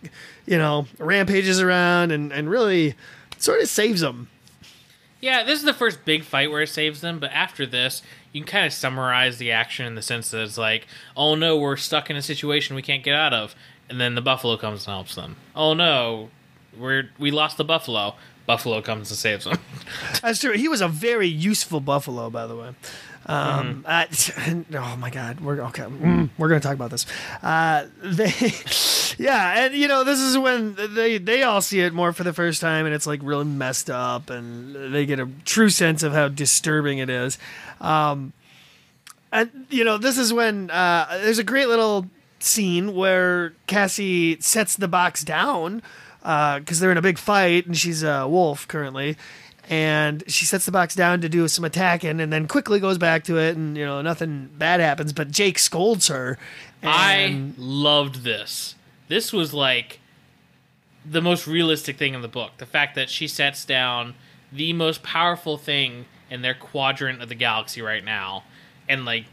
you 0.46 0.58
know, 0.58 0.86
rampages 0.98 1.60
around 1.60 2.12
and 2.12 2.32
and 2.32 2.48
really 2.50 2.94
sort 3.38 3.60
of 3.60 3.68
saves 3.68 4.00
them. 4.00 4.28
Yeah, 5.20 5.42
this 5.42 5.58
is 5.58 5.64
the 5.64 5.74
first 5.74 6.04
big 6.04 6.24
fight 6.24 6.50
where 6.50 6.62
it 6.62 6.68
saves 6.68 7.00
them, 7.00 7.18
but 7.18 7.32
after 7.32 7.66
this, 7.66 8.02
you 8.36 8.42
can 8.42 8.48
kind 8.52 8.66
of 8.66 8.72
summarize 8.74 9.38
the 9.38 9.50
action 9.50 9.86
in 9.86 9.94
the 9.94 10.02
sense 10.02 10.30
that 10.30 10.42
it's 10.42 10.58
like, 10.58 10.86
oh 11.16 11.34
no, 11.34 11.56
we're 11.56 11.78
stuck 11.78 12.10
in 12.10 12.16
a 12.16 12.22
situation 12.22 12.76
we 12.76 12.82
can't 12.82 13.02
get 13.02 13.14
out 13.14 13.32
of, 13.32 13.54
and 13.88 13.98
then 13.98 14.14
the 14.14 14.20
buffalo 14.20 14.58
comes 14.58 14.86
and 14.86 14.92
helps 14.94 15.14
them. 15.14 15.36
Oh 15.54 15.72
no, 15.72 16.28
we're 16.78 17.10
we 17.18 17.30
lost 17.30 17.56
the 17.56 17.64
buffalo. 17.64 18.14
Buffalo 18.44 18.80
comes 18.80 19.10
and 19.10 19.18
saves 19.18 19.44
them. 19.46 19.58
That's 20.22 20.38
true. 20.38 20.52
He 20.52 20.68
was 20.68 20.80
a 20.80 20.86
very 20.86 21.26
useful 21.26 21.80
buffalo, 21.80 22.30
by 22.30 22.46
the 22.46 22.54
way. 22.54 22.74
Um, 23.24 23.84
uh, 23.88 24.06
oh 24.74 24.96
my 24.98 25.10
God, 25.10 25.40
we're 25.40 25.60
okay. 25.62 25.82
mm, 25.82 26.30
we're 26.38 26.48
going 26.48 26.60
to 26.60 26.66
talk 26.66 26.76
about 26.76 26.90
this. 26.90 27.06
Uh, 27.42 27.86
they, 28.04 28.30
yeah, 29.18 29.64
and 29.64 29.74
you 29.74 29.88
know, 29.88 30.04
this 30.04 30.20
is 30.20 30.36
when 30.36 30.76
they 30.94 31.18
they 31.18 31.42
all 31.42 31.60
see 31.60 31.80
it 31.80 31.92
more 31.92 32.12
for 32.12 32.24
the 32.24 32.32
first 32.32 32.60
time, 32.60 32.86
and 32.86 32.94
it's 32.94 33.06
like 33.06 33.20
really 33.22 33.44
messed 33.44 33.90
up, 33.90 34.30
and 34.30 34.94
they 34.94 35.06
get 35.06 35.18
a 35.18 35.28
true 35.44 35.70
sense 35.70 36.02
of 36.02 36.12
how 36.12 36.28
disturbing 36.28 36.98
it 36.98 37.08
is. 37.08 37.38
Um, 37.80 38.32
and 39.32 39.66
you 39.70 39.84
know, 39.84 39.98
this 39.98 40.18
is 40.18 40.32
when 40.32 40.70
uh, 40.70 41.06
there's 41.22 41.38
a 41.38 41.44
great 41.44 41.68
little 41.68 42.06
scene 42.38 42.94
where 42.94 43.54
Cassie 43.66 44.40
sets 44.40 44.76
the 44.76 44.88
box 44.88 45.24
down 45.24 45.82
because 46.20 46.80
they're 46.80 46.92
in 46.92 46.98
a 46.98 47.02
big 47.02 47.18
fight, 47.18 47.66
and 47.66 47.76
she's 47.76 48.02
a 48.02 48.28
wolf 48.28 48.68
currently. 48.68 49.16
And 49.68 50.22
she 50.28 50.44
sets 50.44 50.64
the 50.64 50.70
box 50.70 50.94
down 50.94 51.22
to 51.22 51.28
do 51.28 51.48
some 51.48 51.64
attacking, 51.64 52.20
and 52.20 52.32
then 52.32 52.46
quickly 52.46 52.78
goes 52.78 52.98
back 52.98 53.24
to 53.24 53.36
it, 53.38 53.56
and 53.56 53.76
you 53.76 53.84
know 53.84 54.00
nothing 54.00 54.50
bad 54.56 54.78
happens. 54.78 55.12
But 55.12 55.32
Jake 55.32 55.58
scolds 55.58 56.06
her. 56.06 56.38
I 56.84 57.50
loved 57.56 58.22
this. 58.22 58.75
This 59.08 59.32
was 59.32 59.54
like 59.54 60.00
the 61.04 61.22
most 61.22 61.46
realistic 61.46 61.96
thing 61.96 62.14
in 62.14 62.22
the 62.22 62.28
book. 62.28 62.52
The 62.58 62.66
fact 62.66 62.94
that 62.96 63.08
she 63.10 63.28
sets 63.28 63.64
down 63.64 64.14
the 64.52 64.72
most 64.72 65.02
powerful 65.02 65.56
thing 65.56 66.06
in 66.30 66.42
their 66.42 66.54
quadrant 66.54 67.22
of 67.22 67.28
the 67.28 67.34
galaxy 67.34 67.80
right 67.82 68.04
now 68.04 68.44
and 68.88 69.04
like 69.04 69.26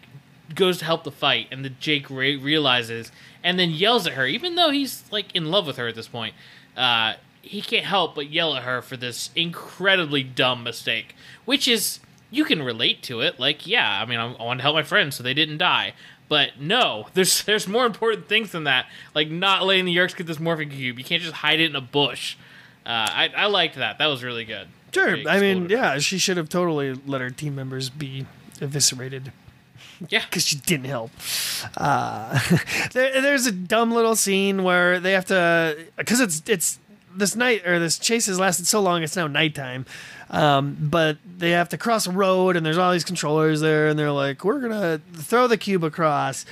goes 0.53 0.77
to 0.79 0.85
help 0.85 1.03
the 1.03 1.11
fight 1.11 1.47
and 1.51 1.63
the 1.65 1.69
Jake 1.69 2.09
re- 2.09 2.35
realizes 2.35 3.11
and 3.43 3.57
then 3.57 3.71
yells 3.71 4.05
at 4.05 4.13
her 4.13 4.27
even 4.27 4.55
though 4.55 4.69
he's 4.69 5.03
like 5.11 5.33
in 5.35 5.45
love 5.45 5.65
with 5.65 5.77
her 5.77 5.87
at 5.87 5.95
this 5.95 6.07
point. 6.07 6.35
Uh 6.77 7.13
he 7.41 7.61
can't 7.61 7.85
help 7.85 8.15
but 8.15 8.29
yell 8.31 8.55
at 8.55 8.63
her 8.63 8.81
for 8.81 8.95
this 8.95 9.29
incredibly 9.35 10.23
dumb 10.23 10.63
mistake, 10.63 11.13
which 11.45 11.67
is 11.67 11.99
you 12.31 12.45
can 12.45 12.63
relate 12.63 13.03
to 13.03 13.19
it. 13.19 13.39
Like, 13.39 13.67
yeah, 13.67 14.01
I 14.01 14.05
mean, 14.05 14.17
I, 14.17 14.33
I 14.33 14.43
want 14.43 14.59
to 14.59 14.63
help 14.63 14.75
my 14.75 14.81
friends 14.81 15.15
so 15.17 15.23
they 15.23 15.35
didn't 15.35 15.59
die, 15.59 15.93
But 16.33 16.59
no, 16.59 17.09
there's 17.13 17.43
there's 17.43 17.67
more 17.67 17.85
important 17.85 18.27
things 18.27 18.53
than 18.53 18.63
that. 18.63 18.87
Like 19.13 19.29
not 19.29 19.65
letting 19.65 19.85
the 19.85 19.95
Yeerks 19.95 20.15
get 20.15 20.25
this 20.25 20.37
morphing 20.37 20.71
cube. 20.71 20.97
You 20.97 21.05
can't 21.05 21.21
just 21.21 21.35
hide 21.35 21.59
it 21.59 21.69
in 21.69 21.75
a 21.75 21.81
bush. 21.81 22.37
Uh, 22.83 22.89
I 22.89 23.31
I 23.37 23.45
liked 23.45 23.75
that. 23.75 23.99
That 23.99 24.07
was 24.07 24.23
really 24.23 24.43
good. 24.43 24.67
Sure. 24.91 25.15
I 25.29 25.39
mean, 25.39 25.69
yeah, 25.69 25.99
she 25.99 26.17
should 26.17 26.37
have 26.37 26.49
totally 26.49 26.95
let 27.05 27.21
her 27.21 27.29
team 27.29 27.53
members 27.53 27.91
be 27.91 28.25
eviscerated. 28.59 29.31
Yeah. 30.09 30.25
because 30.25 30.43
she 30.43 30.55
didn't 30.55 30.87
help. 30.87 31.11
Uh, 31.77 32.39
there, 32.93 33.21
there's 33.21 33.45
a 33.45 33.51
dumb 33.51 33.91
little 33.91 34.15
scene 34.15 34.63
where 34.63 34.99
they 34.99 35.11
have 35.11 35.25
to 35.25 35.77
because 35.97 36.19
it's 36.19 36.41
it's 36.47 36.79
this 37.15 37.35
night 37.35 37.67
or 37.67 37.77
this 37.77 37.99
chase 37.99 38.25
has 38.25 38.39
lasted 38.39 38.65
so 38.65 38.81
long 38.81 39.03
it's 39.03 39.15
now 39.15 39.27
nighttime. 39.27 39.85
Um, 40.33 40.75
but 40.79 41.17
they 41.37 41.51
have 41.51 41.69
to 41.69 41.77
cross 41.77 42.07
a 42.07 42.11
road 42.11 42.55
and 42.57 42.65
there's 42.65 42.77
all 42.77 42.91
these 42.91 43.03
controllers 43.03 43.61
there 43.61 43.87
and 43.87 43.97
they're 43.97 44.11
like, 44.11 44.43
we're 44.43 44.59
gonna 44.59 44.99
throw 45.13 45.47
the 45.47 45.57
cube 45.57 45.83
across. 45.83 46.45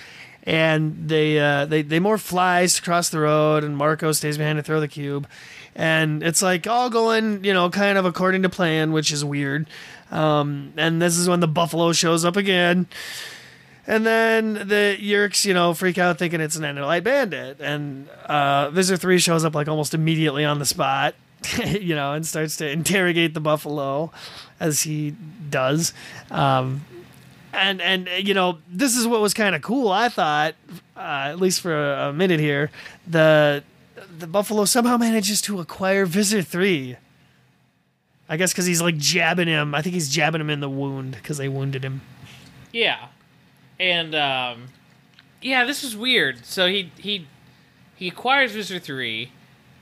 And 0.43 1.09
they 1.09 1.37
uh, 1.39 1.65
they 1.65 1.81
they 1.81 1.99
more 1.99 2.17
flies 2.17 2.75
to 2.75 2.81
cross 2.81 3.09
the 3.09 3.19
road, 3.19 3.63
and 3.63 3.77
Marco 3.77 4.11
stays 4.11 4.39
behind 4.39 4.57
to 4.57 4.63
throw 4.63 4.79
the 4.79 4.87
cube, 4.87 5.27
and 5.75 6.23
it's 6.23 6.41
like 6.41 6.65
all 6.65 6.89
going 6.89 7.43
you 7.43 7.53
know 7.53 7.69
kind 7.69 7.95
of 7.95 8.05
according 8.05 8.41
to 8.41 8.49
plan, 8.49 8.91
which 8.91 9.11
is 9.11 9.23
weird. 9.23 9.67
Um, 10.09 10.73
and 10.77 10.99
this 10.99 11.15
is 11.15 11.29
when 11.29 11.41
the 11.41 11.47
buffalo 11.47 11.93
shows 11.93 12.25
up 12.25 12.37
again, 12.37 12.87
and 13.87 14.05
then 14.05 14.53
the 14.53 14.97
Yeerks, 14.99 15.43
you 15.45 15.53
know, 15.53 15.73
freak 15.73 15.97
out 15.97 16.17
thinking 16.19 16.39
it's 16.39 16.55
an 16.55 16.63
Andalite 16.63 17.03
bandit. 17.03 17.59
And 17.59 18.07
uh, 18.25 18.69
Visser 18.69 18.95
3 18.95 19.17
shows 19.19 19.43
up 19.43 19.55
like 19.55 19.67
almost 19.67 19.93
immediately 19.93 20.45
on 20.45 20.59
the 20.59 20.65
spot, 20.65 21.15
you 21.65 21.95
know, 21.95 22.13
and 22.13 22.25
starts 22.25 22.57
to 22.57 22.69
interrogate 22.69 23.33
the 23.33 23.39
buffalo 23.39 24.11
as 24.59 24.83
he 24.83 25.15
does. 25.49 25.93
Um, 26.29 26.85
and, 27.53 27.81
and 27.81 28.07
you 28.19 28.33
know, 28.33 28.59
this 28.69 28.95
is 28.95 29.07
what 29.07 29.21
was 29.21 29.33
kind 29.33 29.55
of 29.55 29.61
cool, 29.61 29.89
I 29.89 30.09
thought, 30.09 30.55
uh, 30.95 31.29
at 31.29 31.39
least 31.39 31.61
for 31.61 31.75
a, 31.75 32.09
a 32.09 32.13
minute 32.13 32.39
here. 32.39 32.71
The, 33.07 33.63
the 34.17 34.27
buffalo 34.27 34.65
somehow 34.65 34.97
manages 34.97 35.41
to 35.43 35.59
acquire 35.59 36.05
Visser 36.05 36.41
3. 36.41 36.97
I 38.31 38.37
guess 38.37 38.53
because 38.53 38.65
he's 38.65 38.81
like 38.81 38.95
jabbing 38.95 39.49
him. 39.49 39.75
I 39.75 39.81
think 39.81 39.93
he's 39.93 40.07
jabbing 40.07 40.39
him 40.39 40.49
in 40.49 40.61
the 40.61 40.69
wound 40.69 41.15
because 41.15 41.37
they 41.37 41.49
wounded 41.49 41.83
him. 41.83 41.99
Yeah, 42.71 43.07
and 43.77 44.15
um, 44.15 44.67
yeah, 45.41 45.65
this 45.65 45.83
is 45.83 45.97
weird. 45.97 46.45
So 46.45 46.67
he 46.67 46.93
he 46.97 47.27
he 47.93 48.07
acquires 48.07 48.53
Visser 48.53 48.79
Three, 48.79 49.33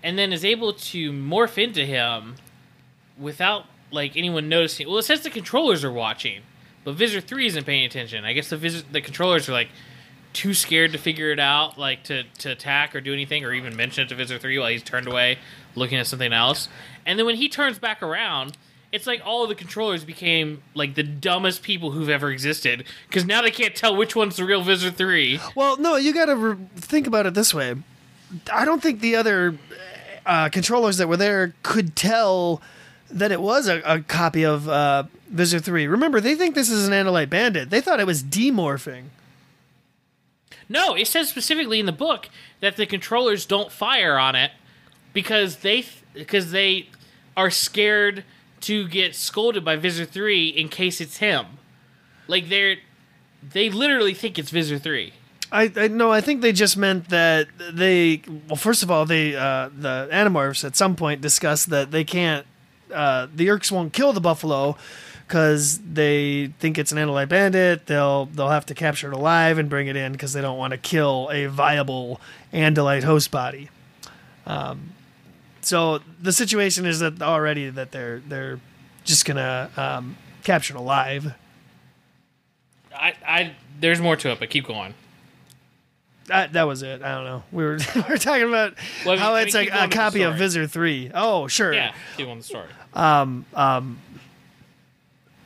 and 0.03 0.17
then 0.17 0.31
is 0.31 0.45
able 0.45 0.73
to 0.73 1.11
morph 1.11 1.57
into 1.61 1.85
him 1.85 2.35
without 3.17 3.65
like 3.91 4.15
anyone 4.15 4.49
noticing. 4.49 4.87
Well, 4.87 4.97
it 4.97 5.03
says 5.03 5.21
the 5.21 5.29
controllers 5.29 5.83
are 5.83 5.91
watching, 5.91 6.41
but 6.83 6.95
Visser 6.95 7.21
Three 7.21 7.47
isn't 7.47 7.65
paying 7.65 7.85
attention. 7.85 8.23
I 8.25 8.33
guess 8.33 8.49
the 8.49 8.57
visit 8.57 8.91
the 8.91 9.01
controllers 9.01 9.49
are 9.49 9.53
like 9.53 9.69
too 10.31 10.53
scared 10.53 10.91
to 10.91 10.97
figure 10.97 11.31
it 11.31 11.39
out, 11.39 11.77
like 11.77 12.03
to 12.03 12.23
to 12.39 12.51
attack 12.51 12.95
or 12.95 13.01
do 13.01 13.13
anything, 13.13 13.43
or 13.43 13.53
even 13.53 13.75
mention 13.75 14.05
it 14.05 14.09
to 14.09 14.15
Visser 14.15 14.37
Three 14.37 14.57
while 14.57 14.69
he's 14.69 14.83
turned 14.83 15.07
away 15.07 15.37
looking 15.75 15.97
at 15.97 16.07
something 16.07 16.33
else. 16.33 16.69
And 17.05 17.17
then 17.17 17.25
when 17.25 17.35
he 17.35 17.49
turns 17.49 17.79
back 17.79 18.01
around. 18.01 18.57
It's 18.91 19.05
like 19.05 19.21
all 19.23 19.43
of 19.43 19.49
the 19.49 19.55
controllers 19.55 20.03
became 20.03 20.63
like 20.73 20.95
the 20.95 21.03
dumbest 21.03 21.61
people 21.61 21.91
who've 21.91 22.09
ever 22.09 22.31
existed 22.31 22.85
because 23.07 23.23
now 23.23 23.39
they 23.43 23.51
can't 23.51 23.75
tell 23.75 23.95
which 23.95 24.15
one's 24.15 24.35
the 24.35 24.43
real 24.43 24.63
Visser 24.63 24.89
Three. 24.89 25.39
Well, 25.53 25.77
no, 25.77 25.95
you 25.95 26.11
got 26.11 26.25
to 26.25 26.35
re- 26.35 26.57
think 26.75 27.05
about 27.05 27.27
it 27.27 27.35
this 27.35 27.53
way. 27.53 27.75
I 28.51 28.65
don't 28.65 28.81
think 28.81 28.99
the 29.01 29.15
other 29.15 29.55
uh, 30.29 30.47
controllers 30.47 30.97
that 30.97 31.07
were 31.07 31.17
there 31.17 31.55
could 31.63 31.95
tell 31.95 32.61
that 33.09 33.31
it 33.31 33.41
was 33.41 33.67
a, 33.67 33.81
a 33.83 34.01
copy 34.01 34.45
of 34.45 34.69
uh, 34.69 35.03
Visser 35.27 35.57
3. 35.59 35.87
Remember, 35.87 36.21
they 36.21 36.35
think 36.35 36.53
this 36.53 36.69
is 36.69 36.87
an 36.87 36.93
Andalite 36.93 37.31
Bandit. 37.31 37.71
They 37.71 37.81
thought 37.81 37.99
it 37.99 38.05
was 38.05 38.21
demorphing. 38.23 39.05
No, 40.69 40.93
it 40.93 41.07
says 41.07 41.29
specifically 41.29 41.79
in 41.79 41.87
the 41.87 41.91
book 41.91 42.29
that 42.59 42.75
the 42.77 42.85
controllers 42.85 43.47
don't 43.47 43.71
fire 43.71 44.19
on 44.19 44.35
it 44.35 44.51
because 45.13 45.57
they 45.57 45.83
because 46.13 46.51
they 46.51 46.89
are 47.35 47.49
scared 47.49 48.23
to 48.61 48.87
get 48.87 49.15
scolded 49.15 49.65
by 49.65 49.77
Visser 49.77 50.05
Three 50.05 50.49
in 50.49 50.69
case 50.69 51.01
it's 51.01 51.17
him. 51.17 51.47
Like 52.27 52.49
they're 52.49 52.75
they 53.41 53.71
literally 53.71 54.13
think 54.13 54.37
it's 54.37 54.51
Visser 54.51 54.77
Three. 54.77 55.13
I, 55.51 55.71
I 55.75 55.87
no, 55.87 56.11
I 56.11 56.21
think 56.21 56.41
they 56.41 56.51
just 56.51 56.77
meant 56.77 57.09
that 57.09 57.47
they. 57.71 58.21
Well, 58.47 58.55
first 58.55 58.83
of 58.83 58.91
all, 58.91 59.05
they 59.05 59.35
uh, 59.35 59.69
the 59.75 60.07
Animorphs 60.11 60.63
at 60.63 60.75
some 60.75 60.95
point 60.95 61.21
discussed 61.21 61.69
that 61.69 61.91
they 61.91 62.03
can't. 62.03 62.45
Uh, 62.93 63.27
the 63.33 63.47
Yeerks 63.47 63.71
won't 63.71 63.93
kill 63.93 64.13
the 64.13 64.21
buffalo 64.21 64.77
because 65.27 65.79
they 65.79 66.47
think 66.59 66.77
it's 66.77 66.91
an 66.91 66.97
Andalite 66.97 67.29
bandit. 67.29 67.85
They'll 67.85 68.25
they'll 68.27 68.49
have 68.49 68.65
to 68.67 68.75
capture 68.75 69.11
it 69.11 69.13
alive 69.13 69.57
and 69.57 69.69
bring 69.69 69.87
it 69.87 69.95
in 69.95 70.11
because 70.11 70.33
they 70.33 70.41
don't 70.41 70.57
want 70.57 70.71
to 70.71 70.77
kill 70.77 71.29
a 71.31 71.45
viable 71.47 72.19
Andalite 72.53 73.03
host 73.03 73.31
body. 73.31 73.69
Um, 74.45 74.93
so 75.61 75.99
the 76.21 76.33
situation 76.33 76.85
is 76.85 76.99
that 76.99 77.21
already 77.21 77.69
that 77.69 77.91
they're 77.91 78.21
they're 78.27 78.59
just 79.03 79.25
gonna 79.25 79.69
um, 79.77 80.17
capture 80.43 80.75
it 80.75 80.79
alive. 80.79 81.33
I, 82.93 83.13
I 83.25 83.55
there's 83.79 84.01
more 84.01 84.15
to 84.15 84.31
it, 84.31 84.39
but 84.39 84.49
keep 84.49 84.65
going. 84.65 84.93
That, 86.29 86.53
that 86.53 86.63
was 86.63 86.81
it. 86.83 87.01
I 87.03 87.13
don't 87.15 87.25
know. 87.25 87.43
We 87.51 87.63
were 87.65 87.77
we 87.95 88.01
were 88.09 88.17
talking 88.17 88.47
about 88.47 88.75
Well, 89.05 89.11
I 89.13 89.15
mean- 89.15 89.19
how 89.19 89.33
I 89.35 89.39
mean, 89.39 89.47
it's 89.47 89.55
a, 89.55 89.67
a 89.67 89.87
copy 89.89 90.21
of. 90.23 90.35
Visser 90.37 90.65
Three. 90.67 91.11
Oh, 91.13 91.47
sure. 91.47 91.73
Yeah, 91.73 91.93
keep 92.17 92.27
on 92.27 92.37
the 92.37 92.43
story. 92.43 92.67
Um. 92.93 93.45
Um. 93.53 93.99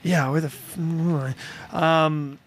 Yeah. 0.04 0.30
Where 0.30 0.42
the. 0.42 0.48
f- 0.48 0.78
Um. 1.74 2.40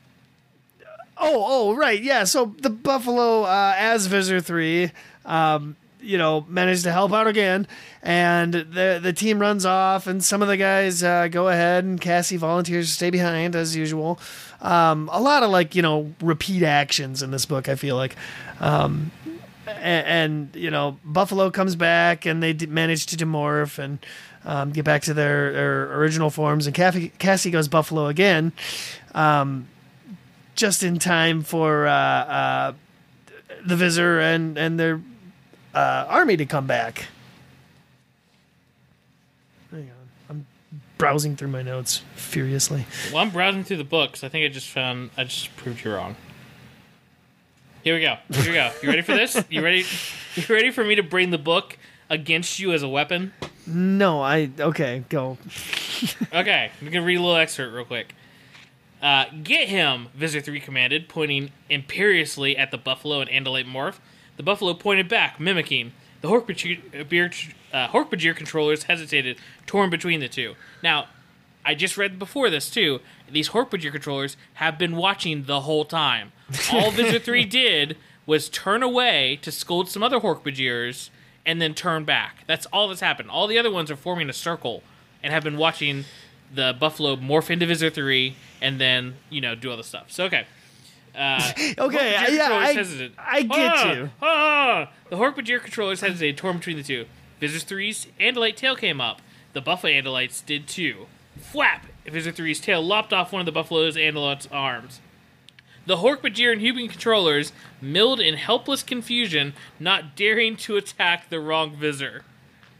Oh. 1.18 1.44
Oh. 1.70 1.74
Right. 1.76 2.02
Yeah. 2.02 2.24
So 2.24 2.54
the 2.60 2.70
Buffalo, 2.70 3.42
uh, 3.42 3.74
as 3.76 4.06
Visitor 4.06 4.40
Three, 4.40 4.92
um, 5.24 5.76
you 6.00 6.18
know, 6.18 6.44
managed 6.48 6.84
to 6.84 6.92
help 6.92 7.12
out 7.12 7.26
again, 7.26 7.66
and 8.02 8.52
the 8.52 9.00
the 9.02 9.12
team 9.12 9.38
runs 9.38 9.64
off, 9.64 10.06
and 10.06 10.22
some 10.22 10.42
of 10.42 10.48
the 10.48 10.56
guys 10.56 11.02
uh, 11.02 11.28
go 11.28 11.48
ahead, 11.48 11.84
and 11.84 12.00
Cassie 12.00 12.36
volunteers 12.36 12.86
to 12.88 12.92
stay 12.92 13.10
behind 13.10 13.56
as 13.56 13.74
usual. 13.74 14.20
Um, 14.60 15.08
a 15.12 15.20
lot 15.20 15.42
of 15.42 15.50
like 15.50 15.74
you 15.74 15.82
know 15.82 16.12
repeat 16.20 16.62
actions 16.62 17.22
in 17.22 17.30
this 17.30 17.46
book. 17.46 17.68
I 17.68 17.74
feel 17.74 17.96
like. 17.96 18.16
Um, 18.60 19.10
and, 19.66 20.06
and 20.54 20.56
you 20.56 20.70
know 20.70 20.98
Buffalo 21.04 21.50
comes 21.50 21.76
back 21.76 22.26
and 22.26 22.42
they 22.42 22.52
d- 22.52 22.66
manage 22.66 23.06
to 23.06 23.16
demorph 23.16 23.78
and 23.78 23.98
um, 24.44 24.70
get 24.70 24.84
back 24.84 25.02
to 25.02 25.14
their, 25.14 25.52
their 25.52 25.92
original 25.98 26.30
forms 26.30 26.66
and 26.66 26.74
Cassie, 26.74 27.10
Cassie 27.18 27.50
goes 27.50 27.66
Buffalo 27.68 28.06
again 28.06 28.52
um, 29.14 29.68
just 30.54 30.82
in 30.82 30.98
time 30.98 31.42
for 31.42 31.86
uh, 31.86 31.92
uh, 31.92 32.72
the 33.66 33.76
Visser 33.76 34.20
and 34.20 34.56
and 34.56 34.78
their 34.78 35.00
uh, 35.74 36.06
army 36.08 36.36
to 36.36 36.46
come 36.46 36.66
back. 36.66 37.06
Hang 39.70 39.90
on, 39.90 40.06
I'm 40.30 40.46
browsing 40.98 41.36
through 41.36 41.48
my 41.48 41.62
notes 41.62 42.02
furiously. 42.14 42.86
Well, 43.12 43.22
I'm 43.22 43.30
browsing 43.30 43.64
through 43.64 43.78
the 43.78 43.84
books. 43.84 44.24
I 44.24 44.28
think 44.28 44.44
I 44.44 44.48
just 44.48 44.68
found 44.68 45.10
I 45.16 45.24
just 45.24 45.54
proved 45.56 45.84
you 45.84 45.94
wrong. 45.94 46.16
Here 47.84 47.94
we 47.94 48.00
go. 48.00 48.16
Here 48.32 48.46
we 48.46 48.52
go. 48.52 48.72
You 48.82 48.88
ready 48.88 49.02
for 49.02 49.12
this? 49.14 49.42
You 49.48 49.62
ready? 49.62 49.84
You 50.34 50.42
ready 50.50 50.70
for 50.70 50.84
me 50.84 50.96
to 50.96 51.02
bring 51.02 51.30
the 51.30 51.38
book 51.38 51.78
against 52.10 52.58
you 52.58 52.72
as 52.72 52.82
a 52.82 52.88
weapon? 52.88 53.32
No, 53.66 54.20
I 54.20 54.50
okay 54.58 55.04
go. 55.08 55.38
Okay, 56.32 56.70
I'm 56.80 56.90
gonna 56.90 57.06
read 57.06 57.16
a 57.16 57.22
little 57.22 57.36
excerpt 57.36 57.74
real 57.74 57.84
quick. 57.84 58.14
Uh, 59.00 59.26
get 59.42 59.68
him, 59.68 60.08
Visser 60.14 60.40
3 60.40 60.60
commanded, 60.60 61.08
pointing 61.08 61.52
imperiously 61.70 62.56
at 62.56 62.70
the 62.70 62.78
buffalo 62.78 63.20
and 63.20 63.30
Andalite 63.30 63.66
morph. 63.66 63.96
The 64.36 64.42
buffalo 64.42 64.74
pointed 64.74 65.08
back, 65.08 65.38
mimicking. 65.38 65.92
The 66.22 66.28
Hork-Bajir 66.28 67.54
uh, 67.76 67.88
Hork-Bajir 67.88 68.34
controllers 68.36 68.84
hesitated, 68.84 69.36
torn 69.66 69.90
between 69.90 70.20
the 70.20 70.28
two. 70.28 70.54
Now, 70.82 71.06
I 71.64 71.74
just 71.74 71.96
read 71.96 72.18
before 72.18 72.48
this, 72.50 72.70
too. 72.70 73.00
These 73.30 73.50
Hork-Bajir 73.50 73.90
controllers 73.92 74.36
have 74.54 74.78
been 74.78 74.96
watching 74.96 75.44
the 75.44 75.60
whole 75.62 75.84
time. 75.84 76.32
All 76.72 76.90
Visser 76.90 77.18
3 77.18 77.44
did 77.62 77.96
was 78.24 78.48
turn 78.48 78.82
away 78.82 79.38
to 79.42 79.50
scold 79.52 79.88
some 79.88 80.02
other 80.02 80.20
Hork-Bajirs 80.20 81.10
and 81.44 81.60
then 81.60 81.74
turn 81.74 82.04
back. 82.04 82.44
That's 82.46 82.66
all 82.66 82.88
that's 82.88 83.00
happened. 83.00 83.30
All 83.30 83.46
the 83.46 83.58
other 83.58 83.70
ones 83.70 83.90
are 83.90 83.96
forming 83.96 84.28
a 84.28 84.32
circle 84.32 84.82
and 85.22 85.32
have 85.32 85.42
been 85.44 85.56
watching 85.56 86.04
the 86.54 86.74
buffalo 86.78 87.16
morph 87.16 87.50
into 87.50 87.66
Visser 87.66 87.90
3 87.90 88.36
and 88.62 88.80
then, 88.80 89.14
you 89.30 89.40
know, 89.40 89.54
do 89.54 89.70
all 89.70 89.76
the 89.76 89.84
stuff. 89.84 90.06
So, 90.10 90.24
okay. 90.26 90.46
Uh, 91.14 91.50
Okay, 91.78 92.12
yeah, 92.34 92.48
I. 92.52 92.70
I 93.18 93.42
get 93.42 93.72
Ah, 93.72 93.92
you. 93.92 94.10
ah! 94.22 94.90
The 95.10 95.16
Hork-Bajir 95.16 95.60
controllers 95.62 96.00
hesitated, 96.00 96.36
torn 96.36 96.58
between 96.58 96.76
the 96.76 96.82
two. 96.82 97.06
Visser 97.40 97.64
3's 97.64 98.06
Andalite 98.20 98.56
tail 98.56 98.76
came 98.76 99.00
up. 99.00 99.20
The 99.52 99.60
Buffalo 99.60 99.92
Andalites 99.92 100.44
did 100.44 100.66
too. 100.66 101.06
Flap! 101.38 101.86
Visser 102.06 102.32
3's 102.32 102.60
tail 102.60 102.82
lopped 102.82 103.12
off 103.12 103.32
one 103.32 103.40
of 103.40 103.46
the 103.46 103.52
Buffalo's 103.52 103.96
Andalite's 103.96 104.48
arms. 104.50 105.00
The 105.86 105.96
Hork-Bajir 105.98 106.52
and 106.52 106.60
Human 106.60 106.88
controllers 106.88 107.52
milled 107.80 108.20
in 108.20 108.34
helpless 108.34 108.82
confusion, 108.82 109.54
not 109.78 110.16
daring 110.16 110.56
to 110.58 110.76
attack 110.76 111.28
the 111.28 111.38
wrong 111.38 111.76
Visser. 111.76 112.22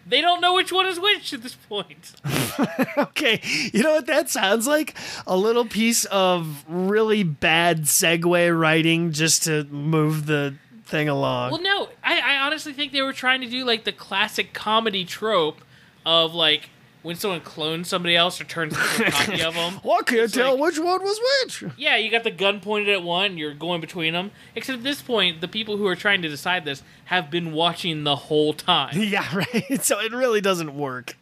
They 0.09 0.21
don't 0.21 0.41
know 0.41 0.55
which 0.55 0.73
one 0.73 0.87
is 0.87 1.01
which 1.01 1.33
at 1.33 1.43
this 1.43 1.55
point. 1.55 2.13
Okay, 2.99 3.41
you 3.73 3.83
know 3.83 3.95
what 3.95 4.07
that 4.07 4.31
sounds 4.31 4.67
like? 4.67 4.97
A 5.27 5.37
little 5.37 5.67
piece 5.67 6.05
of 6.07 6.65
really 6.69 7.23
bad 7.23 7.83
segue 7.83 8.59
writing 8.59 9.13
just 9.13 9.45
to 9.45 9.65
move 9.65 10.27
the 10.27 10.55
thing 10.87 11.09
along. 11.09 11.51
Well, 11.51 11.61
no, 11.63 11.89
I, 12.03 12.21
I 12.21 12.39
honestly 12.47 12.73
think 12.73 12.93
they 12.93 13.03
were 13.03 13.13
trying 13.13 13.41
to 13.43 13.49
do 13.49 13.65
like 13.65 13.85
the 13.85 13.93
classic 13.93 14.53
comedy 14.53 15.05
trope 15.05 15.59
of 16.05 16.35
like 16.35 16.71
when 17.03 17.15
someone 17.15 17.41
clones 17.41 17.87
somebody 17.89 18.17
else 18.17 18.41
or 18.41 18.45
turns 18.45 18.73
into 18.77 19.07
a 19.07 19.11
copy 19.13 19.41
of 19.43 19.55
them. 19.55 19.81
well, 19.85 19.99
I 20.01 20.03
can't 20.03 20.21
It's 20.23 20.33
tell 20.35 20.53
like- 20.53 20.61
which 20.63 20.79
one 20.81 21.03
was 21.03 21.21
which. 21.45 21.65
Yeah, 21.77 21.97
you 21.97 22.11
got 22.11 22.25
the 22.25 22.33
gun 22.33 22.59
pointed 22.61 22.89
at 22.89 23.03
one, 23.03 23.37
you're 23.39 23.55
going 23.55 23.81
between 23.81 24.13
them. 24.13 24.33
Except 24.57 24.79
at 24.79 24.85
this 24.85 25.03
point, 25.03 25.41
the 25.41 25.47
people 25.47 25.77
who 25.77 25.87
are 25.87 25.95
trying 25.95 26.23
to 26.23 26.29
decide 26.29 26.65
this 26.65 26.83
have 27.05 27.31
been 27.31 27.53
watching 27.53 28.03
the 28.03 28.17
whole 28.17 28.53
time. 28.55 28.91
Yeah, 29.01 29.25
right. 29.37 29.81
So 29.85 30.01
it 30.01 30.13
really 30.13 30.41
doesn't 30.41 30.77
work 30.77 31.17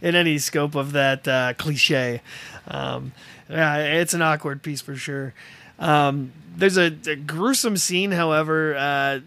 in 0.00 0.14
any 0.14 0.38
scope 0.38 0.74
of 0.74 0.92
that 0.92 1.28
uh, 1.28 1.52
cliche. 1.58 2.22
Um, 2.66 3.12
yeah, 3.50 3.76
it's 3.78 4.14
an 4.14 4.22
awkward 4.22 4.62
piece 4.62 4.80
for 4.80 4.96
sure. 4.96 5.34
Um, 5.78 6.32
there's 6.56 6.78
a, 6.78 6.94
a 7.06 7.16
gruesome 7.16 7.76
scene, 7.76 8.12
however. 8.12 8.74
Uh, 8.76 9.20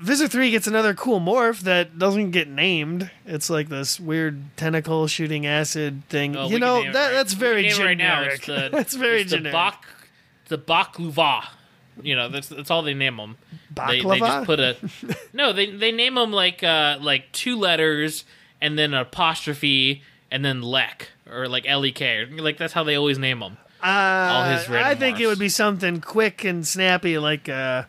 Visser 0.00 0.26
3 0.26 0.50
gets 0.50 0.66
another 0.66 0.94
cool 0.94 1.20
morph 1.20 1.60
that 1.60 1.96
doesn't 1.96 2.32
get 2.32 2.48
named. 2.48 3.08
It's 3.24 3.48
like 3.48 3.68
this 3.68 4.00
weird 4.00 4.42
tentacle 4.56 5.06
shooting 5.06 5.46
acid 5.46 6.02
thing. 6.08 6.36
Oh, 6.36 6.48
you 6.48 6.58
know, 6.58 6.82
that, 6.82 6.92
right- 6.92 7.12
that's 7.12 7.34
very 7.34 7.68
can 7.68 7.78
name 7.78 7.86
it 7.86 7.96
generic. 7.98 7.98
right 7.98 7.98
now. 7.98 8.22
It's 8.32 8.46
the, 8.46 8.68
that's 8.76 8.94
very 8.94 9.20
it's 9.20 9.30
generic. 9.30 9.52
The 9.52 9.52
bak, 9.52 9.84
the 10.48 10.58
bakluva. 10.58 11.44
You 12.02 12.16
know, 12.16 12.28
that's 12.28 12.48
that's 12.48 12.70
all 12.70 12.82
they 12.82 12.94
name 12.94 13.16
them. 13.18 13.36
They, 13.76 14.02
they 14.02 14.18
just 14.18 14.46
put 14.46 14.58
a 14.58 14.76
no. 15.32 15.52
They 15.52 15.70
they 15.70 15.92
name 15.92 16.14
them 16.14 16.32
like 16.32 16.64
uh 16.64 16.98
like 17.00 17.30
two 17.32 17.56
letters 17.56 18.24
and 18.60 18.78
then 18.78 18.94
an 18.94 19.00
apostrophe 19.00 20.02
and 20.30 20.44
then 20.44 20.62
lek 20.62 21.10
or 21.30 21.46
like 21.48 21.64
l 21.68 21.84
e 21.84 21.92
k. 21.92 22.24
Like 22.24 22.56
that's 22.56 22.72
how 22.72 22.82
they 22.82 22.96
always 22.96 23.18
name 23.18 23.40
them. 23.40 23.58
Uh, 23.82 23.86
all 24.32 24.44
his 24.44 24.68
random 24.68 24.86
I 24.90 24.94
think 24.94 25.20
it 25.20 25.26
would 25.26 25.38
be 25.38 25.48
something 25.48 26.00
quick 26.00 26.44
and 26.44 26.66
snappy 26.66 27.18
like 27.18 27.48
uh, 27.48 27.84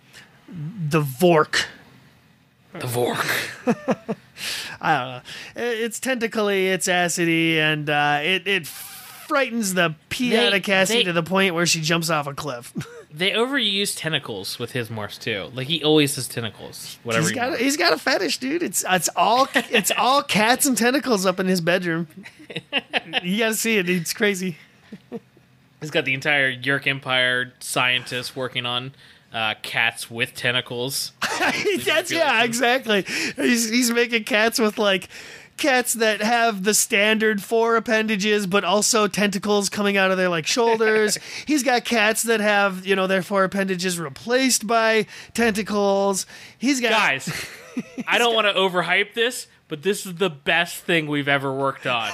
the 0.48 1.02
Vork. 1.02 1.66
The 2.74 2.88
vork. 2.88 3.24
I 4.82 4.98
don't 4.98 5.10
know. 5.10 5.22
It's 5.56 6.00
tentacly, 6.00 6.70
it's 6.70 6.88
acidy, 6.88 7.58
and 7.58 7.88
uh, 7.88 8.20
it 8.24 8.48
it 8.48 8.66
frightens 8.66 9.76
the 9.76 9.94
pee 10.10 10.32
They- 10.32 10.48
out 10.48 10.54
of 10.56 10.64
Cassie 10.64 10.96
they- 10.96 11.04
to 11.04 11.14
the 11.14 11.22
point 11.22 11.54
where 11.54 11.68
she 11.68 11.82
jumps 11.82 12.10
off 12.10 12.26
a 12.28 12.34
cliff. 12.34 12.74
They 13.16 13.30
overuse 13.30 13.94
tentacles 13.96 14.58
with 14.58 14.72
his 14.72 14.90
morphs 14.90 15.20
too. 15.20 15.52
Like 15.54 15.68
he 15.68 15.84
always 15.84 16.16
has 16.16 16.28
tentacles. 16.28 16.98
Whatever. 17.04 17.22
he's 17.22 17.30
he 17.30 17.36
got 17.36 17.46
a, 17.46 17.50
wants. 17.50 17.64
he's 17.64 17.78
got 17.78 17.94
a 17.94 17.98
fetish, 18.00 18.40
dude. 18.40 18.64
It's 18.64 18.84
it's 18.90 19.08
all 19.16 19.48
it's 19.54 19.92
all 19.96 20.24
cats 20.24 20.66
and 20.66 20.76
tentacles 20.76 21.24
up 21.24 21.40
in 21.40 21.46
his 21.46 21.62
bedroom. 21.62 22.08
you 23.22 23.38
gotta 23.38 23.54
see 23.54 23.78
it. 23.78 23.88
It's 23.88 24.14
crazy. 24.16 24.58
He's 25.84 25.92
got 25.92 26.06
the 26.06 26.14
entire 26.14 26.56
Yeerk 26.56 26.88
Empire 26.88 27.52
scientists 27.60 28.36
working 28.36 28.66
on 28.66 28.94
uh, 29.34 29.56
cats 29.62 30.10
with 30.10 30.34
tentacles. 30.34 31.12
That's 31.86 32.10
yeah, 32.10 32.44
exactly. 32.44 33.02
He's 33.36 33.70
he's 33.70 33.92
making 33.92 34.24
cats 34.24 34.60
with 34.60 34.78
like 34.78 35.10
cats 35.58 35.94
that 35.94 36.22
have 36.22 36.64
the 36.64 36.74
standard 36.74 37.42
four 37.44 37.76
appendages 37.76 38.48
but 38.48 38.64
also 38.64 39.08
tentacles 39.08 39.70
coming 39.70 39.98
out 39.98 40.10
of 40.10 40.18
their 40.18 40.30
like 40.30 40.48
shoulders. 40.48 41.18
He's 41.46 41.64
got 41.64 41.86
cats 41.86 42.24
that 42.24 42.40
have, 42.40 42.86
you 42.86 42.96
know, 42.96 43.08
their 43.08 43.22
four 43.22 43.44
appendages 43.44 44.00
replaced 44.00 44.66
by 44.66 45.06
tentacles. 45.34 46.26
He's 46.58 46.80
got 46.80 46.92
Guys, 46.92 47.48
I 48.08 48.18
don't 48.18 48.34
want 48.36 48.48
to 48.48 48.54
overhype 48.54 49.14
this, 49.14 49.48
but 49.74 49.82
this 49.82 50.06
is 50.06 50.14
the 50.14 50.30
best 50.30 50.84
thing 50.84 51.08
we've 51.08 51.28
ever 51.28 51.52
worked 51.52 51.88
on. 51.88 52.12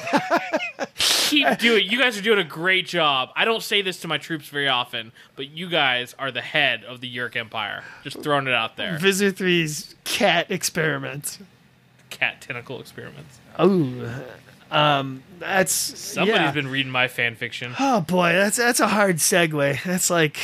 Keep 0.95 1.57
doing. 1.59 1.85
You 1.85 1.99
guys 1.99 2.17
are 2.17 2.21
doing 2.21 2.39
a 2.39 2.43
great 2.45 2.87
job. 2.87 3.31
I 3.35 3.43
don't 3.43 3.61
say 3.61 3.81
this 3.81 3.99
to 3.99 4.07
my 4.07 4.17
troops 4.17 4.47
very 4.47 4.69
often, 4.69 5.11
but 5.35 5.49
you 5.49 5.69
guys 5.69 6.15
are 6.17 6.31
the 6.31 6.39
head 6.39 6.85
of 6.85 7.01
the 7.01 7.13
Yeerk 7.13 7.35
Empire. 7.35 7.83
Just 8.01 8.23
throwing 8.23 8.47
it 8.47 8.53
out 8.53 8.77
there. 8.77 8.97
Visser 8.97 9.33
3's 9.33 9.93
cat 10.05 10.49
experiments. 10.49 11.39
Cat 12.09 12.39
tentacle 12.39 12.79
experiments. 12.79 13.41
Oh. 13.59 14.23
Um 14.71 15.21
that's 15.37 15.73
Somebody's 15.73 16.39
yeah. 16.39 16.51
been 16.51 16.69
reading 16.69 16.93
my 16.93 17.09
fan 17.09 17.35
fiction. 17.35 17.75
Oh 17.77 17.99
boy, 17.99 18.31
that's 18.31 18.55
that's 18.55 18.79
a 18.79 18.87
hard 18.87 19.17
segue. 19.17 19.83
That's 19.83 20.09
like 20.09 20.37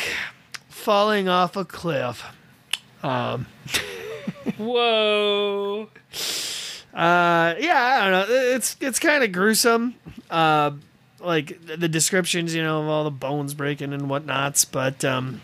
falling 0.68 1.30
off 1.30 1.55
a 1.55 1.63
cliff. 1.63 2.26
Um 3.03 3.45
Whoa. 4.57 5.89
Uh, 6.95 7.55
yeah, 7.59 7.99
I 8.01 8.09
don't 8.09 8.29
know. 8.29 8.35
It's 8.55 8.77
it's 8.79 8.99
kind 8.99 9.23
of 9.23 9.31
gruesome. 9.33 9.95
Uh, 10.29 10.71
like 11.19 11.59
the 11.65 11.89
descriptions, 11.89 12.55
you 12.55 12.63
know, 12.63 12.81
of 12.83 12.87
all 12.87 13.03
the 13.03 13.11
bones 13.11 13.53
breaking 13.53 13.93
and 13.93 14.03
whatnots. 14.03 14.63
But 14.63 15.03
um, 15.03 15.41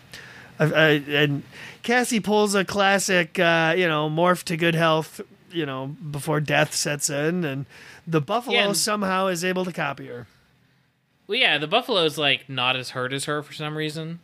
I, 0.58 0.64
I, 0.64 0.88
and 1.08 1.42
Cassie 1.82 2.20
pulls 2.20 2.54
a 2.54 2.64
classic, 2.64 3.38
uh, 3.38 3.74
you 3.76 3.86
know, 3.88 4.08
morph 4.08 4.44
to 4.44 4.56
good 4.56 4.74
health, 4.74 5.20
you 5.50 5.66
know, 5.66 5.88
before 5.88 6.40
death 6.40 6.74
sets 6.74 7.10
in, 7.10 7.44
and 7.44 7.66
the 8.06 8.20
buffalo 8.20 8.56
Yeah, 8.56 8.66
and- 8.68 8.76
somehow 8.76 9.26
is 9.26 9.44
able 9.44 9.64
to 9.66 9.72
copy 9.72 10.06
her. 10.06 10.26
Well, 11.26 11.38
yeah, 11.38 11.58
the 11.58 11.66
buffalo's 11.68 12.16
like 12.18 12.48
not 12.48 12.76
as 12.76 12.90
hurt 12.90 13.12
as 13.12 13.26
her 13.26 13.42
for 13.42 13.52
some 13.52 13.76
reason. 13.76 14.20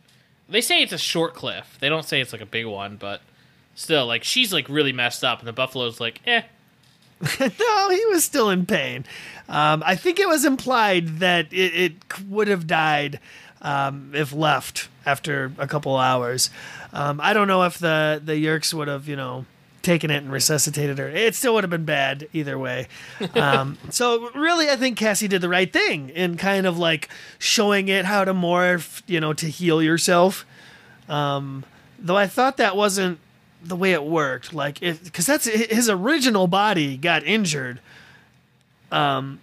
They 0.47 0.61
say 0.61 0.81
it's 0.81 0.93
a 0.93 0.97
short 0.97 1.35
cliff. 1.35 1.77
They 1.79 1.89
don't 1.89 2.05
say 2.05 2.21
it's 2.21 2.33
like 2.33 2.41
a 2.41 2.45
big 2.45 2.65
one, 2.65 2.97
but 2.97 3.21
still, 3.75 4.05
like 4.07 4.23
she's 4.23 4.51
like 4.51 4.67
really 4.67 4.93
messed 4.93 5.23
up, 5.23 5.39
and 5.39 5.47
the 5.47 5.53
buffalo's 5.53 5.99
like, 5.99 6.21
eh. 6.25 6.41
no, 7.39 7.89
he 7.89 8.05
was 8.05 8.23
still 8.23 8.49
in 8.49 8.65
pain. 8.65 9.05
Um, 9.47 9.83
I 9.85 9.95
think 9.95 10.19
it 10.19 10.27
was 10.27 10.45
implied 10.45 11.19
that 11.19 11.51
it, 11.51 11.73
it 11.75 12.21
would 12.27 12.47
have 12.47 12.67
died 12.67 13.19
um, 13.61 14.11
if 14.13 14.31
left 14.31 14.87
after 15.05 15.51
a 15.57 15.67
couple 15.67 15.97
hours. 15.97 16.49
Um, 16.93 17.19
I 17.21 17.33
don't 17.33 17.47
know 17.47 17.63
if 17.63 17.77
the 17.77 18.21
the 18.23 18.33
Yeerks 18.33 18.73
would 18.73 18.87
have, 18.87 19.07
you 19.07 19.15
know, 19.15 19.45
taken 19.81 20.11
it 20.11 20.17
and 20.17 20.31
resuscitated 20.31 20.97
her. 20.97 21.09
It 21.09 21.35
still 21.35 21.53
would 21.55 21.63
have 21.63 21.71
been 21.71 21.85
bad 21.85 22.27
either 22.33 22.57
way. 22.57 22.87
Um, 23.33 23.77
so 23.89 24.29
really, 24.31 24.69
I 24.69 24.75
think 24.75 24.97
Cassie 24.97 25.27
did 25.27 25.41
the 25.41 25.49
right 25.49 25.71
thing 25.71 26.09
in 26.09 26.37
kind 26.37 26.65
of 26.65 26.77
like 26.77 27.09
showing 27.37 27.87
it 27.87 28.05
how 28.05 28.23
to 28.25 28.33
morph, 28.33 29.01
you 29.07 29.19
know, 29.19 29.33
to 29.33 29.47
heal 29.47 29.81
yourself. 29.81 30.45
Um, 31.07 31.65
though 31.97 32.17
I 32.17 32.27
thought 32.27 32.57
that 32.57 32.75
wasn't 32.75 33.19
the 33.63 33.75
way 33.75 33.93
it 33.93 34.03
worked. 34.03 34.53
Like, 34.53 34.81
it, 34.81 35.03
because 35.03 35.25
that's 35.25 35.45
his 35.45 35.89
original 35.89 36.47
body 36.47 36.97
got 36.97 37.23
injured. 37.23 37.79
Um, 38.91 39.39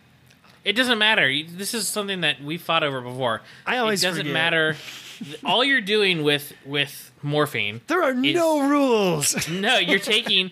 it 0.64 0.72
doesn't 0.74 0.98
matter. 0.98 1.30
This 1.48 1.74
is 1.74 1.86
something 1.86 2.22
that 2.22 2.42
we 2.42 2.58
fought 2.58 2.82
over 2.82 3.00
before. 3.00 3.42
I 3.64 3.78
always 3.78 4.02
it 4.02 4.08
doesn't 4.08 4.22
forget. 4.22 4.32
matter. 4.32 4.76
All 5.44 5.64
you're 5.64 5.80
doing 5.80 6.22
with 6.22 6.52
with 6.64 7.12
morphine. 7.22 7.80
There 7.86 8.02
are 8.02 8.14
no 8.14 8.68
rules. 8.68 9.48
No, 9.50 9.78
you're 9.78 9.98
taking 9.98 10.50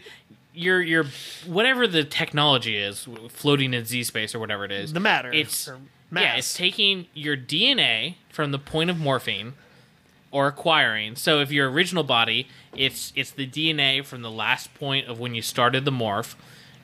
your 0.54 0.80
your 0.80 1.04
whatever 1.46 1.86
the 1.86 2.04
technology 2.04 2.76
is, 2.76 3.08
floating 3.28 3.74
in 3.74 3.84
z 3.84 4.04
space 4.04 4.34
or 4.34 4.38
whatever 4.38 4.64
it 4.64 4.72
is. 4.72 4.92
The 4.92 5.00
matter. 5.00 5.32
It's 5.32 5.68
yeah, 6.12 6.36
it's 6.36 6.54
taking 6.54 7.06
your 7.12 7.36
DNA 7.36 8.14
from 8.30 8.52
the 8.52 8.58
point 8.58 8.90
of 8.90 8.98
morphine 8.98 9.54
or 10.34 10.48
acquiring. 10.48 11.14
So 11.14 11.38
if 11.40 11.52
your 11.52 11.70
original 11.70 12.02
body, 12.02 12.48
it's 12.76 13.12
it's 13.14 13.30
the 13.30 13.46
DNA 13.46 14.04
from 14.04 14.22
the 14.22 14.30
last 14.30 14.74
point 14.74 15.06
of 15.06 15.20
when 15.20 15.32
you 15.34 15.40
started 15.40 15.84
the 15.84 15.92
morph, 15.92 16.34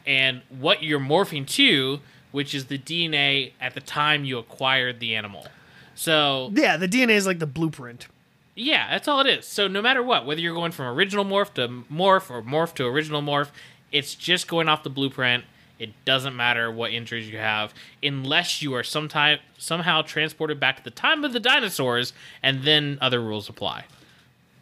and 0.07 0.43
what 0.49 0.85
you're 0.85 1.01
morphing 1.01 1.45
to, 1.49 1.99
which 2.31 2.55
is 2.55 2.67
the 2.67 2.79
DNA 2.79 3.53
at 3.61 3.75
the 3.75 3.81
time 3.81 4.25
you 4.25 4.39
acquired 4.39 5.01
the 5.01 5.17
animal. 5.17 5.49
So 5.97 6.53
yeah, 6.55 6.77
the 6.77 6.87
DNA 6.89 7.11
is 7.11 7.27
like 7.27 7.41
the 7.41 7.47
blueprint. 7.47 8.07
yeah, 8.55 8.89
that's 8.91 9.09
all 9.09 9.21
it 9.21 9.27
is. 9.27 9.47
So 9.47 9.67
no 9.67 9.83
matter 9.83 10.03
what, 10.03 10.25
whether 10.27 10.41
you're 10.41 10.55
going 10.55 10.71
from 10.73 10.87
original 10.87 11.25
morph 11.25 11.53
to 11.55 11.67
morph 11.93 12.31
or 12.31 12.43
morph 12.43 12.73
to 12.75 12.87
original 12.87 13.21
morph, 13.21 13.49
it's 13.91 14.15
just 14.15 14.47
going 14.47 14.69
off 14.69 14.85
the 14.85 14.91
blueprint. 14.91 15.45
It 15.81 15.91
doesn't 16.05 16.37
matter 16.37 16.71
what 16.71 16.93
injuries 16.93 17.29
you 17.29 17.39
have, 17.39 17.75
unless 18.03 18.63
you 18.63 18.75
are 18.75 18.85
sometime 18.85 19.39
somehow 19.59 20.03
transported 20.03 20.61
back 20.61 20.77
to 20.77 20.85
the 20.85 20.91
time 20.91 21.25
of 21.25 21.33
the 21.33 21.41
dinosaurs, 21.41 22.13
and 22.43 22.63
then 22.63 22.99
other 23.01 23.21
rules 23.21 23.49
apply. 23.49 23.87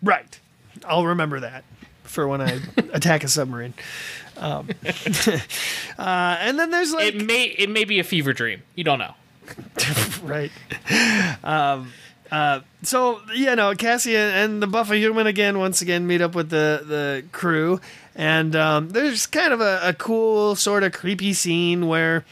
Right. 0.02 0.38
I'll 0.86 1.06
remember 1.06 1.40
that 1.40 1.64
for 2.04 2.26
when 2.26 2.40
I 2.40 2.60
attack 2.92 3.24
a 3.24 3.28
submarine. 3.28 3.74
Um, 4.36 4.68
uh, 5.98 6.36
and 6.40 6.58
then 6.58 6.70
there's 6.70 6.92
like 6.92 7.14
It 7.14 7.24
may 7.24 7.44
it 7.44 7.68
may 7.68 7.84
be 7.84 7.98
a 7.98 8.04
fever 8.04 8.32
dream. 8.32 8.62
You 8.74 8.84
don't 8.84 9.00
know. 9.00 9.14
right. 10.22 10.52
Um, 11.42 11.92
uh, 12.30 12.60
so 12.82 13.20
you 13.34 13.54
know, 13.56 13.74
Cassie 13.74 14.16
and 14.16 14.62
the 14.62 14.66
Buffa 14.66 14.96
Human 14.96 15.26
again, 15.26 15.58
once 15.58 15.80
again, 15.82 16.06
meet 16.06 16.20
up 16.20 16.34
with 16.34 16.50
the 16.50 16.82
the 16.86 17.24
crew, 17.32 17.80
and 18.18 18.54
um, 18.54 18.90
there's 18.90 19.26
kind 19.26 19.52
of 19.54 19.60
a, 19.62 19.80
a 19.82 19.94
cool, 19.94 20.54
sort 20.56 20.82
of 20.82 20.92
creepy 20.92 21.32
scene 21.32 21.86
where 21.86 22.24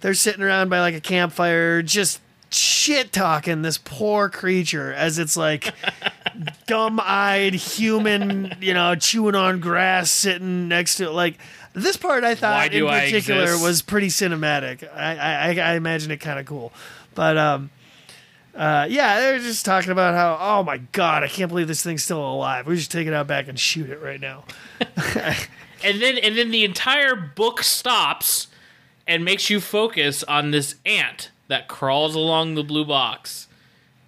they're 0.00 0.14
sitting 0.14 0.42
around 0.42 0.70
by 0.70 0.80
like 0.80 0.94
a 0.94 1.00
campfire, 1.00 1.82
just 1.82 2.20
shit 2.50 3.12
talking 3.12 3.62
this 3.62 3.78
poor 3.78 4.28
creature 4.28 4.92
as 4.92 5.18
it's 5.18 5.36
like 5.36 5.72
dumb 6.66 7.00
eyed 7.02 7.54
human, 7.54 8.54
you 8.60 8.74
know, 8.74 8.94
chewing 8.94 9.34
on 9.34 9.60
grass, 9.60 10.10
sitting 10.10 10.68
next 10.68 10.96
to 10.96 11.04
it. 11.04 11.10
like 11.10 11.38
this 11.74 11.96
part. 11.96 12.24
I 12.24 12.34
thought 12.34 12.72
in 12.72 12.86
I 12.86 13.04
particular 13.06 13.42
exist? 13.42 13.62
was 13.64 13.82
pretty 13.82 14.08
cinematic. 14.08 14.88
I 14.94 15.16
I, 15.16 15.48
I- 15.60 15.72
I 15.72 15.74
imagine 15.74 16.10
it 16.10 16.18
kind 16.18 16.38
of 16.38 16.46
cool, 16.46 16.72
but 17.14 17.36
um. 17.36 17.70
Uh, 18.54 18.86
yeah, 18.88 19.18
they're 19.18 19.38
just 19.38 19.64
talking 19.64 19.90
about 19.90 20.14
how, 20.14 20.38
oh 20.40 20.62
my 20.62 20.78
god, 20.78 21.24
I 21.24 21.28
can't 21.28 21.48
believe 21.48 21.66
this 21.66 21.82
thing's 21.82 22.04
still 22.04 22.24
alive. 22.24 22.66
We 22.66 22.78
should 22.78 22.90
take 22.90 23.08
it 23.08 23.12
out 23.12 23.26
back 23.26 23.48
and 23.48 23.58
shoot 23.58 23.90
it 23.90 24.00
right 24.00 24.20
now. 24.20 24.44
and 25.82 26.00
then 26.00 26.18
and 26.18 26.36
then 26.36 26.50
the 26.52 26.64
entire 26.64 27.16
book 27.16 27.62
stops 27.62 28.46
and 29.06 29.24
makes 29.24 29.50
you 29.50 29.60
focus 29.60 30.22
on 30.24 30.52
this 30.52 30.76
ant 30.86 31.30
that 31.48 31.66
crawls 31.66 32.14
along 32.14 32.54
the 32.54 32.62
blue 32.62 32.84
box. 32.84 33.48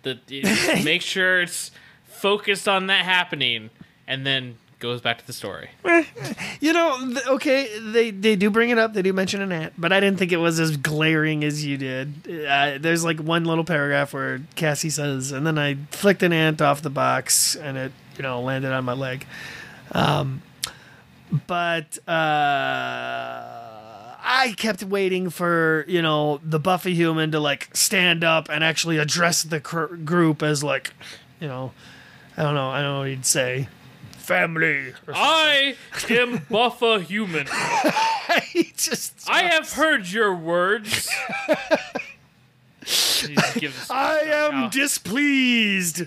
That 0.03 0.30
make 0.84 1.03
sure 1.03 1.42
it's 1.42 1.72
focused 2.05 2.68
on 2.68 2.86
that 2.86 3.05
happening, 3.05 3.70
and 4.07 4.24
then 4.24 4.59
goes 4.79 5.01
back 5.01 5.18
to 5.18 5.27
the 5.27 5.33
story. 5.33 5.70
You 6.59 6.72
know, 6.72 7.14
okay, 7.29 7.79
they 7.79 8.11
they 8.11 8.35
do 8.35 8.49
bring 8.51 8.70
it 8.70 8.79
up. 8.79 8.95
They 8.95 9.03
do 9.03 9.12
mention 9.12 9.43
an 9.43 9.53
ant, 9.53 9.74
but 9.77 9.93
I 9.93 10.01
didn't 10.01 10.18
think 10.18 10.33
it 10.33 10.39
was 10.39 10.59
as 10.59 10.77
glaring 10.79 11.45
as 11.45 11.64
you 11.64 11.77
did. 11.77 12.47
Uh, 12.49 12.79
there's 12.81 13.05
like 13.05 13.20
one 13.20 13.45
little 13.45 13.62
paragraph 13.62 14.14
where 14.14 14.41
Cassie 14.57 14.91
says, 14.91 15.33
and 15.33 15.47
then 15.47 15.59
I 15.59 15.77
flicked 15.91 16.22
an 16.22 16.33
ant 16.33 16.62
off 16.62 16.81
the 16.81 16.91
box, 16.91 17.55
and 17.55 17.77
it 17.77 17.93
you 18.16 18.22
know 18.22 18.41
landed 18.41 18.72
on 18.72 18.85
my 18.85 18.95
leg. 18.95 19.27
Um, 19.93 20.43
but 21.47 21.99
uh, 22.09 22.12
I 24.24 24.55
kept 24.57 24.83
waiting 24.83 25.29
for 25.31 25.85
you 25.87 26.01
know 26.03 26.41
the 26.43 26.59
Buffy 26.59 26.95
human 26.95 27.31
to 27.33 27.39
like 27.41 27.68
stand 27.77 28.24
up 28.24 28.49
and 28.49 28.64
actually 28.64 28.97
address 28.99 29.43
the 29.43 29.61
cr- 29.61 29.95
group 29.95 30.43
as 30.43 30.64
like, 30.64 30.93
you 31.39 31.49
know, 31.49 31.72
I 32.37 32.43
don't 32.43 32.55
know, 32.55 32.70
I 32.70 32.81
don't 32.83 32.93
know 32.93 32.99
what 33.01 33.09
he'd 33.09 33.27
say. 33.27 33.68
Family. 34.27 34.93
I 35.14 35.77
am 36.11 36.39
Buffa 36.51 37.01
Human. 37.01 37.47
he 38.53 38.72
just 38.77 39.31
I 39.31 39.43
have 39.45 39.72
heard 39.74 40.09
your 40.09 40.35
words. 40.35 41.09
I 43.89 44.20
am 44.27 44.64
Oh. 44.64 44.70
displeased 44.70 46.07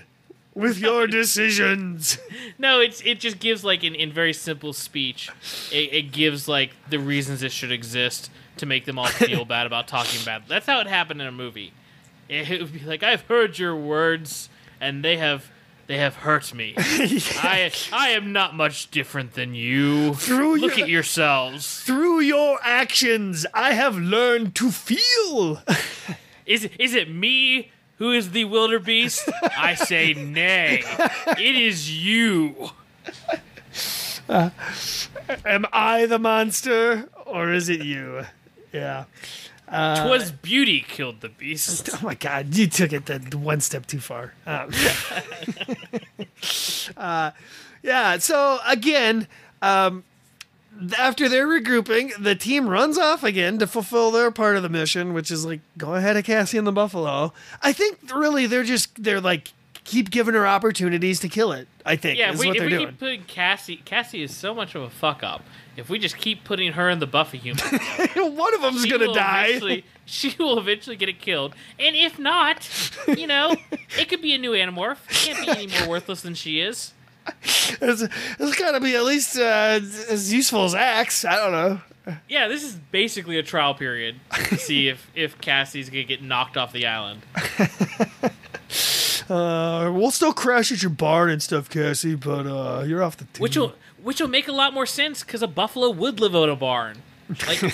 with 0.54 0.78
your 0.78 1.06
decisions. 1.06 2.18
No, 2.58 2.78
it's 2.80 3.00
it 3.06 3.20
just 3.20 3.38
gives 3.38 3.64
like 3.64 3.82
in, 3.82 3.94
in 3.94 4.12
very 4.12 4.34
simple 4.34 4.74
speech. 4.74 5.30
It, 5.72 5.94
it 5.94 6.12
gives 6.12 6.46
like 6.46 6.72
the 6.90 6.98
reasons 6.98 7.42
it 7.42 7.52
should 7.52 7.72
exist 7.72 8.30
to 8.58 8.66
make 8.66 8.84
them 8.84 8.98
all 8.98 9.06
feel 9.06 9.46
bad 9.46 9.66
about 9.66 9.88
talking 9.88 10.22
bad. 10.26 10.42
That's 10.46 10.66
how 10.66 10.78
it 10.80 10.86
happened 10.86 11.22
in 11.22 11.26
a 11.26 11.32
movie. 11.32 11.72
It, 12.28 12.50
it 12.50 12.60
would 12.60 12.72
be 12.74 12.80
like 12.80 13.02
I've 13.02 13.22
heard 13.22 13.58
your 13.58 13.74
words 13.74 14.50
and 14.78 15.02
they 15.02 15.16
have 15.16 15.50
they 15.90 15.98
have 15.98 16.14
hurt 16.14 16.54
me. 16.54 16.72
I 16.78 17.72
I 17.92 18.10
am 18.10 18.32
not 18.32 18.54
much 18.54 18.92
different 18.92 19.34
than 19.34 19.54
you. 19.56 20.14
Through 20.14 20.58
Look 20.58 20.76
your- 20.76 20.84
at 20.84 20.88
yourselves. 20.88 21.80
Through 21.82 22.20
your 22.20 22.60
actions, 22.62 23.44
I 23.52 23.72
have 23.72 23.96
learned 23.98 24.54
to 24.54 24.70
feel. 24.70 25.60
Is 26.46 26.68
is 26.78 26.94
it 26.94 27.10
me 27.10 27.72
who 27.98 28.12
is 28.12 28.30
the 28.30 28.44
wildebeest? 28.44 29.28
I 29.58 29.74
say 29.74 30.14
nay. 30.14 30.82
It 31.38 31.56
is 31.56 31.90
you. 32.04 32.70
Uh, 34.28 34.50
am 35.44 35.66
I 35.72 36.06
the 36.06 36.18
monster, 36.18 37.08
or 37.26 37.52
is 37.52 37.68
it 37.68 37.82
you? 37.84 38.24
Yeah. 38.72 39.04
Twas 39.70 40.32
beauty 40.32 40.84
killed 40.86 41.20
the 41.20 41.28
beast. 41.28 41.88
Oh 42.00 42.00
my 42.02 42.14
God, 42.14 42.54
you 42.54 42.66
took 42.66 42.92
it 42.92 43.06
the 43.06 43.38
one 43.38 43.60
step 43.60 43.86
too 43.86 44.00
far. 44.00 44.34
Um, 44.46 44.70
uh, 46.96 47.30
yeah. 47.82 48.18
So 48.18 48.58
again, 48.66 49.28
um, 49.62 50.04
after 50.98 51.28
their 51.28 51.46
regrouping, 51.46 52.12
the 52.22 52.34
team 52.34 52.68
runs 52.68 52.98
off 52.98 53.22
again 53.22 53.58
to 53.58 53.66
fulfill 53.66 54.10
their 54.10 54.30
part 54.30 54.56
of 54.56 54.62
the 54.62 54.68
mission, 54.68 55.12
which 55.12 55.30
is 55.30 55.44
like 55.44 55.60
go 55.76 55.94
ahead 55.94 56.16
of 56.16 56.24
Cassie 56.24 56.58
and 56.58 56.66
the 56.66 56.72
Buffalo. 56.72 57.32
I 57.62 57.72
think 57.72 57.98
really 58.14 58.46
they're 58.46 58.64
just 58.64 59.02
they're 59.02 59.20
like 59.20 59.52
keep 59.84 60.10
giving 60.10 60.34
her 60.34 60.46
opportunities 60.46 61.20
to 61.20 61.28
kill 61.28 61.52
it. 61.52 61.68
I 61.84 61.96
think 61.96 62.18
Yeah, 62.18 62.30
is 62.32 62.34
if 62.36 62.40
we, 62.40 62.46
what 62.48 62.56
they're 62.58 62.66
we 62.66 62.72
doing. 62.72 62.86
keep 62.88 62.98
putting 62.98 63.22
Cassie, 63.24 63.76
Cassie 63.84 64.22
is 64.22 64.34
so 64.36 64.54
much 64.54 64.74
of 64.74 64.82
a 64.82 64.90
fuck 64.90 65.22
up. 65.22 65.42
If 65.76 65.88
we 65.88 65.98
just 65.98 66.16
keep 66.18 66.44
putting 66.44 66.72
her 66.72 66.90
in 66.90 66.98
the 66.98 67.06
Buffy 67.06 67.38
human, 67.38 67.64
One 68.36 68.54
of 68.54 68.60
them's 68.62 68.84
gonna 68.86 69.12
die. 69.14 69.82
She 70.04 70.34
will 70.38 70.58
eventually 70.58 70.96
get 70.96 71.08
it 71.08 71.20
killed, 71.20 71.54
and 71.78 71.94
if 71.96 72.18
not, 72.18 72.68
you 73.06 73.26
know, 73.26 73.54
it 73.98 74.08
could 74.08 74.20
be 74.20 74.34
a 74.34 74.38
new 74.38 74.50
Animorph. 74.52 74.98
It 75.08 75.34
can't 75.34 75.46
be 75.46 75.52
any 75.52 75.66
more 75.80 75.88
worthless 75.88 76.20
than 76.22 76.34
she 76.34 76.60
is. 76.60 76.92
It's, 77.42 78.02
it's 78.38 78.58
got 78.58 78.72
to 78.72 78.80
be 78.80 78.96
at 78.96 79.04
least 79.04 79.38
uh, 79.38 79.78
as 80.08 80.32
useful 80.32 80.64
as 80.64 80.74
Ax. 80.74 81.24
I 81.24 81.36
don't 81.36 81.52
know. 81.52 81.80
Yeah, 82.28 82.48
this 82.48 82.64
is 82.64 82.74
basically 82.90 83.38
a 83.38 83.42
trial 83.44 83.74
period 83.74 84.16
to 84.48 84.56
see 84.56 84.88
if 84.88 85.08
if 85.14 85.40
Cassie's 85.40 85.90
gonna 85.90 86.02
get 86.04 86.22
knocked 86.22 86.56
off 86.56 86.72
the 86.72 86.86
island. 86.86 87.22
Uh, 89.30 89.92
we'll 89.94 90.10
still 90.10 90.32
crash 90.32 90.72
at 90.72 90.82
your 90.82 90.90
barn 90.90 91.30
and 91.30 91.42
stuff, 91.42 91.70
Cassie, 91.70 92.16
but 92.16 92.46
uh, 92.46 92.82
you're 92.84 93.02
off 93.02 93.16
the 93.16 93.24
team. 93.24 93.42
Which 93.42 93.56
will 93.56 93.74
which 94.02 94.20
will 94.20 94.28
make 94.28 94.48
a 94.48 94.52
lot 94.52 94.74
more 94.74 94.86
sense 94.86 95.22
because 95.22 95.42
a 95.42 95.46
buffalo 95.46 95.90
would 95.90 96.20
live 96.20 96.34
in 96.34 96.48
a 96.48 96.56
barn. 96.56 97.02
Like 97.46 97.62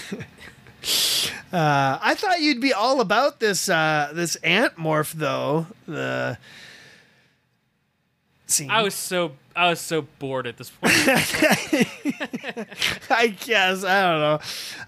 Uh, 1.52 1.98
I 2.02 2.14
thought 2.14 2.40
you'd 2.40 2.60
be 2.60 2.72
all 2.72 3.00
about 3.00 3.40
this 3.40 3.68
uh, 3.68 4.10
this 4.12 4.36
ant 4.36 4.76
morph, 4.76 5.12
though. 5.12 5.66
The 5.86 6.38
scene. 8.46 8.70
I 8.70 8.82
was 8.82 8.94
so 8.94 9.32
I 9.54 9.70
was 9.70 9.80
so 9.80 10.02
bored 10.02 10.46
at 10.46 10.58
this 10.58 10.70
point. 10.70 10.92
I 13.10 13.28
guess 13.28 13.84
I 13.84 14.02
don't 14.02 14.20
know. 14.20 14.38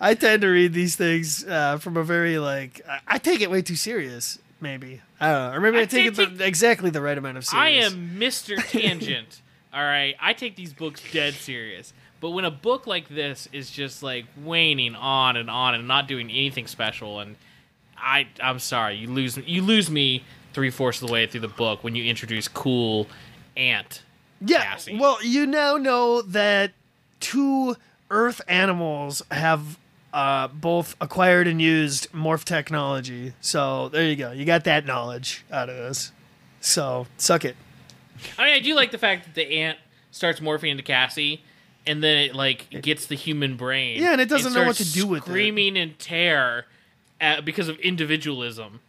I 0.01 0.15
tend 0.15 0.43
to 0.43 0.49
read 0.49 0.73
these 0.73 0.97
things 0.97 1.45
uh, 1.45 1.79
from 1.79 1.97
a 1.97 2.03
very 2.03 2.39
like 2.39 2.81
I, 2.89 3.01
I 3.07 3.19
take 3.19 3.41
it 3.41 3.51
way 3.51 3.63
too 3.63 3.77
serious. 3.77 4.39
Maybe 4.61 5.01
I 5.21 5.31
don't 5.33 5.51
know, 5.51 5.57
or 5.57 5.61
maybe 5.61 5.79
I, 5.79 5.83
I 5.83 5.85
take 5.87 6.07
it 6.07 6.15
take- 6.15 6.37
the, 6.39 6.45
exactly 6.47 6.91
the 6.91 7.01
right 7.01 7.17
amount 7.17 7.39
of 7.39 7.47
I 7.53 7.71
am 7.71 8.19
Mr. 8.19 8.57
Tangent. 8.71 9.41
All 9.73 9.83
right, 9.83 10.17
I 10.21 10.33
take 10.33 10.57
these 10.57 10.73
books 10.73 11.03
dead 11.13 11.35
serious. 11.35 11.93
But 12.21 12.31
when 12.31 12.45
a 12.45 12.51
book 12.51 12.87
like 12.87 13.09
this 13.09 13.49
is 13.53 13.71
just 13.71 14.03
like 14.03 14.27
waning 14.43 14.95
on 14.97 15.37
and 15.37 15.49
on 15.49 15.75
and 15.75 15.87
not 15.87 16.09
doing 16.09 16.31
anything 16.31 16.67
special, 16.67 17.21
and 17.21 17.37
I, 17.97 18.27
I'm 18.43 18.59
sorry, 18.59 18.97
you 18.97 19.09
lose 19.09 19.37
you 19.37 19.63
lose 19.63 19.91
me 19.91 20.25
three 20.53 20.71
fourths 20.71 21.01
of 21.01 21.07
the 21.07 21.13
way 21.13 21.27
through 21.27 21.41
the 21.41 21.49
book 21.49 21.85
when 21.85 21.95
you 21.95 22.05
introduce 22.05 22.49
cool 22.49 23.07
ant. 23.57 24.03
Yeah. 24.41 24.65
Cassie. 24.65 24.99
Well, 24.99 25.23
you 25.23 25.47
now 25.47 25.77
know 25.77 26.23
that 26.23 26.73
two 27.21 27.77
Earth 28.11 28.41
animals 28.49 29.23
have 29.31 29.79
uh, 30.13 30.49
both 30.49 30.97
acquired 31.01 31.47
and 31.47 31.61
used 31.61 32.11
morph 32.13 32.45
technology. 32.45 33.35
So 33.41 33.89
there 33.89 34.05
you 34.05 34.17
go. 34.17 34.33
You 34.33 34.45
got 34.45 34.65
that 34.65 34.87
knowledge 34.87 35.45
out 35.51 35.69
of 35.69 35.77
this. 35.77 36.13
So 36.61 37.07
suck 37.17 37.45
it. 37.45 37.57
I 38.39 38.45
mean, 38.45 38.55
I 38.55 38.61
do 38.61 38.75
like 38.75 38.91
the 38.91 38.99
fact 38.99 39.25
that 39.25 39.35
the 39.35 39.59
ant 39.59 39.79
starts 40.11 40.41
morphing 40.41 40.71
into 40.71 40.83
Cassie, 40.83 41.43
and 41.87 42.03
then 42.03 42.17
it 42.19 42.35
like 42.35 42.69
gets 42.83 43.07
the 43.07 43.15
human 43.15 43.57
brain. 43.57 44.03
Yeah, 44.03 44.13
and 44.13 44.21
it 44.21 44.29
doesn't 44.29 44.53
know 44.53 44.65
what 44.65 44.77
to 44.77 44.93
do 44.93 45.07
with 45.07 45.23
it. 45.25 45.31
Screaming 45.31 45.77
in 45.77 45.95
terror 45.95 46.65
at, 47.21 47.45
because 47.45 47.69
of 47.69 47.79
individualism. 47.79 48.81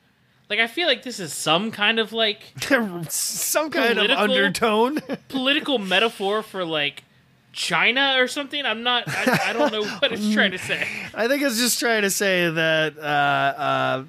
Like 0.50 0.60
I 0.60 0.66
feel 0.66 0.88
like 0.88 1.04
this 1.04 1.20
is 1.20 1.32
some 1.32 1.72
kind 1.72 2.00
of 2.00 2.12
like 2.12 2.54
Some 3.10 3.70
kind 3.70 4.00
of 4.00 4.10
undertone. 4.10 5.00
political 5.28 5.78
metaphor 5.78 6.42
for 6.42 6.66
like 6.66 7.04
China 7.52 8.16
or 8.18 8.28
something. 8.28 8.66
I'm 8.66 8.84
not. 8.84 9.04
I, 9.08 9.50
I 9.50 9.54
don't 9.54 9.72
know 9.72 9.84
what 9.84 10.12
it's 10.12 10.34
trying 10.34 10.52
to 10.52 10.58
say. 10.58 10.88
I 11.14 11.28
think 11.28 11.42
it's 11.42 11.58
just 11.58 11.80
trying 11.80 12.04
to 12.04 12.10
say 12.10 12.50
that 12.50 12.98
uh, 12.98 14.04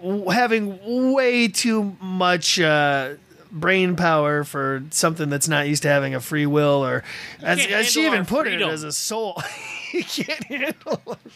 uh, 0.00 0.30
having 0.32 1.12
way 1.12 1.48
too 1.48 1.96
much 2.00 2.60
uh, 2.60 3.14
brain 3.50 3.96
power 3.96 4.44
for 4.44 4.82
something 4.90 5.28
that's 5.28 5.48
not 5.48 5.68
used 5.68 5.82
to 5.82 5.88
having 5.88 6.14
a 6.14 6.20
free 6.20 6.46
will, 6.46 6.84
or 6.84 7.02
as, 7.42 7.64
as 7.66 7.86
she 7.86 8.06
even 8.06 8.24
put 8.24 8.46
freedom. 8.46 8.68
it, 8.68 8.72
as 8.72 8.84
a 8.84 8.92
soul. 8.92 9.40
you 9.92 10.04
can't 10.04 10.44
handle. 10.44 11.18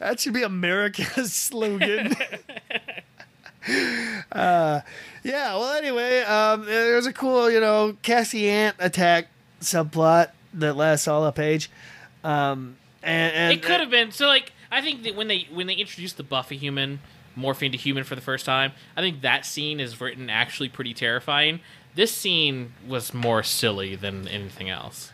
That 0.00 0.18
should 0.18 0.32
be 0.32 0.42
America's 0.42 1.32
slogan. 1.32 2.16
uh, 4.32 4.80
yeah. 5.22 5.54
Well, 5.54 5.74
anyway, 5.74 6.22
um, 6.22 6.66
there's 6.66 7.06
a 7.06 7.12
cool, 7.12 7.48
you 7.48 7.60
know, 7.60 7.96
Cassie 8.02 8.50
Ant 8.50 8.74
attack 8.80 9.28
subplot 9.60 10.30
that 10.54 10.76
lasts 10.76 11.08
all 11.08 11.24
a 11.26 11.32
page. 11.32 11.70
Um, 12.22 12.76
and, 13.02 13.34
and 13.34 13.52
It 13.52 13.62
could 13.62 13.80
have 13.80 13.90
been 13.90 14.10
so. 14.12 14.26
Like 14.26 14.52
I 14.70 14.80
think 14.80 15.02
that 15.04 15.14
when 15.14 15.28
they 15.28 15.46
when 15.52 15.66
they 15.66 15.74
introduced 15.74 16.16
the 16.16 16.22
Buffy 16.22 16.56
human 16.56 17.00
morphing 17.36 17.72
to 17.72 17.76
human 17.78 18.04
for 18.04 18.14
the 18.14 18.20
first 18.20 18.46
time, 18.46 18.72
I 18.96 19.00
think 19.00 19.20
that 19.22 19.44
scene 19.44 19.80
is 19.80 20.00
written 20.00 20.30
actually 20.30 20.68
pretty 20.68 20.94
terrifying. 20.94 21.60
This 21.94 22.12
scene 22.12 22.72
was 22.88 23.12
more 23.14 23.42
silly 23.42 23.94
than 23.96 24.26
anything 24.28 24.68
else. 24.70 25.12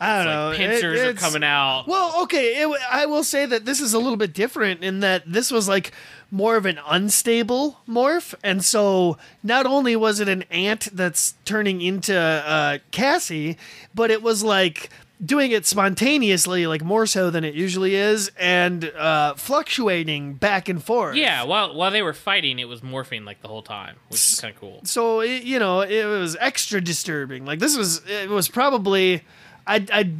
I 0.00 0.18
don't 0.18 0.26
It's 0.28 0.34
know. 0.34 0.48
like 0.50 0.60
It- 0.60 0.70
pincers 0.70 1.00
are 1.00 1.14
coming 1.14 1.42
out. 1.42 1.86
Well, 1.88 2.22
okay, 2.22 2.62
it, 2.62 2.80
I 2.88 3.06
will 3.06 3.24
say 3.24 3.46
that 3.46 3.64
this 3.64 3.80
is 3.80 3.94
a 3.94 3.98
little 3.98 4.16
bit 4.16 4.32
different 4.32 4.84
in 4.84 5.00
that 5.00 5.24
this 5.26 5.50
was 5.50 5.68
like 5.68 5.92
more 6.30 6.56
of 6.56 6.66
an 6.66 6.78
unstable 6.86 7.80
morph, 7.88 8.34
and 8.42 8.64
so 8.64 9.16
not 9.42 9.66
only 9.66 9.96
was 9.96 10.20
it 10.20 10.28
an 10.28 10.42
ant 10.50 10.88
that's 10.92 11.34
turning 11.44 11.80
into 11.80 12.16
uh, 12.16 12.78
Cassie, 12.90 13.56
but 13.94 14.10
it 14.10 14.22
was 14.22 14.42
like 14.44 14.90
doing 15.24 15.50
it 15.50 15.66
spontaneously, 15.66 16.66
like 16.66 16.84
more 16.84 17.04
so 17.06 17.28
than 17.30 17.42
it 17.44 17.54
usually 17.54 17.94
is, 17.94 18.30
and 18.38 18.84
uh, 18.96 19.34
fluctuating 19.34 20.34
back 20.34 20.68
and 20.68 20.84
forth. 20.84 21.16
yeah, 21.16 21.42
while 21.42 21.74
while 21.74 21.90
they 21.90 22.02
were 22.02 22.12
fighting, 22.12 22.58
it 22.58 22.68
was 22.68 22.82
morphing 22.82 23.24
like 23.24 23.40
the 23.42 23.48
whole 23.48 23.62
time, 23.62 23.96
which 24.08 24.20
is 24.20 24.40
kind 24.40 24.54
of 24.54 24.60
cool. 24.60 24.80
so 24.84 25.20
it, 25.20 25.42
you 25.42 25.58
know 25.58 25.80
it 25.80 26.04
was 26.04 26.36
extra 26.40 26.80
disturbing 26.80 27.44
like 27.44 27.58
this 27.58 27.76
was 27.76 28.02
it 28.08 28.28
was 28.28 28.48
probably 28.48 29.22
i 29.66 29.84
i 29.92 30.10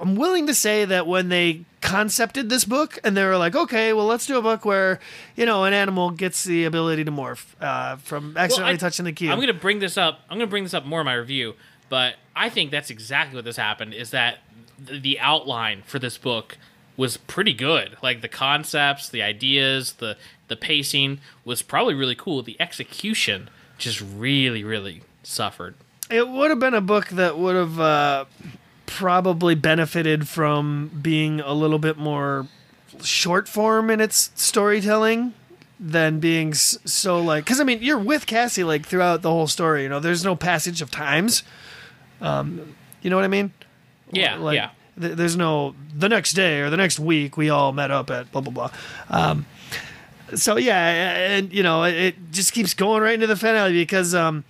i'm 0.00 0.16
willing 0.16 0.46
to 0.48 0.54
say 0.54 0.84
that 0.84 1.06
when 1.06 1.28
they 1.28 1.64
concepted 1.86 2.48
this 2.48 2.64
book 2.64 2.98
and 3.04 3.16
they 3.16 3.24
were 3.24 3.36
like 3.36 3.54
okay 3.56 3.92
well 3.92 4.06
let's 4.06 4.26
do 4.26 4.36
a 4.36 4.42
book 4.42 4.64
where 4.64 4.98
you 5.36 5.46
know 5.46 5.64
an 5.64 5.72
animal 5.72 6.10
gets 6.10 6.44
the 6.44 6.64
ability 6.64 7.04
to 7.04 7.12
morph 7.12 7.44
uh, 7.60 7.96
from 7.96 8.36
accidentally 8.36 8.74
I- 8.74 8.76
touching 8.76 9.04
the 9.04 9.12
cube 9.12 9.32
I'm 9.32 9.40
gonna 9.40 9.52
bring 9.54 9.78
this 9.78 9.96
up. 9.96 10.20
I'm 10.28 10.38
gonna 10.38 10.46
bring 10.50 10.64
this 10.64 10.74
up 10.74 10.84
more 10.84 11.00
in 11.00 11.06
my 11.06 11.14
review, 11.14 11.54
but 11.88 12.14
I 12.34 12.48
think 12.50 12.70
that's 12.70 12.90
exactly 12.90 13.36
what 13.36 13.44
this 13.44 13.56
happened. 13.56 13.94
Is 13.94 14.10
that 14.10 14.38
th- 14.86 15.02
the 15.02 15.18
outline 15.20 15.82
for 15.86 15.98
this 15.98 16.18
book 16.18 16.58
was 16.96 17.16
pretty 17.18 17.52
good. 17.52 17.96
Like 18.02 18.20
the 18.22 18.28
concepts, 18.28 19.08
the 19.08 19.22
ideas, 19.22 19.94
the 19.94 20.16
the 20.48 20.56
pacing 20.56 21.20
was 21.44 21.62
probably 21.62 21.94
really 21.94 22.14
cool. 22.14 22.42
The 22.42 22.56
execution 22.60 23.48
just 23.78 24.00
really, 24.00 24.64
really 24.64 25.02
suffered. 25.22 25.74
it 26.10 26.28
would 26.28 26.50
have 26.50 26.60
been 26.60 26.72
a 26.74 26.80
book 26.80 27.08
that 27.08 27.36
would 27.38 27.54
have 27.56 27.78
uh, 27.80 28.24
probably 28.86 29.54
benefited 29.54 30.28
from 30.28 30.90
being 31.02 31.40
a 31.40 31.52
little 31.52 31.78
bit 31.78 31.98
more 31.98 32.46
short 33.02 33.48
form 33.48 33.90
in 33.90 34.00
its 34.00 34.30
storytelling 34.34 35.34
than 35.78 36.18
being 36.20 36.54
so 36.54 37.20
like 37.20 37.44
because 37.44 37.60
i 37.60 37.64
mean 37.64 37.82
you're 37.82 37.98
with 37.98 38.26
cassie 38.26 38.64
like 38.64 38.86
throughout 38.86 39.20
the 39.20 39.30
whole 39.30 39.46
story 39.46 39.82
you 39.82 39.88
know? 39.88 40.00
There's 40.00 40.24
no 40.24 40.34
passage 40.34 40.80
of 40.80 40.90
times. 40.90 41.42
Um 42.20 42.74
you 43.02 43.10
know 43.10 43.16
what 43.16 43.24
i 43.24 43.28
mean? 43.28 43.52
Yeah, 44.10 44.36
like 44.36 44.56
yeah. 44.56 44.70
th- 44.98 45.16
there's 45.16 45.36
no 45.36 45.74
the 45.94 46.08
next 46.08 46.32
day 46.32 46.60
or 46.60 46.70
the 46.70 46.78
next 46.78 46.98
week 46.98 47.36
we 47.36 47.50
all 47.50 47.72
met 47.72 47.90
up 47.90 48.10
at 48.10 48.32
blah 48.32 48.40
blah 48.40 48.52
blah. 48.52 48.70
Um 49.10 49.44
so 50.34 50.56
yeah 50.56 50.78
and 51.36 51.52
you 51.52 51.62
know 51.62 51.84
it, 51.84 51.94
it 51.94 52.14
just 52.32 52.52
keeps 52.52 52.72
going 52.72 53.02
right 53.02 53.14
into 53.14 53.26
the 53.26 53.36
finale 53.36 53.72
because 53.72 54.14
um 54.14 54.44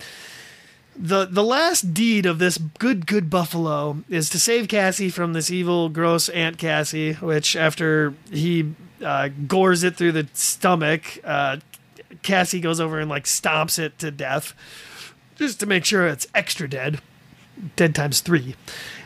the 0.97 1.25
the 1.25 1.43
last 1.43 1.93
deed 1.93 2.25
of 2.25 2.39
this 2.39 2.57
good 2.57 3.05
good 3.05 3.29
buffalo 3.29 4.03
is 4.09 4.29
to 4.31 4.39
save 4.39 4.67
Cassie 4.67 5.09
from 5.09 5.33
this 5.33 5.51
evil 5.51 5.89
gross 5.89 6.29
Aunt 6.29 6.57
Cassie, 6.57 7.13
which 7.13 7.55
after 7.55 8.13
he 8.31 8.73
uh, 9.03 9.29
gores 9.47 9.83
it 9.83 9.95
through 9.95 10.13
the 10.13 10.27
stomach, 10.33 11.19
uh, 11.23 11.57
Cassie 12.23 12.59
goes 12.59 12.79
over 12.79 12.99
and 12.99 13.09
like 13.09 13.25
stomps 13.25 13.77
it 13.77 13.99
to 13.99 14.09
death, 14.11 14.53
just 15.35 15.59
to 15.59 15.65
make 15.65 15.85
sure 15.85 16.07
it's 16.07 16.27
extra 16.33 16.67
dead, 16.67 16.99
dead 17.75 17.93
times 17.93 18.21
three. 18.21 18.55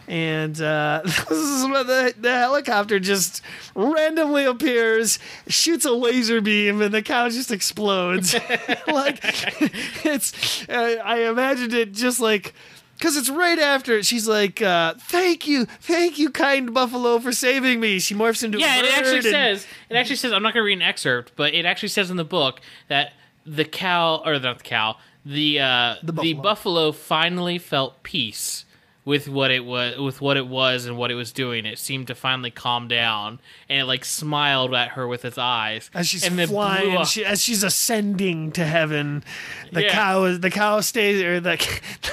And 0.08 0.60
uh, 0.62 1.02
this 1.06 1.32
is 1.32 1.64
when 1.64 1.88
the, 1.88 2.14
the 2.20 2.32
helicopter 2.32 3.00
just 3.00 3.42
randomly 3.76 4.46
appears, 4.46 5.20
shoots 5.48 5.86
a 5.86 5.92
laser 5.92 6.42
beam, 6.42 6.82
and 6.82 6.94
the 6.94 7.02
cow 7.02 7.30
just 7.30 7.52
explodes. 7.52 8.34
like 8.88 9.20
it's, 10.06 10.68
uh, 10.70 10.98
I 11.04 11.30
imagined 11.30 11.74
it 11.74 11.94
just 11.94 12.20
like 12.20 12.54
because 12.98 13.18
it's 13.18 13.30
right 13.30 13.58
after 13.58 14.04
she's 14.04 14.28
like, 14.28 14.62
uh, 14.62 14.94
"Thank 15.00 15.48
you, 15.48 15.66
thank 15.66 16.20
you, 16.20 16.30
kind 16.30 16.74
buffalo, 16.74 17.20
for 17.20 17.32
saving 17.32 17.80
me." 17.80 18.00
She 18.00 18.14
morphs 18.14 18.44
into 18.44 18.60
Yeah, 18.60 18.76
a 18.78 18.82
bird. 18.82 18.86
it 18.90 18.98
actually 18.98 19.16
and- 19.18 19.24
says 19.24 19.68
it 19.90 19.96
actually 19.96 20.16
says 20.18 20.32
I'm 20.34 20.44
not 20.44 20.54
going 20.54 20.62
to 20.64 20.68
read 20.68 20.74
an 20.78 20.82
excerpt, 20.84 21.34
but 21.36 21.54
it 21.54 21.66
actually 21.66 21.90
says 21.90 22.12
in 22.12 22.18
the 22.18 22.24
book 22.26 22.62
that 22.90 23.14
the 23.46 23.66
cow 23.66 24.22
or 24.24 24.38
not 24.40 24.60
the 24.60 24.64
cow, 24.64 24.98
the 25.26 25.60
uh, 25.60 25.96
the, 26.04 26.14
buffalo. 26.14 26.42
buffalo. 26.42 26.92
finally 26.92 27.58
felt 27.58 28.04
peace 28.04 28.66
with 29.04 29.28
what 29.28 29.50
it 29.50 29.66
was 29.66 29.98
with 29.98 30.22
what 30.22 30.38
it 30.38 30.48
was 30.48 30.86
and 30.86 30.96
what 30.98 31.10
it 31.10 31.16
was 31.16 31.32
doing. 31.32 31.66
It 31.66 31.80
seemed 31.80 32.08
to 32.08 32.16
finally 32.16 32.52
calm 32.52 32.88
down, 32.88 33.40
and 33.68 33.80
it 33.82 33.86
like 33.86 34.06
smiled 34.06 34.74
at 34.76 34.90
her 34.90 35.08
with 35.08 35.26
its 35.26 35.38
eyes 35.40 35.90
as 35.94 36.08
she's 36.08 36.24
and 36.24 36.40
flying, 36.48 37.04
she, 37.06 37.26
as 37.26 37.42
she's 37.42 37.64
ascending 37.64 38.52
to 38.52 38.64
heaven, 38.66 39.24
the 39.72 39.84
Yeah. 39.86 39.92
cow 39.94 40.24
is 40.26 40.40
the 40.42 40.52
cow 40.52 40.82
stays 40.82 41.22
or 41.22 41.40
the 41.40 41.54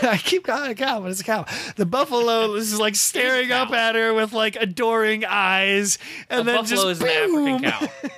I 0.02 0.16
keep 0.16 0.44
calling 0.44 0.70
it 0.70 0.80
a 0.80 0.82
cow, 0.82 1.00
but 1.00 1.10
it's 1.10 1.20
a 1.20 1.24
cow. 1.24 1.44
The 1.76 1.84
buffalo 1.86 2.54
is 2.54 2.78
like 2.80 2.96
staring 2.96 3.52
up 3.52 3.70
at 3.72 3.94
her 3.94 4.14
with 4.14 4.32
like 4.32 4.56
adoring 4.56 5.24
eyes, 5.26 5.98
and 6.30 6.40
a 6.40 6.44
then 6.44 6.56
buffalo 6.62 6.92
just 6.94 7.02
is 7.02 7.08
an 7.08 7.32
boom, 7.34 7.64
African 7.64 7.70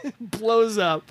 cow. 0.03 0.11
blows 0.21 0.79
up. 0.79 1.03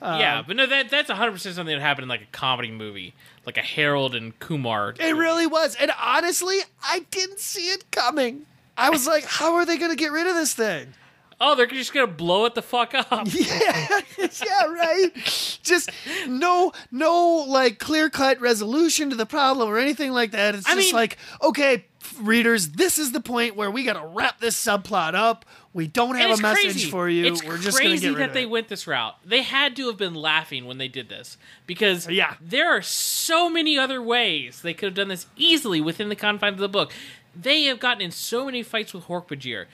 Um, 0.00 0.20
yeah, 0.20 0.42
but 0.46 0.56
no, 0.56 0.66
that 0.66 0.88
that's 0.88 1.08
100 1.10 1.32
percent 1.32 1.54
something 1.54 1.74
that 1.76 1.82
happened 1.82 2.04
in 2.04 2.08
like 2.08 2.22
a 2.22 2.26
comedy 2.32 2.70
movie, 2.70 3.14
like 3.46 3.56
a 3.56 3.62
Harold 3.62 4.14
and 4.14 4.38
Kumar. 4.38 4.94
It 4.98 5.16
really 5.16 5.46
was, 5.46 5.76
and 5.76 5.90
honestly, 6.00 6.58
I 6.82 7.00
didn't 7.10 7.40
see 7.40 7.70
it 7.70 7.90
coming. 7.90 8.46
I 8.76 8.90
was 8.90 9.06
like, 9.06 9.24
how 9.24 9.54
are 9.54 9.64
they 9.64 9.78
going 9.78 9.92
to 9.92 9.96
get 9.96 10.10
rid 10.10 10.26
of 10.26 10.34
this 10.34 10.52
thing? 10.54 10.94
Oh, 11.40 11.54
they're 11.54 11.66
just 11.66 11.92
gonna 11.92 12.06
blow 12.06 12.44
it 12.46 12.54
the 12.54 12.62
fuck 12.62 12.94
up. 12.94 13.26
Yeah, 13.34 14.00
yeah, 14.18 14.66
right. 14.66 15.10
Just 15.62 15.90
no, 16.28 16.72
no, 16.90 17.44
like 17.48 17.78
clear 17.78 18.08
cut 18.10 18.40
resolution 18.40 19.10
to 19.10 19.16
the 19.16 19.26
problem 19.26 19.68
or 19.68 19.78
anything 19.78 20.12
like 20.12 20.30
that. 20.32 20.54
It's 20.54 20.66
I 20.66 20.74
just 20.74 20.88
mean- 20.88 20.94
like, 20.94 21.18
okay, 21.42 21.84
readers, 22.20 22.70
this 22.70 22.98
is 22.98 23.12
the 23.12 23.20
point 23.20 23.56
where 23.56 23.70
we 23.70 23.82
got 23.84 23.94
to 24.00 24.06
wrap 24.06 24.40
this 24.40 24.62
subplot 24.62 25.14
up. 25.14 25.44
We 25.72 25.88
don't 25.88 26.14
have 26.16 26.38
a 26.38 26.42
message 26.42 26.64
crazy. 26.72 26.90
for 26.90 27.08
you. 27.08 27.26
It's 27.32 27.42
We're 27.44 27.58
just 27.58 27.78
going 27.78 27.90
to 27.90 27.96
crazy 27.96 28.08
get 28.10 28.16
rid 28.16 28.28
that 28.28 28.32
they 28.34 28.42
it. 28.42 28.50
went 28.50 28.68
this 28.68 28.86
route. 28.86 29.16
They 29.24 29.42
had 29.42 29.74
to 29.76 29.88
have 29.88 29.96
been 29.96 30.14
laughing 30.14 30.66
when 30.66 30.78
they 30.78 30.86
did 30.86 31.08
this 31.08 31.36
because 31.66 32.06
uh, 32.06 32.12
Yeah. 32.12 32.34
there 32.40 32.70
are 32.70 32.80
so 32.82 33.50
many 33.50 33.76
other 33.76 34.00
ways 34.00 34.62
they 34.62 34.72
could 34.72 34.86
have 34.90 34.94
done 34.94 35.08
this 35.08 35.26
easily 35.36 35.80
within 35.80 36.08
the 36.10 36.14
confines 36.16 36.54
of 36.54 36.60
the 36.60 36.68
book. 36.68 36.92
They 37.34 37.64
have 37.64 37.80
gotten 37.80 38.02
in 38.02 38.12
so 38.12 38.44
many 38.46 38.62
fights 38.62 38.94
with 38.94 39.06
Hork-Bajir. 39.06 39.64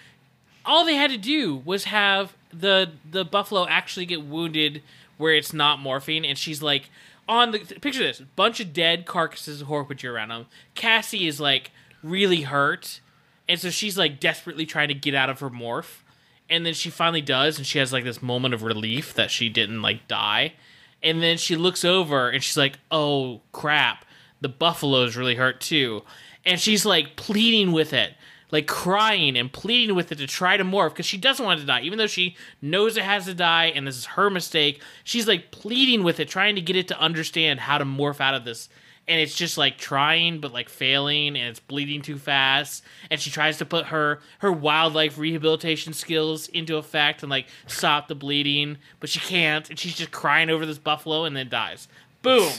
All 0.64 0.84
they 0.84 0.96
had 0.96 1.10
to 1.10 1.16
do 1.18 1.56
was 1.64 1.84
have 1.84 2.34
the 2.52 2.92
the 3.08 3.24
buffalo 3.24 3.66
actually 3.66 4.06
get 4.06 4.22
wounded 4.24 4.82
where 5.16 5.34
it's 5.34 5.52
not 5.52 5.78
morphine, 5.78 6.24
and 6.24 6.36
she's 6.36 6.62
like 6.62 6.90
on 7.28 7.52
the 7.52 7.58
picture 7.58 8.00
this 8.00 8.20
bunch 8.36 8.58
of 8.58 8.72
dead 8.72 9.06
carcasses 9.06 9.60
of 9.60 9.68
Hork-Bajir 9.68 10.12
around 10.12 10.30
them. 10.30 10.46
Cassie 10.74 11.28
is 11.28 11.40
like 11.40 11.70
really 12.02 12.42
hurt, 12.42 13.00
and 13.48 13.60
so 13.60 13.70
she's 13.70 13.96
like 13.96 14.18
desperately 14.20 14.66
trying 14.66 14.88
to 14.88 14.94
get 14.94 15.14
out 15.14 15.30
of 15.30 15.40
her 15.40 15.50
morph. 15.50 16.02
And 16.48 16.66
then 16.66 16.74
she 16.74 16.90
finally 16.90 17.20
does 17.20 17.58
and 17.58 17.66
she 17.66 17.78
has 17.78 17.92
like 17.92 18.02
this 18.02 18.20
moment 18.20 18.54
of 18.54 18.64
relief 18.64 19.14
that 19.14 19.30
she 19.30 19.48
didn't 19.48 19.82
like 19.82 20.08
die. 20.08 20.54
And 21.00 21.22
then 21.22 21.38
she 21.38 21.54
looks 21.54 21.84
over 21.84 22.28
and 22.28 22.42
she's 22.42 22.56
like 22.56 22.78
oh 22.90 23.40
crap. 23.52 24.04
The 24.40 24.48
buffalo's 24.48 25.16
really 25.16 25.36
hurt 25.36 25.60
too. 25.60 26.02
And 26.44 26.58
she's 26.58 26.84
like 26.84 27.14
pleading 27.14 27.70
with 27.70 27.92
it 27.92 28.14
like 28.50 28.66
crying 28.66 29.36
and 29.36 29.52
pleading 29.52 29.94
with 29.94 30.12
it 30.12 30.16
to 30.16 30.26
try 30.26 30.56
to 30.56 30.64
morph 30.64 30.90
because 30.90 31.06
she 31.06 31.18
doesn't 31.18 31.44
want 31.44 31.58
it 31.58 31.62
to 31.62 31.66
die. 31.66 31.82
Even 31.82 31.98
though 31.98 32.06
she 32.06 32.36
knows 32.60 32.96
it 32.96 33.04
has 33.04 33.26
to 33.26 33.34
die 33.34 33.66
and 33.66 33.86
this 33.86 33.96
is 33.96 34.04
her 34.06 34.30
mistake 34.30 34.82
she's 35.04 35.28
like 35.28 35.50
pleading 35.50 36.02
with 36.02 36.20
it 36.20 36.28
trying 36.28 36.54
to 36.54 36.60
get 36.60 36.76
it 36.76 36.88
to 36.88 36.98
understand 36.98 37.60
how 37.60 37.78
to 37.78 37.84
morph 37.84 38.20
out 38.20 38.34
of 38.34 38.44
this. 38.44 38.68
And 39.08 39.20
it's 39.20 39.34
just 39.34 39.58
like 39.58 39.76
trying 39.76 40.40
but 40.40 40.52
like 40.52 40.68
failing 40.68 41.36
and 41.36 41.48
it's 41.48 41.58
bleeding 41.58 42.02
too 42.02 42.18
fast. 42.18 42.84
And 43.10 43.20
she 43.20 43.30
tries 43.30 43.58
to 43.58 43.64
put 43.64 43.86
her 43.86 44.20
her 44.38 44.52
wildlife 44.52 45.18
rehabilitation 45.18 45.92
skills 45.92 46.48
into 46.48 46.76
effect 46.76 47.22
and 47.22 47.30
like 47.30 47.46
stop 47.66 48.08
the 48.08 48.14
bleeding 48.14 48.78
but 49.00 49.10
she 49.10 49.20
can't. 49.20 49.68
And 49.68 49.78
she's 49.78 49.96
just 49.96 50.12
crying 50.12 50.50
over 50.50 50.66
this 50.66 50.78
buffalo 50.78 51.24
and 51.24 51.36
then 51.36 51.48
dies 51.48 51.88
boom 52.22 52.52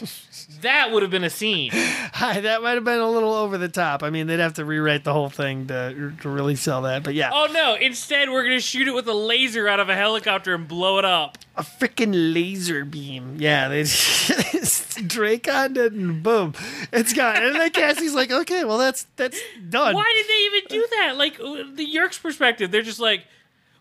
that 0.61 0.91
would 0.91 1.01
have 1.01 1.11
been 1.11 1.23
a 1.23 1.29
scene 1.29 1.71
Hi, 2.13 2.41
that 2.41 2.61
might 2.61 2.73
have 2.73 2.83
been 2.83 2.99
a 2.99 3.09
little 3.09 3.33
over 3.33 3.57
the 3.57 3.69
top. 3.69 4.03
I 4.03 4.09
mean, 4.09 4.27
they'd 4.27 4.39
have 4.39 4.55
to 4.55 4.65
rewrite 4.65 5.03
the 5.03 5.13
whole 5.13 5.29
thing 5.29 5.67
to, 5.67 6.13
to 6.21 6.29
really 6.29 6.55
sell 6.55 6.83
that. 6.83 7.03
But 7.03 7.15
yeah, 7.15 7.31
oh 7.33 7.47
no 7.51 7.75
instead 7.75 8.29
we're 8.29 8.43
gonna 8.43 8.59
shoot 8.59 8.87
it 8.87 8.93
with 8.93 9.07
a 9.07 9.13
laser 9.13 9.67
out 9.67 9.79
of 9.79 9.89
a 9.89 9.95
helicopter 9.95 10.53
and 10.53 10.67
blow 10.67 10.99
it 10.99 11.05
up 11.05 11.37
a 11.55 11.63
freaking 11.63 12.33
laser 12.33 12.85
beam. 12.85 13.37
Yeah, 13.39 13.67
they 13.69 13.83
Drake 15.07 15.51
on 15.51 15.75
it 15.77 15.93
and 15.93 16.21
boom, 16.21 16.53
it's 16.93 17.13
gone. 17.13 17.43
And 17.43 17.55
then 17.55 17.69
Cassie's 17.71 18.13
like, 18.13 18.31
okay, 18.31 18.63
well 18.65 18.77
that's 18.77 19.07
that's 19.15 19.39
done. 19.69 19.95
why 19.95 20.13
did 20.15 20.27
they 20.27 20.57
even 20.57 20.81
do 20.81 20.87
that 20.97 21.17
like 21.17 21.39
uh, 21.39 21.63
the 21.75 21.83
yeerk's 21.83 22.19
perspective 22.19 22.71
they're 22.71 22.81
just 22.81 22.99
like 22.99 23.25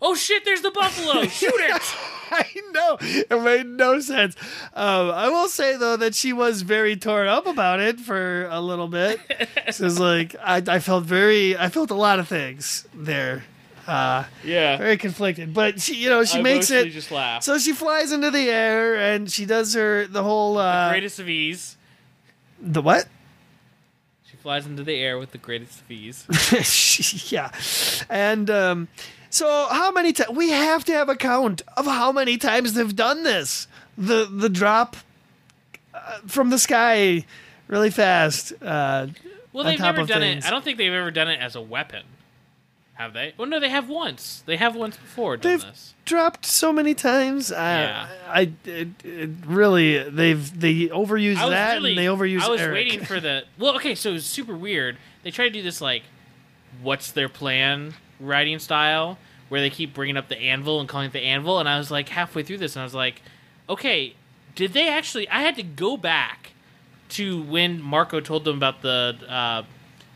oh 0.03 0.15
shit 0.15 0.45
there's 0.45 0.63
the 0.63 0.71
buffalo 0.71 1.23
shoot 1.27 1.53
it 1.55 1.83
I 2.33 2.47
know 2.71 2.97
it 3.01 3.43
made 3.43 3.67
no 3.67 3.99
sense. 3.99 4.37
Um, 4.73 5.11
I 5.11 5.29
will 5.31 5.49
say 5.49 5.77
though 5.77 5.97
that 5.97 6.15
she 6.15 6.33
was 6.33 6.63
very 6.63 6.95
torn 6.95 7.27
up 7.27 7.45
about 7.47 7.81
it 7.81 7.99
for 7.99 8.47
a 8.47 8.61
little 8.61 8.87
bit. 8.87 9.19
so 9.73 9.87
it's 9.87 9.99
like 9.99 10.37
I, 10.41 10.63
I 10.65 10.79
felt 10.79 11.03
very, 11.03 11.57
I 11.57 11.71
felt 11.71 11.91
a 11.91 11.97
lot 11.97 12.21
of 12.21 12.29
things 12.29 12.87
there, 12.95 13.43
uh, 13.89 14.27
yeah 14.45 14.77
very 14.77 14.97
conflicted. 14.97 15.53
But 15.53 15.81
she, 15.81 15.97
you 15.97 16.09
know, 16.09 16.23
she 16.25 16.39
I 16.39 16.43
makes 16.43 16.71
it. 16.71 16.91
just 16.91 17.11
laugh 17.11 17.43
So 17.43 17.59
she 17.59 17.73
flies 17.73 18.13
into 18.13 18.31
the 18.31 18.49
air 18.49 18.95
and 18.97 19.29
she 19.29 19.45
does 19.45 19.75
her 19.75 20.07
the 20.07 20.23
whole 20.23 20.57
uh, 20.57 20.91
greatest 20.91 21.19
of 21.19 21.29
ease 21.29 21.77
the 22.61 22.81
what? 22.83 23.09
She 24.25 24.37
flies 24.37 24.67
into 24.67 24.85
the 24.85 24.95
air 24.95 25.19
with 25.19 25.33
the 25.33 25.39
greatest 25.39 25.81
of 25.81 25.91
ease. 25.91 26.27
yeah, 27.33 27.51
and 28.09 28.49
um, 28.51 28.89
so 29.31 29.67
how 29.71 29.91
many 29.93 30.13
times 30.13 30.31
we 30.37 30.51
have 30.51 30.85
to 30.85 30.93
have 30.93 31.09
a 31.09 31.17
count 31.17 31.63
of 31.77 31.87
how 31.87 32.13
many 32.13 32.37
times 32.37 32.75
they've 32.75 32.95
done 32.95 33.23
this? 33.23 33.67
The 33.97 34.27
the 34.31 34.49
drop 34.49 34.97
uh, 35.95 36.19
from 36.27 36.51
the 36.51 36.59
sky 36.59 37.25
really 37.69 37.91
fast. 37.91 38.53
Uh, 38.63 39.07
Well, 39.53 39.65
they've 39.65 39.79
never 39.81 40.05
done 40.05 40.21
things. 40.21 40.45
it. 40.45 40.49
I 40.49 40.51
don't 40.51 40.63
think 40.65 40.79
they've 40.79 40.93
ever 40.93 41.11
done 41.11 41.29
it 41.29 41.41
as 41.41 41.57
a 41.57 41.61
weapon. 41.61 42.03
Have 42.95 43.15
they? 43.15 43.33
Well, 43.39 43.49
no, 43.49 43.59
they 43.61 43.71
have 43.71 43.89
once. 43.89 44.43
They 44.45 44.59
have 44.59 44.77
once 44.77 44.97
before 44.99 45.39
done 45.39 45.53
They've 45.53 45.61
this. 45.63 45.95
dropped 46.05 46.45
so 46.45 46.71
many 46.71 46.93
times. 46.95 47.51
Yeah. 47.51 48.07
I, 48.29 48.41
I 48.41 48.53
it, 48.67 48.89
it 49.03 49.31
really 49.47 50.03
they've 50.11 50.61
they 50.61 50.89
overuse 50.89 51.37
that 51.37 51.75
really, 51.77 51.91
and 51.93 51.99
they 51.99 52.05
overuse. 52.05 52.43
I 52.43 52.49
was 52.51 52.61
Eric. 52.61 52.75
waiting 52.75 53.05
for 53.05 53.19
the. 53.19 53.45
Well, 53.59 53.75
okay, 53.77 53.95
so 53.95 54.13
it's 54.15 54.27
super 54.27 54.55
weird. 54.55 54.99
They 55.23 55.31
try 55.31 55.47
to 55.47 55.51
do 55.51 55.63
this 55.63 55.81
like, 55.81 56.03
what's 56.83 57.11
their 57.11 57.29
plan 57.31 57.95
writing 58.21 58.59
style, 58.59 59.19
where 59.49 59.61
they 59.61 59.71
keep 59.71 59.95
bringing 59.95 60.17
up 60.17 60.29
the 60.29 60.39
anvil 60.39 60.81
and 60.81 60.89
calling 60.89 61.09
it 61.09 61.13
the 61.13 61.21
anvil, 61.21 61.59
and 61.59 61.69
I 61.69 61.79
was 61.79 61.91
like 61.91 62.09
halfway 62.11 62.43
through 62.43 62.59
this, 62.59 62.77
and 62.77 62.81
I 62.81 62.85
was 62.85 62.95
like, 62.95 63.23
okay, 63.69 64.15
did 64.55 64.73
they 64.73 64.89
actually? 64.89 65.29
I 65.29 65.41
had 65.41 65.57
to 65.57 65.63
go 65.63 65.97
back 65.97 66.53
to 67.11 67.43
when 67.43 67.83
Marco 67.83 68.21
told 68.21 68.45
them 68.45 68.57
about 68.57 68.83
the 68.83 69.17
uh, 69.29 69.63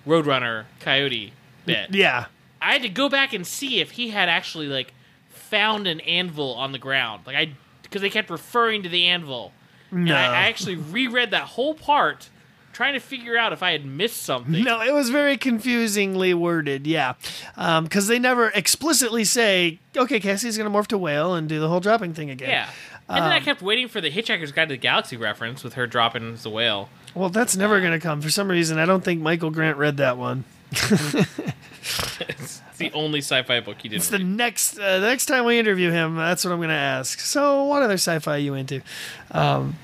Roadrunner 0.06 0.64
Coyote 0.80 1.32
bit. 1.66 1.94
Yeah. 1.94 2.26
I 2.60 2.72
had 2.72 2.82
to 2.82 2.88
go 2.88 3.08
back 3.08 3.32
and 3.32 3.46
see 3.46 3.80
if 3.80 3.92
he 3.92 4.10
had 4.10 4.28
actually 4.28 4.68
like 4.68 4.94
found 5.28 5.86
an 5.86 6.00
anvil 6.00 6.54
on 6.54 6.72
the 6.72 6.78
ground, 6.78 7.22
like 7.26 7.36
I 7.36 7.52
because 7.82 8.02
they 8.02 8.10
kept 8.10 8.30
referring 8.30 8.82
to 8.82 8.88
the 8.88 9.06
anvil. 9.06 9.52
And 9.90 10.12
I, 10.12 10.24
I 10.24 10.48
actually 10.48 10.74
reread 10.74 11.30
that 11.30 11.44
whole 11.44 11.74
part, 11.74 12.28
trying 12.74 12.92
to 12.92 13.00
figure 13.00 13.38
out 13.38 13.52
if 13.54 13.62
I 13.62 13.72
had 13.72 13.86
missed 13.86 14.22
something. 14.22 14.62
No, 14.62 14.82
it 14.82 14.92
was 14.92 15.08
very 15.08 15.38
confusingly 15.38 16.34
worded. 16.34 16.86
Yeah, 16.86 17.14
because 17.56 18.06
they 18.08 18.18
never 18.18 18.48
explicitly 18.50 19.24
say, 19.24 19.78
"Okay, 19.96 20.20
Cassie's 20.20 20.58
gonna 20.58 20.70
morph 20.70 20.88
to 20.88 20.98
whale 20.98 21.34
and 21.34 21.48
do 21.48 21.58
the 21.60 21.68
whole 21.68 21.80
dropping 21.80 22.12
thing 22.12 22.28
again." 22.30 22.50
Yeah. 22.50 22.68
And 23.08 23.24
then 23.24 23.32
I 23.32 23.36
Um, 23.38 23.42
kept 23.44 23.60
waiting 23.62 23.86
for 23.88 24.00
the 24.00 24.10
Hitchhiker's 24.10 24.50
Guide 24.52 24.68
to 24.68 24.74
the 24.74 24.78
Galaxy 24.78 25.16
reference 25.16 25.62
with 25.62 25.74
her 25.74 25.86
dropping 25.86 26.32
as 26.34 26.42
the 26.42 26.50
whale. 26.50 26.88
Well, 27.14 27.28
that's 27.28 27.54
never 27.56 27.80
gonna 27.80 28.00
come 28.00 28.20
for 28.20 28.30
some 28.30 28.48
reason. 28.50 28.78
I 28.78 28.86
don't 28.86 29.04
think 29.04 29.20
Michael 29.22 29.50
Grant 29.50 29.76
read 29.78 29.96
that 29.98 30.16
one. 30.18 30.44
it's 32.20 32.60
the 32.78 32.90
only 32.92 33.20
sci-fi 33.20 33.60
book 33.60 33.76
he 33.80 33.88
didn't 33.88 34.00
It's 34.02 34.08
the 34.08 34.18
read. 34.18 34.26
next 34.26 34.78
uh, 34.78 34.98
the 35.00 35.06
next 35.06 35.26
time 35.26 35.44
we 35.44 35.58
interview 35.58 35.90
him. 35.90 36.16
That's 36.16 36.44
what 36.44 36.52
I'm 36.52 36.60
gonna 36.60 36.72
ask. 36.74 37.20
So, 37.20 37.64
what 37.64 37.82
other 37.82 37.94
sci-fi 37.94 38.34
are 38.36 38.38
you 38.38 38.54
into? 38.54 38.80
Um, 39.30 39.76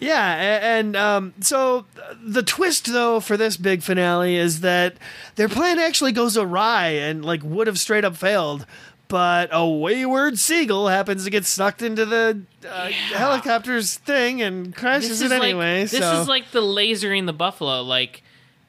yeah, 0.00 0.78
and 0.78 0.96
um, 0.96 1.34
so 1.40 1.84
the 2.24 2.42
twist 2.42 2.86
though 2.86 3.20
for 3.20 3.36
this 3.36 3.56
big 3.56 3.82
finale 3.82 4.36
is 4.36 4.60
that 4.60 4.94
their 5.36 5.48
plan 5.48 5.78
actually 5.78 6.12
goes 6.12 6.36
awry 6.36 6.88
and 6.88 7.24
like 7.24 7.42
would 7.42 7.66
have 7.66 7.78
straight 7.78 8.04
up 8.04 8.16
failed. 8.16 8.66
But 9.08 9.50
a 9.52 9.68
wayward 9.68 10.38
seagull 10.38 10.86
happens 10.86 11.24
to 11.24 11.30
get 11.30 11.44
sucked 11.44 11.82
into 11.82 12.06
the 12.06 12.42
uh, 12.68 12.86
helicopter's 12.86 13.96
thing 13.96 14.40
and 14.40 14.74
crashes 14.74 15.20
it 15.20 15.32
anyway. 15.32 15.82
Like, 15.82 15.90
this 15.90 16.00
is 16.00 16.28
like 16.28 16.52
the 16.52 16.62
lasering 16.62 17.26
the 17.26 17.32
buffalo. 17.32 17.82
Like, 17.82 18.22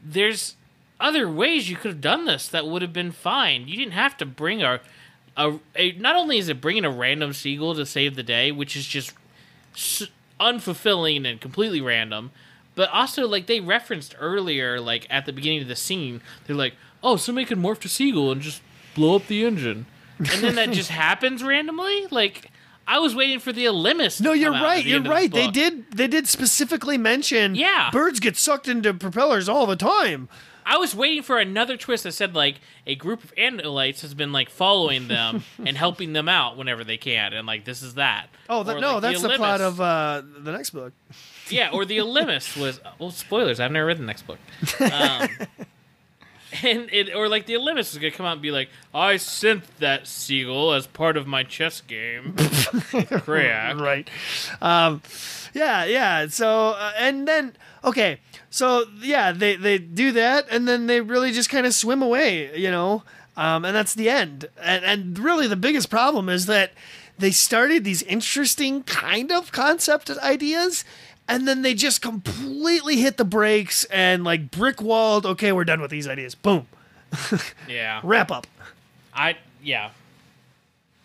there's 0.03 0.55
other 0.99 1.29
ways 1.29 1.69
you 1.69 1.75
could 1.75 1.91
have 1.91 2.01
done 2.01 2.25
this 2.25 2.47
that 2.47 2.65
would 2.65 2.81
have 2.81 2.91
been 2.91 3.11
fine. 3.11 3.67
You 3.67 3.77
didn't 3.77 3.93
have 3.93 4.17
to 4.17 4.25
bring 4.25 4.63
a, 4.63 4.79
a, 5.37 5.59
a 5.75 5.91
not 5.93 6.15
only 6.15 6.39
is 6.39 6.49
it 6.49 6.59
bringing 6.59 6.85
a 6.85 6.91
random 6.91 7.33
seagull 7.33 7.75
to 7.75 7.85
save 7.85 8.15
the 8.15 8.23
day, 8.23 8.51
which 8.51 8.75
is 8.75 8.87
just 8.87 9.13
unfulfilling 10.41 11.25
and 11.29 11.39
completely 11.39 11.79
random, 11.81 12.31
but 12.75 12.89
also 12.89 13.27
like 13.27 13.45
they 13.47 13.59
referenced 13.59 14.15
earlier, 14.19 14.79
like 14.81 15.05
at 15.09 15.25
the 15.25 15.33
beginning 15.33 15.61
of 15.61 15.67
the 15.67 15.75
scene, 15.75 16.21
they're 16.45 16.55
like, 16.55 16.73
"Oh, 17.03 17.15
somebody 17.17 17.45
could 17.45 17.59
morph 17.59 17.79
to 17.81 17.89
seagull 17.89 18.31
and 18.31 18.41
just 18.41 18.61
blow 18.95 19.15
up 19.15 19.27
the 19.27 19.45
engine," 19.45 19.85
and 20.17 20.27
then 20.43 20.55
that 20.55 20.71
just 20.71 20.89
happens 21.05 21.43
randomly. 21.43 22.07
Like, 22.07 22.49
I 22.87 22.99
was 22.99 23.15
waiting 23.15 23.39
for 23.39 23.53
the 23.53 23.65
Ellimist. 23.65 24.21
No, 24.21 24.33
you're 24.33 24.51
right. 24.51 24.83
You're 24.85 25.01
right. 25.03 25.31
They 25.31 25.49
did. 25.49 25.91
They 25.91 26.07
did 26.07 26.27
specifically 26.27 26.97
mention. 26.97 27.55
Yeah. 27.55 27.89
birds 27.91 28.19
get 28.19 28.35
sucked 28.37 28.67
into 28.67 28.93
propellers 28.93 29.47
all 29.47 29.65
the 29.65 29.75
time. 29.75 30.27
I 30.65 30.77
was 30.77 30.95
waiting 30.95 31.23
for 31.23 31.39
another 31.39 31.77
twist 31.77 32.03
that 32.03 32.11
said 32.13 32.35
like 32.35 32.55
a 32.85 32.95
group 32.95 33.23
of 33.23 33.33
Andalites 33.35 34.01
has 34.01 34.13
been 34.13 34.31
like 34.31 34.49
following 34.49 35.07
them 35.07 35.43
and 35.65 35.77
helping 35.77 36.13
them 36.13 36.29
out 36.29 36.57
whenever 36.57 36.83
they 36.83 36.97
can, 36.97 37.33
and 37.33 37.47
like 37.47 37.65
this 37.65 37.81
is 37.81 37.95
that. 37.95 38.27
Oh 38.49 38.63
that, 38.63 38.77
Or, 38.77 38.79
no, 38.79 38.93
like, 38.93 39.01
that's 39.03 39.21
the, 39.21 39.29
plot 39.29 39.61
of 39.61 39.79
uh, 39.81 40.21
the 40.39 40.51
next 40.51 40.71
book. 40.71 40.93
yeah, 41.49 41.69
or 41.71 41.85
the 41.85 41.97
Ellimist 41.97 42.59
was 42.59 42.79
well 42.99 43.11
spoilers. 43.11 43.59
I've 43.59 43.71
never 43.71 43.85
read 43.85 43.97
the 43.97 44.03
next 44.05 44.23
book. 44.27 44.39
Um, 44.79 45.27
and 46.63 46.89
it 46.91 47.13
or 47.15 47.29
like 47.29 47.45
the 47.45 47.53
Ellimist 47.53 47.91
is 47.93 47.97
gonna 47.97 48.11
come 48.11 48.25
out 48.25 48.33
and 48.33 48.41
be 48.41 48.51
like, 48.51 48.69
I 48.93 49.17
sent 49.17 49.77
that 49.79 50.07
seagull 50.07 50.73
as 50.73 50.87
part 50.87 51.17
of 51.17 51.27
my 51.27 51.43
chess 51.43 51.81
game. 51.81 52.35
Crack. 52.37 53.77
right. 53.79 54.09
Um, 54.61 55.01
yeah, 55.53 55.85
yeah. 55.85 56.27
So 56.27 56.71
uh, 56.71 56.93
and 56.97 57.27
then 57.27 57.53
okay, 57.83 58.19
so 58.49 58.85
yeah, 59.01 59.31
they 59.31 59.55
they 59.55 59.77
do 59.77 60.11
that, 60.13 60.47
and 60.49 60.67
then 60.67 60.87
they 60.87 61.01
really 61.01 61.31
just 61.31 61.49
kind 61.49 61.65
of 61.65 61.73
swim 61.73 62.01
away, 62.01 62.57
you 62.57 62.71
know, 62.71 63.03
um, 63.37 63.65
and 63.65 63.75
that's 63.75 63.93
the 63.93 64.09
end. 64.09 64.47
And 64.61 64.83
and 64.83 65.19
really, 65.19 65.47
the 65.47 65.55
biggest 65.55 65.89
problem 65.89 66.29
is 66.29 66.45
that 66.47 66.71
they 67.17 67.31
started 67.31 67.83
these 67.83 68.03
interesting 68.03 68.83
kind 68.83 69.31
of 69.31 69.51
concept 69.51 70.09
ideas. 70.09 70.83
And 71.31 71.47
then 71.47 71.61
they 71.61 71.73
just 71.73 72.01
completely 72.01 72.97
hit 72.97 73.17
the 73.17 73.25
brakes 73.25 73.85
and 73.85 74.23
like 74.23 74.51
brick 74.51 74.81
walled. 74.81 75.25
Okay, 75.25 75.51
we're 75.51 75.63
done 75.63 75.81
with 75.81 75.91
these 75.91 76.07
ideas. 76.07 76.35
Boom, 76.35 76.67
Yeah. 77.69 78.01
wrap 78.03 78.31
up. 78.31 78.47
I 79.13 79.37
yeah. 79.63 79.91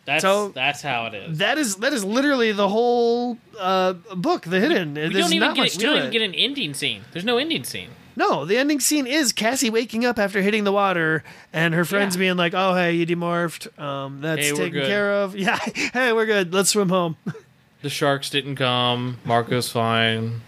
That's 0.04 0.22
So- 0.22 0.48
that's 0.48 0.82
how 0.82 1.06
it 1.06 1.14
is. 1.14 1.38
That 1.38 1.58
is 1.58 1.76
that 1.76 1.92
is 1.92 2.04
literally 2.04 2.52
the 2.52 2.68
whole 2.68 3.38
uh, 3.58 3.94
book, 4.14 4.42
The 4.42 4.60
Hidden. 4.60 4.94
we 4.94 5.00
There's 5.00 5.12
don't 5.14 5.32
even 5.32 5.38
not 5.48 5.56
get 5.56 5.62
much 5.62 5.76
we 5.76 5.82
don't 5.82 5.96
it. 5.96 5.98
even 5.98 6.10
get 6.12 6.22
an 6.22 6.34
ending 6.34 6.74
scene. 6.74 7.02
There's 7.12 7.24
no 7.24 7.38
ending 7.38 7.64
scene. 7.64 7.88
No, 8.18 8.44
the 8.46 8.56
ending 8.56 8.80
scene 8.80 9.06
is 9.06 9.32
Cassie 9.32 9.68
waking 9.68 10.04
up 10.06 10.18
after 10.18 10.40
hitting 10.40 10.64
the 10.64 10.72
water 10.72 11.22
and 11.52 11.74
her 11.74 11.84
friends 11.84 12.16
Yeah. 12.16 12.20
being 12.20 12.36
like, 12.36 12.54
"Oh, 12.54 12.74
hey, 12.74 12.92
you 12.94 13.04
demorphed. 13.04 13.78
Um, 13.78 14.20
that's 14.22 14.40
Hey, 14.46 14.52
taken 14.52 14.82
care 14.86 15.12
of. 15.12 15.36
Yeah, 15.36 15.58
hey, 15.92 16.12
we're 16.12 16.24
good. 16.26 16.54
Let's 16.54 16.70
swim 16.70 16.88
home." 16.88 17.16
The 17.82 17.90
sharks 17.90 18.30
didn't 18.30 18.56
come. 18.56 19.18
Marco's 19.24 19.70
fine. 19.70 20.40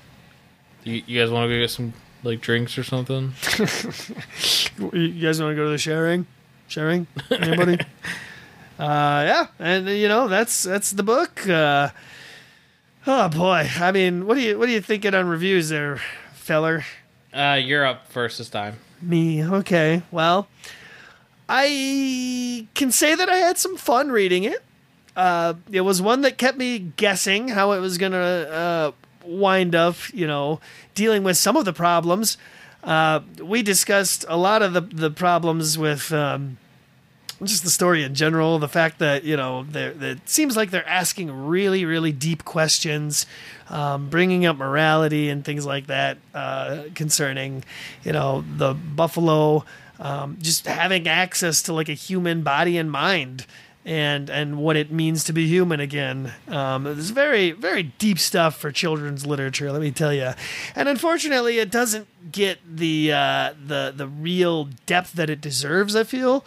You, 0.85 1.03
you 1.07 1.21
guys 1.21 1.31
want 1.31 1.49
to 1.49 1.55
go 1.55 1.61
get 1.61 1.71
some 1.71 1.93
like 2.23 2.41
drinks 2.41 2.79
or 2.79 2.85
something? 2.85 3.33
you 4.93 5.23
guys 5.23 5.41
want 5.41 5.53
to 5.53 5.57
go 5.57 5.65
to 5.65 5.71
the 5.71 5.79
sharing? 5.79 6.27
Sharing? 6.67 7.07
Anybody? 7.31 7.79
uh, 8.79 9.25
yeah, 9.27 9.47
and 9.59 9.89
you 9.89 10.09
know 10.09 10.29
that's 10.29 10.63
that's 10.63 10.93
the 10.93 11.03
book. 11.03 11.49
Uh, 11.49 11.91
oh 13.07 13.29
boy, 13.29 13.69
I 13.79 13.93
mean, 13.93 14.27
what 14.27 14.35
do 14.35 14.41
you 14.41 14.59
what 14.59 14.69
are 14.69 14.73
you 14.73 14.81
thinking 14.81 15.15
on 15.15 15.29
reviews 15.29 15.69
there, 15.69 16.01
feller? 16.33 16.85
Uh, 17.33 17.59
you're 17.63 17.85
up 17.85 18.11
first 18.11 18.39
this 18.39 18.49
time. 18.49 18.77
Me, 19.01 19.45
okay. 19.45 20.03
Well, 20.11 20.49
I 21.49 22.67
can 22.75 22.91
say 22.91 23.15
that 23.15 23.29
I 23.29 23.37
had 23.37 23.59
some 23.59 23.77
fun 23.77 24.11
reading 24.11 24.45
it. 24.45 24.65
Uh, 25.19 25.55
it 25.73 25.81
was 25.81 26.01
one 26.01 26.21
that 26.21 26.39
kept 26.39 26.57
me 26.57 26.79
guessing 26.79 27.49
how 27.49 27.73
it 27.73 27.81
was 27.81 27.99
going 27.99 28.13
to 28.13 28.19
uh, 28.19 28.93
wind 29.25 29.75
up, 29.75 29.97
you 30.15 30.29
know, 30.29 30.61
dealing 30.95 31.25
with 31.25 31.37
some 31.37 31.57
of 31.57 31.65
the 31.65 31.73
problems. 31.73 32.39
Uh, 32.85 33.19
we 33.43 33.61
discussed 33.65 34.25
a 34.29 34.37
lot 34.37 34.63
of 34.63 34.75
the, 34.75 34.81
the 34.81 35.11
problems 35.11 35.77
with 35.77 36.13
um, 36.13 36.57
just 37.43 37.65
the 37.65 37.71
story 37.71 38.05
in 38.05 38.15
general. 38.15 38.61
The 38.61 38.69
fact 38.69 39.01
that, 39.01 39.25
you 39.25 39.37
know, 39.37 39.67
it 39.75 40.29
seems 40.29 40.57
like 40.57 40.71
they're 40.71 40.89
asking 40.89 41.49
really, 41.49 41.85
really 41.85 42.13
deep 42.13 42.45
questions, 42.45 43.27
um, 43.71 44.11
bringing 44.11 44.47
up 44.47 44.57
morality 44.57 45.31
and 45.31 45.45
things 45.45 45.67
like 45.67 45.89
that 45.89 46.19
uh, 46.33 46.85
concerning, 46.95 47.65
you 48.05 48.13
know, 48.13 48.45
the 48.57 48.73
buffalo, 48.73 49.65
um, 49.99 50.39
just 50.41 50.69
having 50.69 51.09
access 51.09 51.61
to 51.63 51.73
like 51.73 51.89
a 51.89 51.95
human 51.95 52.43
body 52.43 52.79
and 52.79 52.89
mind 52.89 53.47
and 53.85 54.29
and 54.29 54.59
what 54.59 54.77
it 54.77 54.91
means 54.91 55.25
to 55.25 55.33
be 55.33 55.47
human 55.47 55.81
again. 55.81 56.33
Um, 56.49 56.87
it's 56.87 57.11
very 57.11 57.53
very 57.53 57.85
deep 57.85 58.19
stuff 58.19 58.57
for 58.57 58.71
children's 58.71 59.27
literature, 59.27 59.73
let 59.73 59.81
me 59.81 59.91
tell 59.91 60.13
you. 60.13 60.33
And 60.75 60.89
unfortunately, 60.89 61.59
it 61.59 61.71
doesn't 61.71 62.33
get 62.33 62.59
the 62.65 63.13
uh, 63.13 63.55
the 63.65 63.93
the 63.97 64.07
real 64.07 64.69
depth 64.87 65.13
that 65.15 65.31
it 65.31 65.41
deserves. 65.41 65.97
I 65.97 66.05
feel. 66.05 66.45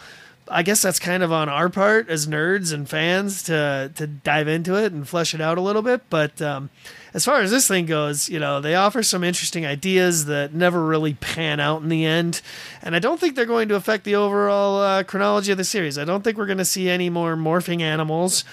I 0.48 0.62
guess 0.62 0.82
that's 0.82 0.98
kind 0.98 1.22
of 1.22 1.32
on 1.32 1.48
our 1.48 1.68
part 1.68 2.08
as 2.08 2.26
nerds 2.26 2.72
and 2.72 2.88
fans 2.88 3.42
to 3.44 3.92
to 3.94 4.06
dive 4.06 4.48
into 4.48 4.74
it 4.74 4.92
and 4.92 5.08
flesh 5.08 5.34
it 5.34 5.40
out 5.40 5.56
a 5.56 5.62
little 5.62 5.82
bit. 5.82 6.02
But 6.10 6.42
um, 6.42 6.68
as 7.14 7.24
far 7.24 7.40
as 7.40 7.50
this 7.50 7.68
thing 7.68 7.84
goes, 7.86 8.28
you 8.28 8.38
know, 8.38 8.60
they 8.60 8.74
offer 8.74 9.02
some 9.02 9.22
interesting 9.22 9.66
ideas 9.66 10.24
that 10.26 10.54
never 10.54 10.82
really 10.84 11.14
pan 11.14 11.60
out 11.60 11.82
in 11.82 11.88
the 11.88 12.06
end, 12.06 12.40
and 12.82 12.96
I 12.96 12.98
don't 13.00 13.20
think 13.20 13.36
they're 13.36 13.44
going 13.44 13.68
to 13.68 13.74
affect 13.74 14.04
the 14.04 14.14
overall 14.14 14.80
uh, 14.80 15.02
chronology 15.02 15.52
of 15.52 15.58
the 15.58 15.64
series. 15.64 15.98
I 15.98 16.04
don't 16.04 16.24
think 16.24 16.38
we're 16.38 16.46
going 16.46 16.58
to 16.58 16.64
see 16.64 16.88
any 16.88 17.10
more 17.10 17.36
morphing 17.36 17.82
animals, 17.82 18.44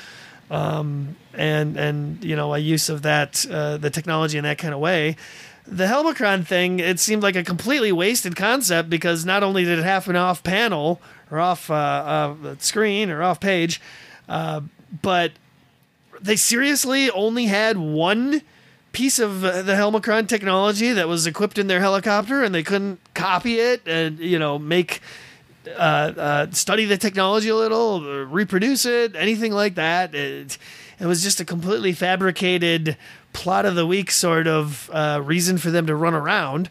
um, 0.51 1.15
and 1.33 1.77
and 1.77 2.23
you 2.23 2.35
know, 2.35 2.53
a 2.53 2.59
use 2.59 2.89
of 2.89 3.01
that 3.03 3.45
uh, 3.49 3.77
the 3.77 3.89
technology 3.89 4.37
in 4.37 4.43
that 4.43 4.57
kind 4.57 4.73
of 4.73 4.79
way. 4.79 5.15
the 5.65 5.85
Helmacron 5.85 6.45
thing, 6.45 6.79
it 6.79 6.99
seemed 6.99 7.21
like 7.23 7.35
a 7.35 7.43
completely 7.43 7.91
wasted 7.91 8.35
concept 8.35 8.89
because 8.89 9.25
not 9.25 9.43
only 9.43 9.63
did 9.63 9.79
it 9.79 9.85
happen 9.85 10.15
off 10.15 10.43
panel 10.43 10.99
or 11.29 11.39
off 11.39 11.69
uh, 11.69 12.33
screen 12.57 13.09
or 13.09 13.21
off 13.21 13.39
page, 13.39 13.79
uh, 14.27 14.61
but 15.01 15.31
they 16.21 16.35
seriously 16.35 17.09
only 17.11 17.45
had 17.45 17.77
one 17.77 18.41
piece 18.91 19.19
of 19.19 19.43
uh, 19.43 19.61
the 19.61 19.73
Helmacron 19.73 20.27
technology 20.27 20.91
that 20.93 21.07
was 21.07 21.27
equipped 21.27 21.57
in 21.57 21.67
their 21.67 21.79
helicopter, 21.79 22.43
and 22.43 22.53
they 22.53 22.63
couldn't 22.63 22.99
copy 23.13 23.59
it 23.59 23.87
and 23.87 24.19
you 24.19 24.39
know 24.39 24.57
make 24.57 25.01
uh, 25.67 26.13
uh, 26.17 26.51
study 26.51 26.85
the 26.85 26.97
technology 26.97 27.49
a 27.49 27.55
little, 27.55 28.25
reproduce 28.25 28.85
it, 28.85 29.15
anything 29.15 29.51
like 29.51 29.75
that. 29.75 30.15
It, 30.15 30.57
it 30.99 31.05
was 31.05 31.23
just 31.23 31.39
a 31.39 31.45
completely 31.45 31.93
fabricated 31.93 32.97
plot 33.33 33.65
of 33.65 33.75
the 33.75 33.85
week 33.85 34.11
sort 34.11 34.47
of 34.47 34.89
uh, 34.91 35.21
reason 35.23 35.57
for 35.57 35.71
them 35.71 35.85
to 35.87 35.95
run 35.95 36.13
around. 36.13 36.69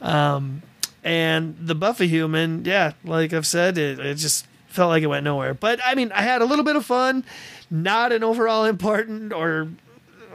Um, 0.00 0.62
and 1.04 1.56
the 1.60 1.74
Buffy 1.74 2.08
human, 2.08 2.64
yeah, 2.64 2.92
like 3.04 3.32
I've 3.32 3.46
said, 3.46 3.78
it, 3.78 3.98
it 3.98 4.14
just 4.16 4.46
felt 4.70 4.88
like 4.88 5.02
it 5.02 5.06
went 5.06 5.24
nowhere. 5.24 5.54
But 5.54 5.80
I 5.84 5.94
mean, 5.94 6.12
I 6.12 6.22
had 6.22 6.42
a 6.42 6.44
little 6.44 6.64
bit 6.64 6.76
of 6.76 6.84
fun. 6.86 7.24
Not 7.70 8.12
an 8.12 8.24
overall 8.24 8.64
important 8.64 9.32
or 9.32 9.68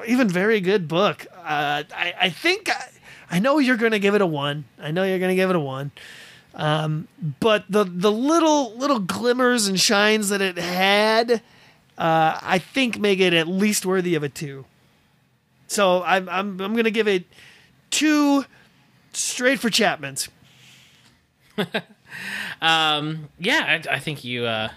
even 0.08 0.30
very 0.30 0.62
good 0.62 0.88
book. 0.88 1.26
Uh, 1.36 1.84
I, 1.94 2.14
I 2.22 2.30
think 2.30 2.70
I, 2.70 2.90
I 3.32 3.40
know 3.40 3.60
you're 3.60 3.78
going 3.78 3.92
to 3.92 4.00
give 4.00 4.16
it 4.16 4.22
a 4.22 4.26
one. 4.26 4.66
I 4.80 4.92
know 4.92 5.04
you're 5.04 5.20
going 5.20 5.30
to 5.30 5.36
give 5.36 5.50
it 5.50 5.56
a 5.56 5.60
one. 5.60 5.92
Um, 6.54 7.10
but 7.42 7.66
the 7.70 7.84
the 7.84 8.12
little 8.12 8.74
little 8.78 9.00
glimmers 9.00 9.68
and 9.68 9.78
shines 9.78 10.30
that 10.30 10.42
it 10.42 10.58
had, 10.58 11.42
uh, 11.98 12.40
I 12.42 12.60
think 12.60 12.98
make 12.98 13.20
it 13.20 13.34
at 13.34 13.48
least 13.48 13.86
worthy 13.86 14.16
of 14.16 14.24
a 14.24 14.30
two. 14.30 14.64
So 15.68 16.02
I'm 16.04 16.30
I'm 16.30 16.62
I'm 16.62 16.76
gonna 16.76 16.92
give 16.92 17.10
it 17.10 17.26
two 17.90 18.46
straight 19.12 19.60
for 19.60 19.70
Chapman's. 19.70 20.30
Um, 22.62 23.30
yeah, 23.40 23.82
I, 23.90 23.96
I 23.96 24.00
think 24.00 24.24
you. 24.24 24.46
Uh, 24.46 24.70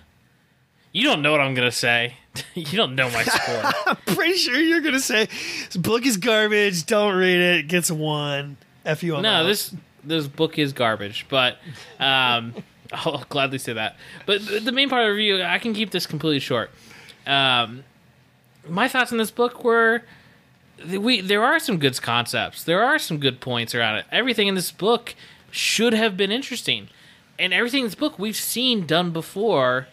you 0.93 1.05
don't 1.05 1.23
know 1.23 1.33
what 1.33 1.41
I'm 1.41 1.55
gonna 1.55 1.71
say. 1.71 2.15
you 2.55 2.77
don't 2.77 2.95
know 2.95 3.11
my 3.11 3.23
score. 3.25 3.63
I'm 3.87 4.15
pretty 4.15 4.35
sure 4.35 4.59
you're 4.59 4.81
gonna 4.81 5.01
say 5.01 5.27
this 5.27 5.77
book 5.77 6.07
is 6.07 6.17
garbage. 6.17 6.87
Don't 6.87 7.15
read 7.15 7.41
it. 7.41 7.57
it 7.59 7.69
gets 7.69 7.91
one. 7.91 8.57
F 8.85 9.03
you. 9.03 9.21
no, 9.21 9.45
this 9.45 9.75
this 10.05 10.27
book 10.27 10.59
is 10.59 10.73
garbage, 10.73 11.27
but 11.29 11.59
um, 12.01 12.55
I'll 12.93 13.25
gladly 13.29 13.59
say 13.59 13.75
that. 13.75 13.97
But 14.27 14.45
the 14.47 14.61
the 14.61 14.73
main 14.73 14.89
part 14.89 15.03
of 15.03 15.09
the 15.09 15.13
review, 15.15 15.43
I 15.43 15.59
can 15.59 15.75
keep 15.75 15.91
this 15.91 16.07
completely 16.07 16.41
short. 16.41 16.71
Um, 17.27 17.85
my 18.67 18.89
thoughts 18.89 19.13
on 19.13 19.19
this 19.19 19.31
book 19.31 19.63
were 19.63 20.03
we 20.89 21.21
there 21.21 21.45
are 21.45 21.59
some 21.59 21.79
good 21.79 22.01
concepts. 22.01 22.65
There 22.65 22.83
are 22.83 22.99
some 22.99 23.19
good 23.19 23.41
points 23.41 23.75
around 23.75 23.97
it. 23.97 24.07
Everything 24.11 24.49
in 24.49 24.55
this 24.55 24.71
book 24.71 25.15
should 25.51 25.93
have 25.93 26.17
been 26.17 26.33
interesting. 26.33 26.89
And 27.39 27.53
everything 27.53 27.81
in 27.81 27.87
this 27.87 27.95
book 27.95 28.19
we've 28.19 28.37
seen 28.37 28.87
done 28.87 29.13
before, 29.13 29.87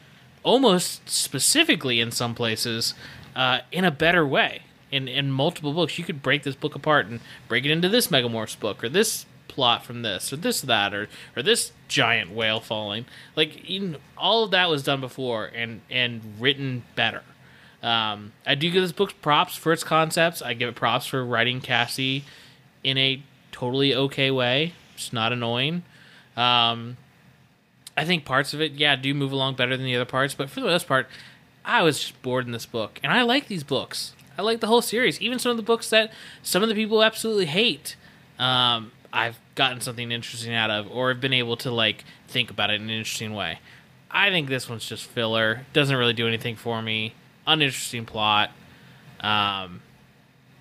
almost 0.44 1.10
specifically 1.10 2.00
in 2.00 2.12
some 2.12 2.34
places, 2.34 2.94
uh, 3.36 3.60
in 3.72 3.86
a 3.86 3.92
better 3.92 4.26
way. 4.26 4.64
In 4.92 5.08
in 5.08 5.32
multiple 5.32 5.74
books, 5.74 5.98
you 5.98 6.06
could 6.06 6.22
break 6.22 6.44
this 6.44 6.56
book 6.56 6.76
apart 6.76 7.08
and 7.08 7.20
break 7.48 7.66
it 7.66 7.72
into 7.72 7.90
this 7.90 8.08
Megamorphs 8.08 8.60
book 8.60 8.84
or 8.84 8.90
this 8.90 9.26
plot 9.48 9.86
from 9.86 10.02
this 10.02 10.34
or 10.34 10.38
this 10.38 10.62
that 10.62 10.94
or 10.94 11.08
or 11.36 11.42
this 11.42 11.72
giant 11.88 12.32
whale 12.32 12.60
falling. 12.60 13.06
Like 13.36 13.66
even, 13.66 13.98
all 14.18 14.44
of 14.44 14.52
that 14.52 14.70
was 14.70 14.84
done 14.84 15.02
before 15.02 15.46
and 15.46 15.82
and 15.90 16.22
written 16.40 16.84
better. 16.96 17.24
Um, 17.82 18.34
I 18.46 18.56
do 18.56 18.72
give 18.72 18.82
this 18.82 18.92
book 18.92 19.14
props 19.22 19.56
for 19.56 19.72
its 19.72 19.84
concepts. 19.84 20.42
I 20.42 20.54
give 20.54 20.70
it 20.70 20.76
props 20.76 21.06
for 21.06 21.24
writing 21.26 21.62
Cassie 21.62 22.24
in 22.84 22.98
a 22.98 23.22
totally 23.52 23.94
okay 23.94 24.32
way. 24.32 24.74
It's 24.96 25.14
not 25.14 25.32
annoying. 25.32 25.84
Um, 26.36 26.98
I 27.98 28.06
think 28.06 28.26
parts 28.26 28.54
of 28.54 28.62
it, 28.62 28.74
yeah, 28.74 28.96
do 28.96 29.14
move 29.14 29.32
along 29.32 29.56
better 29.56 29.78
than 29.78 29.86
the 29.86 29.96
other 29.96 30.06
parts, 30.06 30.34
but 30.34 30.50
for 30.50 30.60
the 30.60 30.68
most 30.68 30.88
part, 30.88 31.08
I 31.64 31.82
was 31.82 32.00
just 32.00 32.22
bored 32.22 32.46
in 32.46 32.52
this 32.52 32.66
book, 32.66 33.00
and 33.04 33.12
I 33.12 33.22
like 33.24 33.48
these 33.48 33.64
books. 33.64 34.14
I 34.38 34.42
like 34.42 34.60
the 34.60 34.68
whole 34.68 34.82
series, 34.82 35.22
even 35.22 35.40
some 35.40 35.52
of 35.52 35.58
the 35.58 35.64
books 35.64 35.90
that 35.92 36.12
some 36.44 36.62
of 36.62 36.70
the 36.70 36.76
people 36.76 37.02
absolutely 37.02 37.46
hate. 37.46 37.96
Um, 38.38 38.92
I've 39.14 39.40
gotten 39.56 39.80
something 39.80 40.12
interesting 40.12 40.54
out 40.54 40.70
of, 40.70 40.92
or 40.92 41.10
have 41.10 41.22
been 41.22 41.34
able 41.34 41.56
to 41.58 41.72
like 41.72 42.04
think 42.28 42.52
about 42.52 42.70
it 42.70 42.76
in 42.76 42.84
an 42.84 42.90
interesting 42.90 43.34
way. 43.34 43.60
I 44.12 44.30
think 44.30 44.50
this 44.50 44.70
one's 44.70 44.86
just 44.86 45.06
filler. 45.06 45.66
Doesn't 45.74 45.96
really 45.96 46.14
do 46.14 46.28
anything 46.28 46.56
for 46.56 46.82
me. 46.82 47.14
Uninteresting 47.48 48.06
plot. 48.06 48.52
Um, 49.22 49.82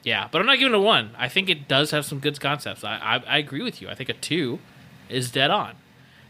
yeah, 0.04 0.28
but 0.30 0.40
I'm 0.40 0.46
not 0.46 0.58
giving 0.58 0.74
it 0.74 0.76
a 0.76 0.80
one. 0.80 1.10
I 1.18 1.28
think 1.28 1.48
it 1.48 1.66
does 1.66 1.90
have 1.90 2.04
some 2.04 2.20
good 2.20 2.40
concepts. 2.40 2.84
I, 2.84 2.96
I, 2.96 3.16
I 3.26 3.38
agree 3.38 3.62
with 3.62 3.82
you. 3.82 3.88
I 3.88 3.94
think 3.94 4.08
a 4.08 4.14
two 4.14 4.60
is 5.08 5.30
dead 5.30 5.50
on. 5.50 5.74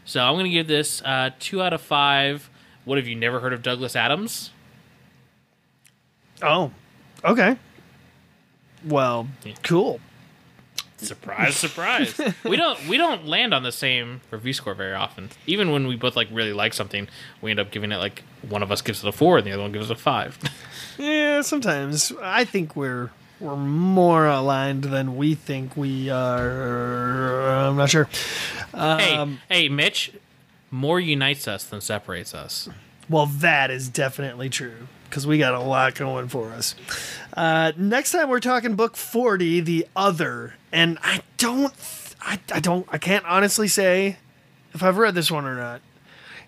So 0.05 0.21
I'm 0.23 0.35
going 0.35 0.45
to 0.45 0.51
give 0.51 0.67
this 0.67 1.01
uh, 1.03 1.31
two 1.39 1.61
out 1.61 1.73
of 1.73 1.81
five. 1.81 2.49
What 2.85 2.97
have 2.97 3.07
you 3.07 3.15
never 3.15 3.39
heard 3.39 3.53
of 3.53 3.63
Douglas 3.63 3.95
Adams? 3.95 4.51
Oh, 6.41 6.71
okay. 7.23 7.57
Well, 8.85 9.27
cool. 9.63 9.99
Surprise, 10.97 11.55
surprise. 11.55 12.19
we 12.45 12.55
don't 12.55 12.87
we 12.87 12.97
don't 12.97 13.25
land 13.25 13.53
on 13.53 13.63
the 13.63 13.71
same 13.71 14.21
review 14.31 14.53
score 14.53 14.73
very 14.73 14.93
often. 14.93 15.29
Even 15.45 15.71
when 15.71 15.87
we 15.87 15.95
both 15.95 16.15
like 16.15 16.27
really 16.31 16.53
like 16.53 16.73
something, 16.73 17.07
we 17.41 17.51
end 17.51 17.59
up 17.59 17.71
giving 17.71 17.91
it 17.91 17.97
like 17.97 18.23
one 18.47 18.63
of 18.63 18.71
us 18.71 18.81
gives 18.81 19.03
it 19.03 19.07
a 19.07 19.11
four 19.11 19.37
and 19.37 19.45
the 19.45 19.51
other 19.51 19.61
one 19.61 19.71
gives 19.71 19.89
it 19.89 19.97
a 19.97 19.99
five. 19.99 20.37
Yeah, 20.97 21.41
sometimes 21.41 22.13
I 22.21 22.45
think 22.45 22.73
we're 22.77 23.11
we're 23.39 23.55
more 23.55 24.27
aligned 24.27 24.85
than 24.85 25.17
we 25.17 25.35
think 25.35 25.75
we 25.75 26.09
are. 26.09 27.67
I'm 27.67 27.75
not 27.75 27.89
sure. 27.89 28.07
Um, 28.73 29.39
hey, 29.49 29.61
hey, 29.61 29.69
Mitch, 29.69 30.13
more 30.71 30.99
unites 30.99 31.47
us 31.47 31.63
than 31.65 31.81
separates 31.81 32.33
us. 32.33 32.69
Well, 33.09 33.25
that 33.25 33.71
is 33.71 33.89
definitely 33.89 34.49
true 34.49 34.87
because 35.09 35.27
we 35.27 35.37
got 35.37 35.53
a 35.53 35.59
lot 35.59 35.95
going 35.95 36.27
for 36.27 36.49
us. 36.51 36.75
Uh, 37.35 37.71
next 37.77 38.11
time 38.11 38.29
we're 38.29 38.39
talking 38.39 38.75
book 38.75 38.97
40, 38.97 39.61
The 39.61 39.87
Other. 39.95 40.55
And 40.71 40.97
I 41.03 41.21
don't, 41.37 41.73
I, 42.21 42.39
I 42.51 42.59
don't, 42.59 42.87
I 42.91 42.97
can't 42.97 43.25
honestly 43.25 43.67
say 43.67 44.17
if 44.73 44.81
I've 44.83 44.97
read 44.97 45.15
this 45.15 45.31
one 45.31 45.45
or 45.45 45.55
not. 45.55 45.81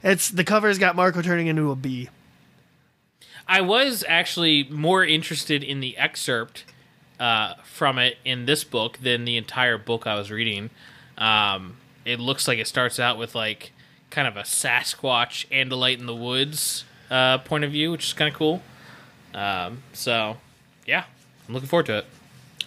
It's 0.03 0.29
the 0.29 0.43
cover's 0.43 0.77
got 0.77 0.95
Marco 0.95 1.21
turning 1.21 1.47
into 1.47 1.71
a 1.71 1.75
bee. 1.75 2.09
I 3.47 3.61
was 3.61 4.03
actually 4.07 4.65
more 4.65 5.03
interested 5.05 5.63
in 5.63 5.79
the 5.79 5.97
excerpt 5.97 6.65
uh, 7.19 7.55
from 7.63 7.97
it 7.97 8.17
in 8.23 8.45
this 8.45 8.63
book 8.63 8.99
than 9.01 9.25
the 9.25 9.37
entire 9.37 9.77
book 9.77 10.07
I 10.07 10.15
was 10.15 10.31
reading. 10.31 10.69
Um, 11.17 11.77
it 12.05 12.19
looks 12.19 12.47
like 12.47 12.59
it 12.59 12.67
starts 12.67 12.99
out 12.99 13.17
with 13.17 13.35
like 13.35 13.71
kind 14.09 14.27
of 14.27 14.37
a 14.37 14.41
Sasquatch 14.41 15.45
and 15.51 15.71
light 15.71 15.99
in 15.99 16.05
the 16.05 16.15
woods 16.15 16.85
uh, 17.09 17.39
point 17.39 17.63
of 17.63 17.71
view, 17.71 17.91
which 17.91 18.05
is 18.05 18.13
kind 18.13 18.31
of 18.31 18.37
cool. 18.37 18.61
Um, 19.33 19.83
so, 19.93 20.37
yeah, 20.85 21.05
I'm 21.47 21.53
looking 21.53 21.69
forward 21.69 21.85
to 21.87 21.97
it. 21.99 22.05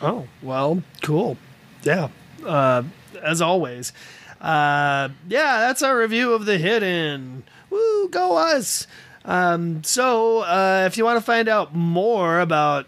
Oh, 0.03 0.27
well, 0.43 0.83
cool. 1.03 1.37
Yeah. 1.83 2.09
Uh, 2.45 2.85
as 3.23 3.43
always. 3.43 3.93
Uh, 4.41 5.11
yeah, 5.29 5.59
that's 5.59 5.83
our 5.83 5.99
review 5.99 6.33
of 6.33 6.47
The 6.47 6.59
Hidden. 6.59 7.45
Woo, 7.69 8.09
go 8.09 8.37
us. 8.37 8.87
Um, 9.25 9.85
so, 9.85 10.39
uh, 10.41 10.85
if 10.87 10.97
you 10.97 11.05
want 11.05 11.19
to 11.19 11.25
find 11.25 11.49
out 11.49 11.75
more 11.75 12.41
about 12.41 12.87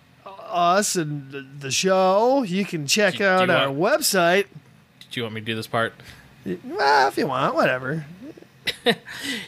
us 0.52 0.94
and 0.96 1.50
the- 1.60 1.70
show, 1.70 2.42
you 2.42 2.64
can 2.64 2.86
check 2.86 3.14
Do- 3.14 3.18
do 3.20 3.24
out 3.24 3.48
you 3.48 3.54
our 3.54 3.68
website. 3.68 4.46
Do 5.10 5.20
you 5.20 5.24
want 5.24 5.34
me 5.34 5.40
to 5.40 5.44
do 5.44 5.54
this 5.54 5.66
part? 5.66 5.94
Well, 6.64 7.08
if 7.08 7.16
you 7.18 7.26
want, 7.26 7.54
whatever. 7.54 8.04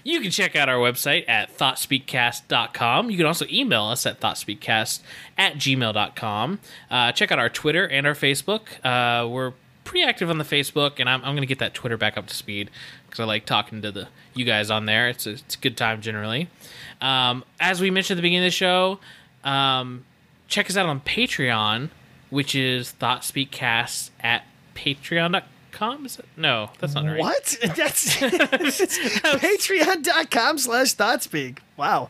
You 0.03 0.21
can 0.21 0.31
check 0.33 0.57
out 0.57 0.69
our 0.69 0.77
website 0.77 1.29
at 1.29 1.57
thoughtspeakcast.com. 1.57 3.11
You 3.11 3.17
can 3.17 3.27
also 3.27 3.47
email 3.51 3.85
us 3.85 4.07
at 4.07 4.21
thoughtspeakcast 4.21 5.01
at 5.39 5.55
gmail.com. 5.55 6.59
Uh, 6.91 7.13
check 7.13 7.31
out 7.33 7.39
our 7.39 7.49
Twitter 7.49 7.87
and 7.87 8.07
our 8.07 8.15
Facebook. 8.15 8.63
Uh, 8.85 9.27
we're 9.29 9.53
pretty 9.85 10.05
active 10.05 10.31
on 10.31 10.39
the 10.39 10.45
Facebook, 10.45 10.99
and 10.99 11.09
I'm, 11.09 11.21
I'm 11.25 11.33
going 11.35 11.43
to 11.43 11.47
get 11.47 11.59
that 11.61 11.75
Twitter 11.75 11.97
back 11.97 12.17
up 12.17 12.27
to 12.27 12.35
speed 12.35 12.71
because 13.07 13.21
I 13.21 13.25
like 13.25 13.47
talking 13.47 13.83
to 13.83 13.93
the 13.93 14.09
you 14.35 14.45
guys 14.45 14.71
on 14.71 14.87
there. 14.87 15.09
It's 15.09 15.27
a, 15.27 15.31
it's 15.33 15.55
a 15.55 15.59
good 15.59 15.77
time 15.77 16.01
generally. 16.01 16.49
Um, 17.01 17.45
as 17.61 17.81
we 17.81 17.91
mentioned 17.91 18.17
at 18.17 18.23
the 18.23 18.23
beginning 18.23 18.45
of 18.47 18.49
the 18.49 18.57
show, 18.57 18.99
um, 19.45 20.05
check 20.49 20.69
us 20.71 20.77
out 20.77 20.87
on 20.87 21.01
Patreon, 21.01 21.91
which 22.31 22.55
is 22.55 22.95
thoughtspeakcast 23.01 24.11
at 24.21 24.45
patreon.com. 24.75 26.07
Is 26.07 26.19
it? 26.19 26.27
No, 26.37 26.71
that's 26.79 26.95
not 26.95 27.05
right. 27.05 27.19
What? 27.19 27.57
That's 27.77 28.17
patreon.com 29.37 30.59
slash 30.59 30.95
thoughtspeak. 30.95 31.59
Wow. 31.77 32.09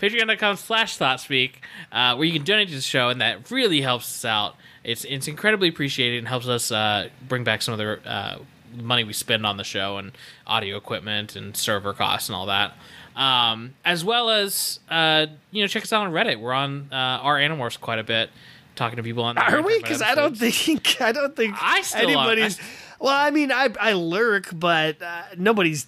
patreon.com 0.00 0.56
slash 0.56 0.96
thoughtspeak 0.98 1.52
uh, 1.92 2.14
where 2.16 2.26
you 2.26 2.32
can 2.32 2.44
donate 2.44 2.68
to 2.68 2.74
the 2.74 2.80
show 2.80 3.10
and 3.10 3.20
that 3.20 3.50
really 3.50 3.82
helps 3.82 4.06
us 4.06 4.24
out 4.24 4.56
it's 4.86 5.04
it's 5.04 5.28
incredibly 5.28 5.68
appreciated 5.68 6.18
and 6.18 6.28
helps 6.28 6.46
us 6.46 6.70
uh, 6.72 7.08
bring 7.28 7.44
back 7.44 7.60
some 7.60 7.72
of 7.74 7.78
the 7.78 8.08
uh, 8.08 8.38
money 8.80 9.04
we 9.04 9.12
spend 9.12 9.44
on 9.44 9.56
the 9.56 9.64
show 9.64 9.98
and 9.98 10.12
audio 10.46 10.76
equipment 10.76 11.34
and 11.36 11.56
server 11.56 11.92
costs 11.92 12.28
and 12.28 12.36
all 12.36 12.46
that 12.46 12.72
um, 13.16 13.74
as 13.84 14.04
well 14.04 14.30
as 14.30 14.78
uh, 14.90 15.26
you 15.50 15.62
know 15.62 15.66
check 15.66 15.82
us 15.82 15.92
out 15.92 16.06
on 16.06 16.12
reddit 16.12 16.38
we're 16.38 16.52
on 16.52 16.88
uh, 16.92 16.94
our 16.94 17.36
animorphs 17.36 17.80
quite 17.80 17.98
a 17.98 18.04
bit 18.04 18.30
talking 18.76 18.96
to 18.96 19.02
people 19.02 19.24
on 19.24 19.34
there. 19.34 19.44
Are 19.44 19.62
we? 19.62 19.80
Because 19.80 20.02
I 20.02 20.14
don't 20.14 20.36
think 20.36 21.00
I 21.00 21.12
don't 21.12 21.34
think 21.34 21.56
I 21.58 21.82
anybody's. 21.94 22.60
Well, 23.00 23.14
I 23.14 23.30
mean, 23.30 23.50
I 23.50 23.68
I 23.80 23.92
lurk, 23.94 24.48
but 24.52 25.02
uh, 25.02 25.22
nobody's, 25.36 25.86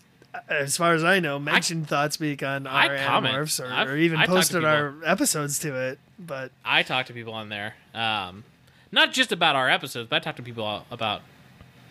as 0.48 0.76
far 0.76 0.94
as 0.94 1.04
I 1.04 1.20
know, 1.20 1.38
mentioned 1.38 1.86
ThoughtSpeak 1.86 2.42
on 2.42 2.66
our 2.66 2.74
I. 2.74 2.98
Animorphs 2.98 3.60
or, 3.60 3.92
or 3.92 3.96
even 3.96 4.18
I 4.18 4.26
posted 4.26 4.64
our 4.64 4.94
episodes 5.04 5.58
to 5.60 5.74
it. 5.74 5.98
But 6.18 6.50
I 6.64 6.82
talk 6.82 7.06
to 7.06 7.12
people 7.12 7.32
on 7.32 7.48
there, 7.48 7.74
um, 7.94 8.44
not 8.90 9.12
just 9.12 9.30
about 9.30 9.54
our 9.54 9.70
episodes, 9.70 10.08
but 10.10 10.16
I 10.16 10.18
talk 10.18 10.36
to 10.36 10.42
people 10.42 10.84
about 10.90 11.22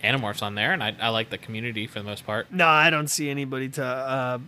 Animorphs 0.04 0.44
on 0.44 0.56
there, 0.56 0.74
and 0.74 0.84
I, 0.84 0.96
I 1.00 1.10
like 1.10 1.30
the 1.30 1.38
community 1.38 1.88
for 1.88 2.00
the 2.00 2.06
most 2.06 2.26
part. 2.26 2.52
no, 2.52 2.68
I 2.68 2.90
don't 2.90 3.08
see 3.08 3.30
anybody 3.30 3.70
to 3.70 3.84
uh, 3.86 4.40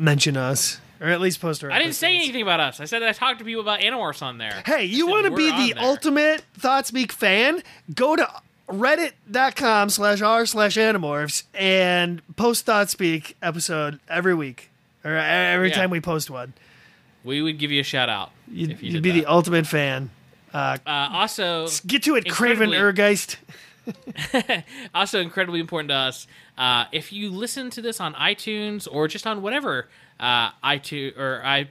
mention 0.00 0.36
us 0.36 0.80
or 1.00 1.06
at 1.08 1.20
least 1.20 1.40
post 1.40 1.62
our. 1.64 1.70
I 1.70 1.78
didn't 1.78 1.94
say 1.94 2.08
episodes. 2.14 2.24
anything 2.28 2.42
about 2.42 2.60
us. 2.60 2.80
I 2.80 2.84
said 2.84 3.02
I 3.02 3.12
talked 3.12 3.38
to 3.38 3.44
people 3.44 3.62
about 3.62 3.80
Animorphs 3.80 4.22
on 4.22 4.38
there. 4.38 4.62
Hey, 4.66 4.84
you 4.84 5.06
want 5.06 5.24
to 5.26 5.30
we're 5.30 5.36
be 5.36 5.50
on 5.50 5.60
the 5.68 5.72
there. 5.74 5.82
ultimate 5.84 6.42
ThoughtSpeak 6.58 7.12
fan? 7.12 7.62
Go 7.94 8.16
to 8.16 8.28
reddit.com 8.68 9.90
slash 9.90 10.20
r 10.22 10.46
slash 10.46 10.76
animorphs 10.76 11.44
and 11.54 12.22
post 12.36 12.66
ThoughtSpeak 12.66 13.34
episode 13.42 14.00
every 14.08 14.34
week 14.34 14.70
or 15.04 15.12
every 15.16 15.68
Yeah. 15.70 15.74
time 15.74 15.90
we 15.90 16.00
post 16.00 16.30
one. 16.30 16.52
We 17.24 17.42
would 17.42 17.58
give 17.58 17.70
you 17.70 17.80
a 17.80 17.84
shout 17.84 18.08
out 18.08 18.30
You'd, 18.50 18.70
if 18.70 18.82
you 18.82 18.88
you'd 18.90 18.94
did 18.94 19.02
be 19.02 19.10
that. 19.12 19.20
the 19.20 19.26
ultimate 19.30 19.66
fan. 19.66 20.10
Uh, 20.52 20.78
Uh, 20.86 21.08
also, 21.12 21.68
get 21.86 22.02
to 22.04 22.16
it, 22.16 22.28
Craven 22.28 22.72
incredibly- 22.72 23.02
Ergeist. 23.04 23.36
also 24.94 25.20
incredibly 25.20 25.60
important 25.60 25.88
to 25.90 25.94
us. 25.94 26.26
Uh, 26.56 26.84
if 26.92 27.12
you 27.12 27.30
listen 27.30 27.70
to 27.70 27.82
this 27.82 28.00
on 28.00 28.14
iTunes 28.14 28.88
or 28.90 29.08
just 29.08 29.26
on 29.26 29.42
whatever 29.42 29.88
uh, 30.18 30.50
iTunes 30.62 31.16
or 31.18 31.40
i 31.44 31.68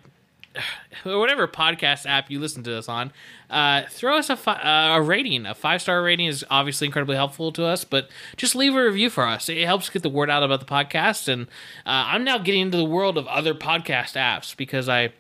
or 1.05 1.19
whatever 1.19 1.47
podcast 1.47 2.05
app 2.05 2.29
you 2.29 2.39
listen 2.39 2.63
to 2.63 2.69
this 2.69 2.89
on, 2.89 3.11
uh, 3.49 3.83
throw 3.89 4.17
us 4.17 4.29
a, 4.29 4.35
fi- 4.35 4.53
uh, 4.53 4.97
a 4.97 5.01
rating. 5.01 5.45
A 5.45 5.53
five 5.53 5.81
star 5.81 6.01
rating 6.01 6.27
is 6.27 6.45
obviously 6.49 6.87
incredibly 6.87 7.15
helpful 7.15 7.51
to 7.53 7.65
us, 7.65 7.83
but 7.83 8.09
just 8.37 8.55
leave 8.55 8.75
a 8.75 8.83
review 8.83 9.09
for 9.09 9.25
us. 9.25 9.49
It 9.49 9.65
helps 9.65 9.89
get 9.89 10.03
the 10.03 10.09
word 10.09 10.29
out 10.29 10.43
about 10.43 10.59
the 10.59 10.65
podcast. 10.65 11.27
And 11.27 11.43
uh, 11.85 12.09
I'm 12.09 12.23
now 12.23 12.37
getting 12.37 12.61
into 12.61 12.77
the 12.77 12.85
world 12.85 13.17
of 13.17 13.27
other 13.27 13.53
podcast 13.53 14.13
apps 14.13 14.55
because 14.55 14.89
I 14.89 15.13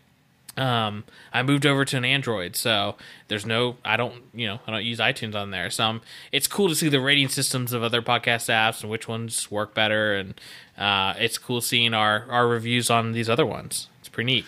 um, 0.57 1.03
I 1.31 1.43
moved 1.43 1.65
over 1.65 1.85
to 1.85 1.97
an 1.97 2.05
Android, 2.05 2.55
so 2.55 2.95
there's 3.27 3.45
no, 3.45 3.77
I 3.85 3.97
don't, 3.97 4.15
you 4.33 4.47
know, 4.47 4.59
I 4.67 4.71
don't 4.71 4.83
use 4.83 4.99
iTunes 4.99 5.35
on 5.35 5.51
there. 5.51 5.69
So 5.69 5.85
um, 5.85 6.01
it's 6.31 6.47
cool 6.47 6.67
to 6.69 6.75
see 6.75 6.89
the 6.89 6.99
rating 6.99 7.29
systems 7.29 7.71
of 7.71 7.83
other 7.83 8.01
podcast 8.01 8.49
apps 8.49 8.81
and 8.81 8.89
which 8.89 9.07
ones 9.07 9.49
work 9.49 9.73
better, 9.73 10.15
and 10.15 10.39
uh, 10.77 11.13
it's 11.17 11.37
cool 11.37 11.61
seeing 11.61 11.93
our 11.93 12.25
our 12.29 12.47
reviews 12.47 12.89
on 12.89 13.11
these 13.13 13.29
other 13.29 13.45
ones. 13.45 13.87
It's 13.99 14.09
pretty 14.09 14.33
neat. 14.33 14.45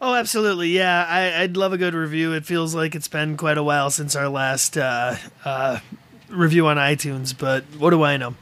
Oh, 0.00 0.14
absolutely. 0.14 0.68
Yeah, 0.68 1.04
I, 1.08 1.42
I'd 1.42 1.56
love 1.56 1.72
a 1.72 1.78
good 1.78 1.94
review. 1.94 2.32
It 2.32 2.46
feels 2.46 2.74
like 2.74 2.94
it's 2.94 3.08
been 3.08 3.36
quite 3.36 3.58
a 3.58 3.64
while 3.64 3.90
since 3.90 4.14
our 4.14 4.28
last 4.28 4.78
uh, 4.78 5.16
uh, 5.44 5.80
review 6.28 6.68
on 6.68 6.76
iTunes, 6.76 7.36
but 7.36 7.64
what 7.76 7.90
do 7.90 8.04
I 8.04 8.16
know? 8.16 8.34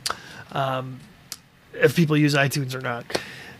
Um, 0.53 1.01
if 1.73 1.97
people 1.97 2.17
use 2.17 2.35
iTunes 2.35 2.75
or 2.75 2.81
not. 2.81 3.05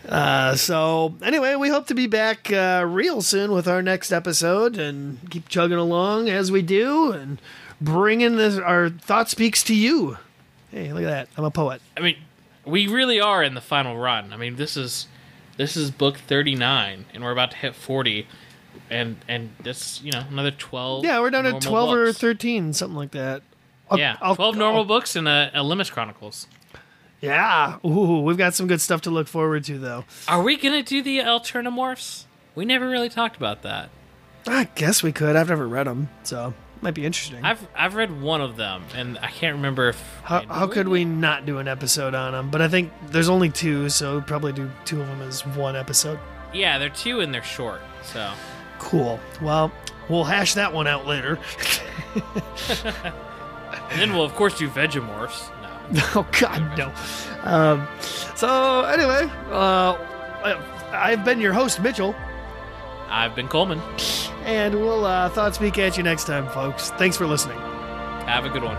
Uh, 0.07 0.55
so, 0.55 1.15
anyway, 1.21 1.55
we 1.55 1.69
hope 1.69 1.87
to 1.87 1.95
be 1.95 2.07
back 2.07 2.51
uh, 2.51 2.83
real 2.87 3.21
soon 3.21 3.51
with 3.51 3.67
our 3.67 3.81
next 3.81 4.11
episode 4.11 4.77
and 4.77 5.19
keep 5.29 5.49
chugging 5.49 5.77
along 5.77 6.29
as 6.29 6.51
we 6.51 6.61
do 6.61 7.11
and 7.11 7.41
bringing 7.81 8.37
this, 8.37 8.57
our 8.57 8.89
thought 8.89 9.29
speaks 9.29 9.63
to 9.63 9.75
you. 9.75 10.17
Hey, 10.71 10.93
look 10.93 11.03
at 11.03 11.09
that. 11.09 11.29
I'm 11.37 11.43
a 11.43 11.51
poet. 11.51 11.81
I 11.95 11.99
mean, 12.01 12.15
we 12.65 12.87
really 12.87 13.19
are 13.19 13.43
in 13.43 13.53
the 13.53 13.61
final 13.61 13.97
run. 13.97 14.31
I 14.33 14.37
mean, 14.37 14.55
this 14.55 14.77
is 14.77 15.07
this 15.57 15.75
is 15.75 15.91
book 15.91 16.17
39, 16.17 17.05
and 17.13 17.23
we're 17.23 17.31
about 17.31 17.51
to 17.51 17.57
hit 17.57 17.75
40, 17.75 18.27
and 18.89 19.17
and 19.27 19.49
that's 19.63 20.01
you 20.01 20.11
know 20.11 20.23
another 20.29 20.51
12. 20.51 21.03
Yeah, 21.05 21.19
we're 21.19 21.29
down 21.31 21.43
to 21.45 21.51
normal 21.51 21.69
12 21.69 21.93
or 21.93 22.13
13, 22.13 22.73
something 22.73 22.95
like 22.97 23.11
that. 23.11 23.41
I'll- 23.89 23.97
Yeah, 23.99 24.17
I'll- 24.21 24.35
12 24.35 24.57
normal 24.57 24.81
I'll- 24.81 24.85
books 24.85 25.15
and 25.15 25.27
a, 25.27 25.51
Ellimist 25.55 25.91
Chronicles. 25.91 26.47
Yeah. 27.21 27.77
Ooh, 27.85 28.21
we've 28.21 28.37
got 28.37 28.53
some 28.53 28.67
good 28.67 28.81
stuff 28.81 29.01
to 29.01 29.09
look 29.09 29.27
forward 29.27 29.63
to, 29.65 29.77
though. 29.79 30.05
Are 30.27 30.41
we 30.43 30.57
gonna 30.57 30.83
do 30.83 31.01
the 31.01 31.19
Alternamorphs? 31.19 32.25
We 32.55 32.65
never 32.65 32.87
really 32.87 33.09
talked 33.09 33.37
about 33.37 33.63
that. 33.63 33.89
I 34.47 34.65
guess 34.75 35.03
we 35.03 35.11
could. 35.11 35.35
I've 35.35 35.49
never 35.49 35.67
read 35.67 35.87
them, 35.87 36.09
so 36.23 36.53
might 36.81 36.93
be 36.93 37.05
interesting. 37.05 37.43
I've 37.43 37.65
I've 37.75 37.95
read 37.95 38.21
one 38.21 38.41
of 38.41 38.55
them, 38.55 38.83
and 38.95 39.17
I 39.19 39.27
can't 39.27 39.55
remember 39.55 39.89
if 39.89 40.19
how, 40.23 40.45
how 40.45 40.67
could 40.67 40.87
we 40.87 41.05
not 41.05 41.45
do 41.45 41.57
an 41.57 41.67
episode 41.67 42.13
on 42.13 42.33
them? 42.33 42.49
But 42.49 42.61
I 42.61 42.67
think 42.67 42.91
there's 43.09 43.29
only 43.29 43.49
two, 43.49 43.89
so 43.89 44.13
we'll 44.13 44.21
probably 44.21 44.53
do 44.53 44.69
two 44.85 45.01
of 45.01 45.07
them 45.07 45.21
as 45.21 45.45
one 45.45 45.75
episode. 45.75 46.19
Yeah, 46.53 46.77
they're 46.77 46.89
two 46.89 47.19
and 47.19 47.33
they're 47.33 47.43
short. 47.43 47.81
So 48.03 48.31
Cool. 48.79 49.19
Well, 49.41 49.71
we'll 50.09 50.23
hash 50.23 50.53
that 50.53 50.71
one 50.71 50.87
out 50.87 51.07
later. 51.07 51.39
and 52.15 53.13
then 53.99 54.13
we'll 54.13 54.23
of 54.23 54.33
course 54.35 54.57
do 54.57 54.69
Vegemorphs. 54.69 55.51
Oh 56.15 56.27
God, 56.39 56.77
no. 56.77 56.91
Um, 57.43 57.87
so 58.35 58.81
anyway, 58.83 59.31
uh, 59.51 59.95
I've 60.91 61.23
been 61.23 61.39
your 61.39 61.53
host, 61.53 61.81
Mitchell, 61.81 62.13
I've 63.09 63.35
been 63.35 63.47
Coleman. 63.47 63.81
and 64.43 64.75
we'll 64.75 65.05
uh, 65.05 65.29
thought 65.29 65.55
speak 65.55 65.77
at 65.77 65.95
you 65.97 66.03
next 66.03 66.25
time, 66.25 66.47
folks. 66.49 66.91
Thanks 66.91 67.15
for 67.17 67.25
listening. 67.25 67.57
Have 68.27 68.45
a 68.45 68.49
good 68.49 68.63
one. 68.63 68.75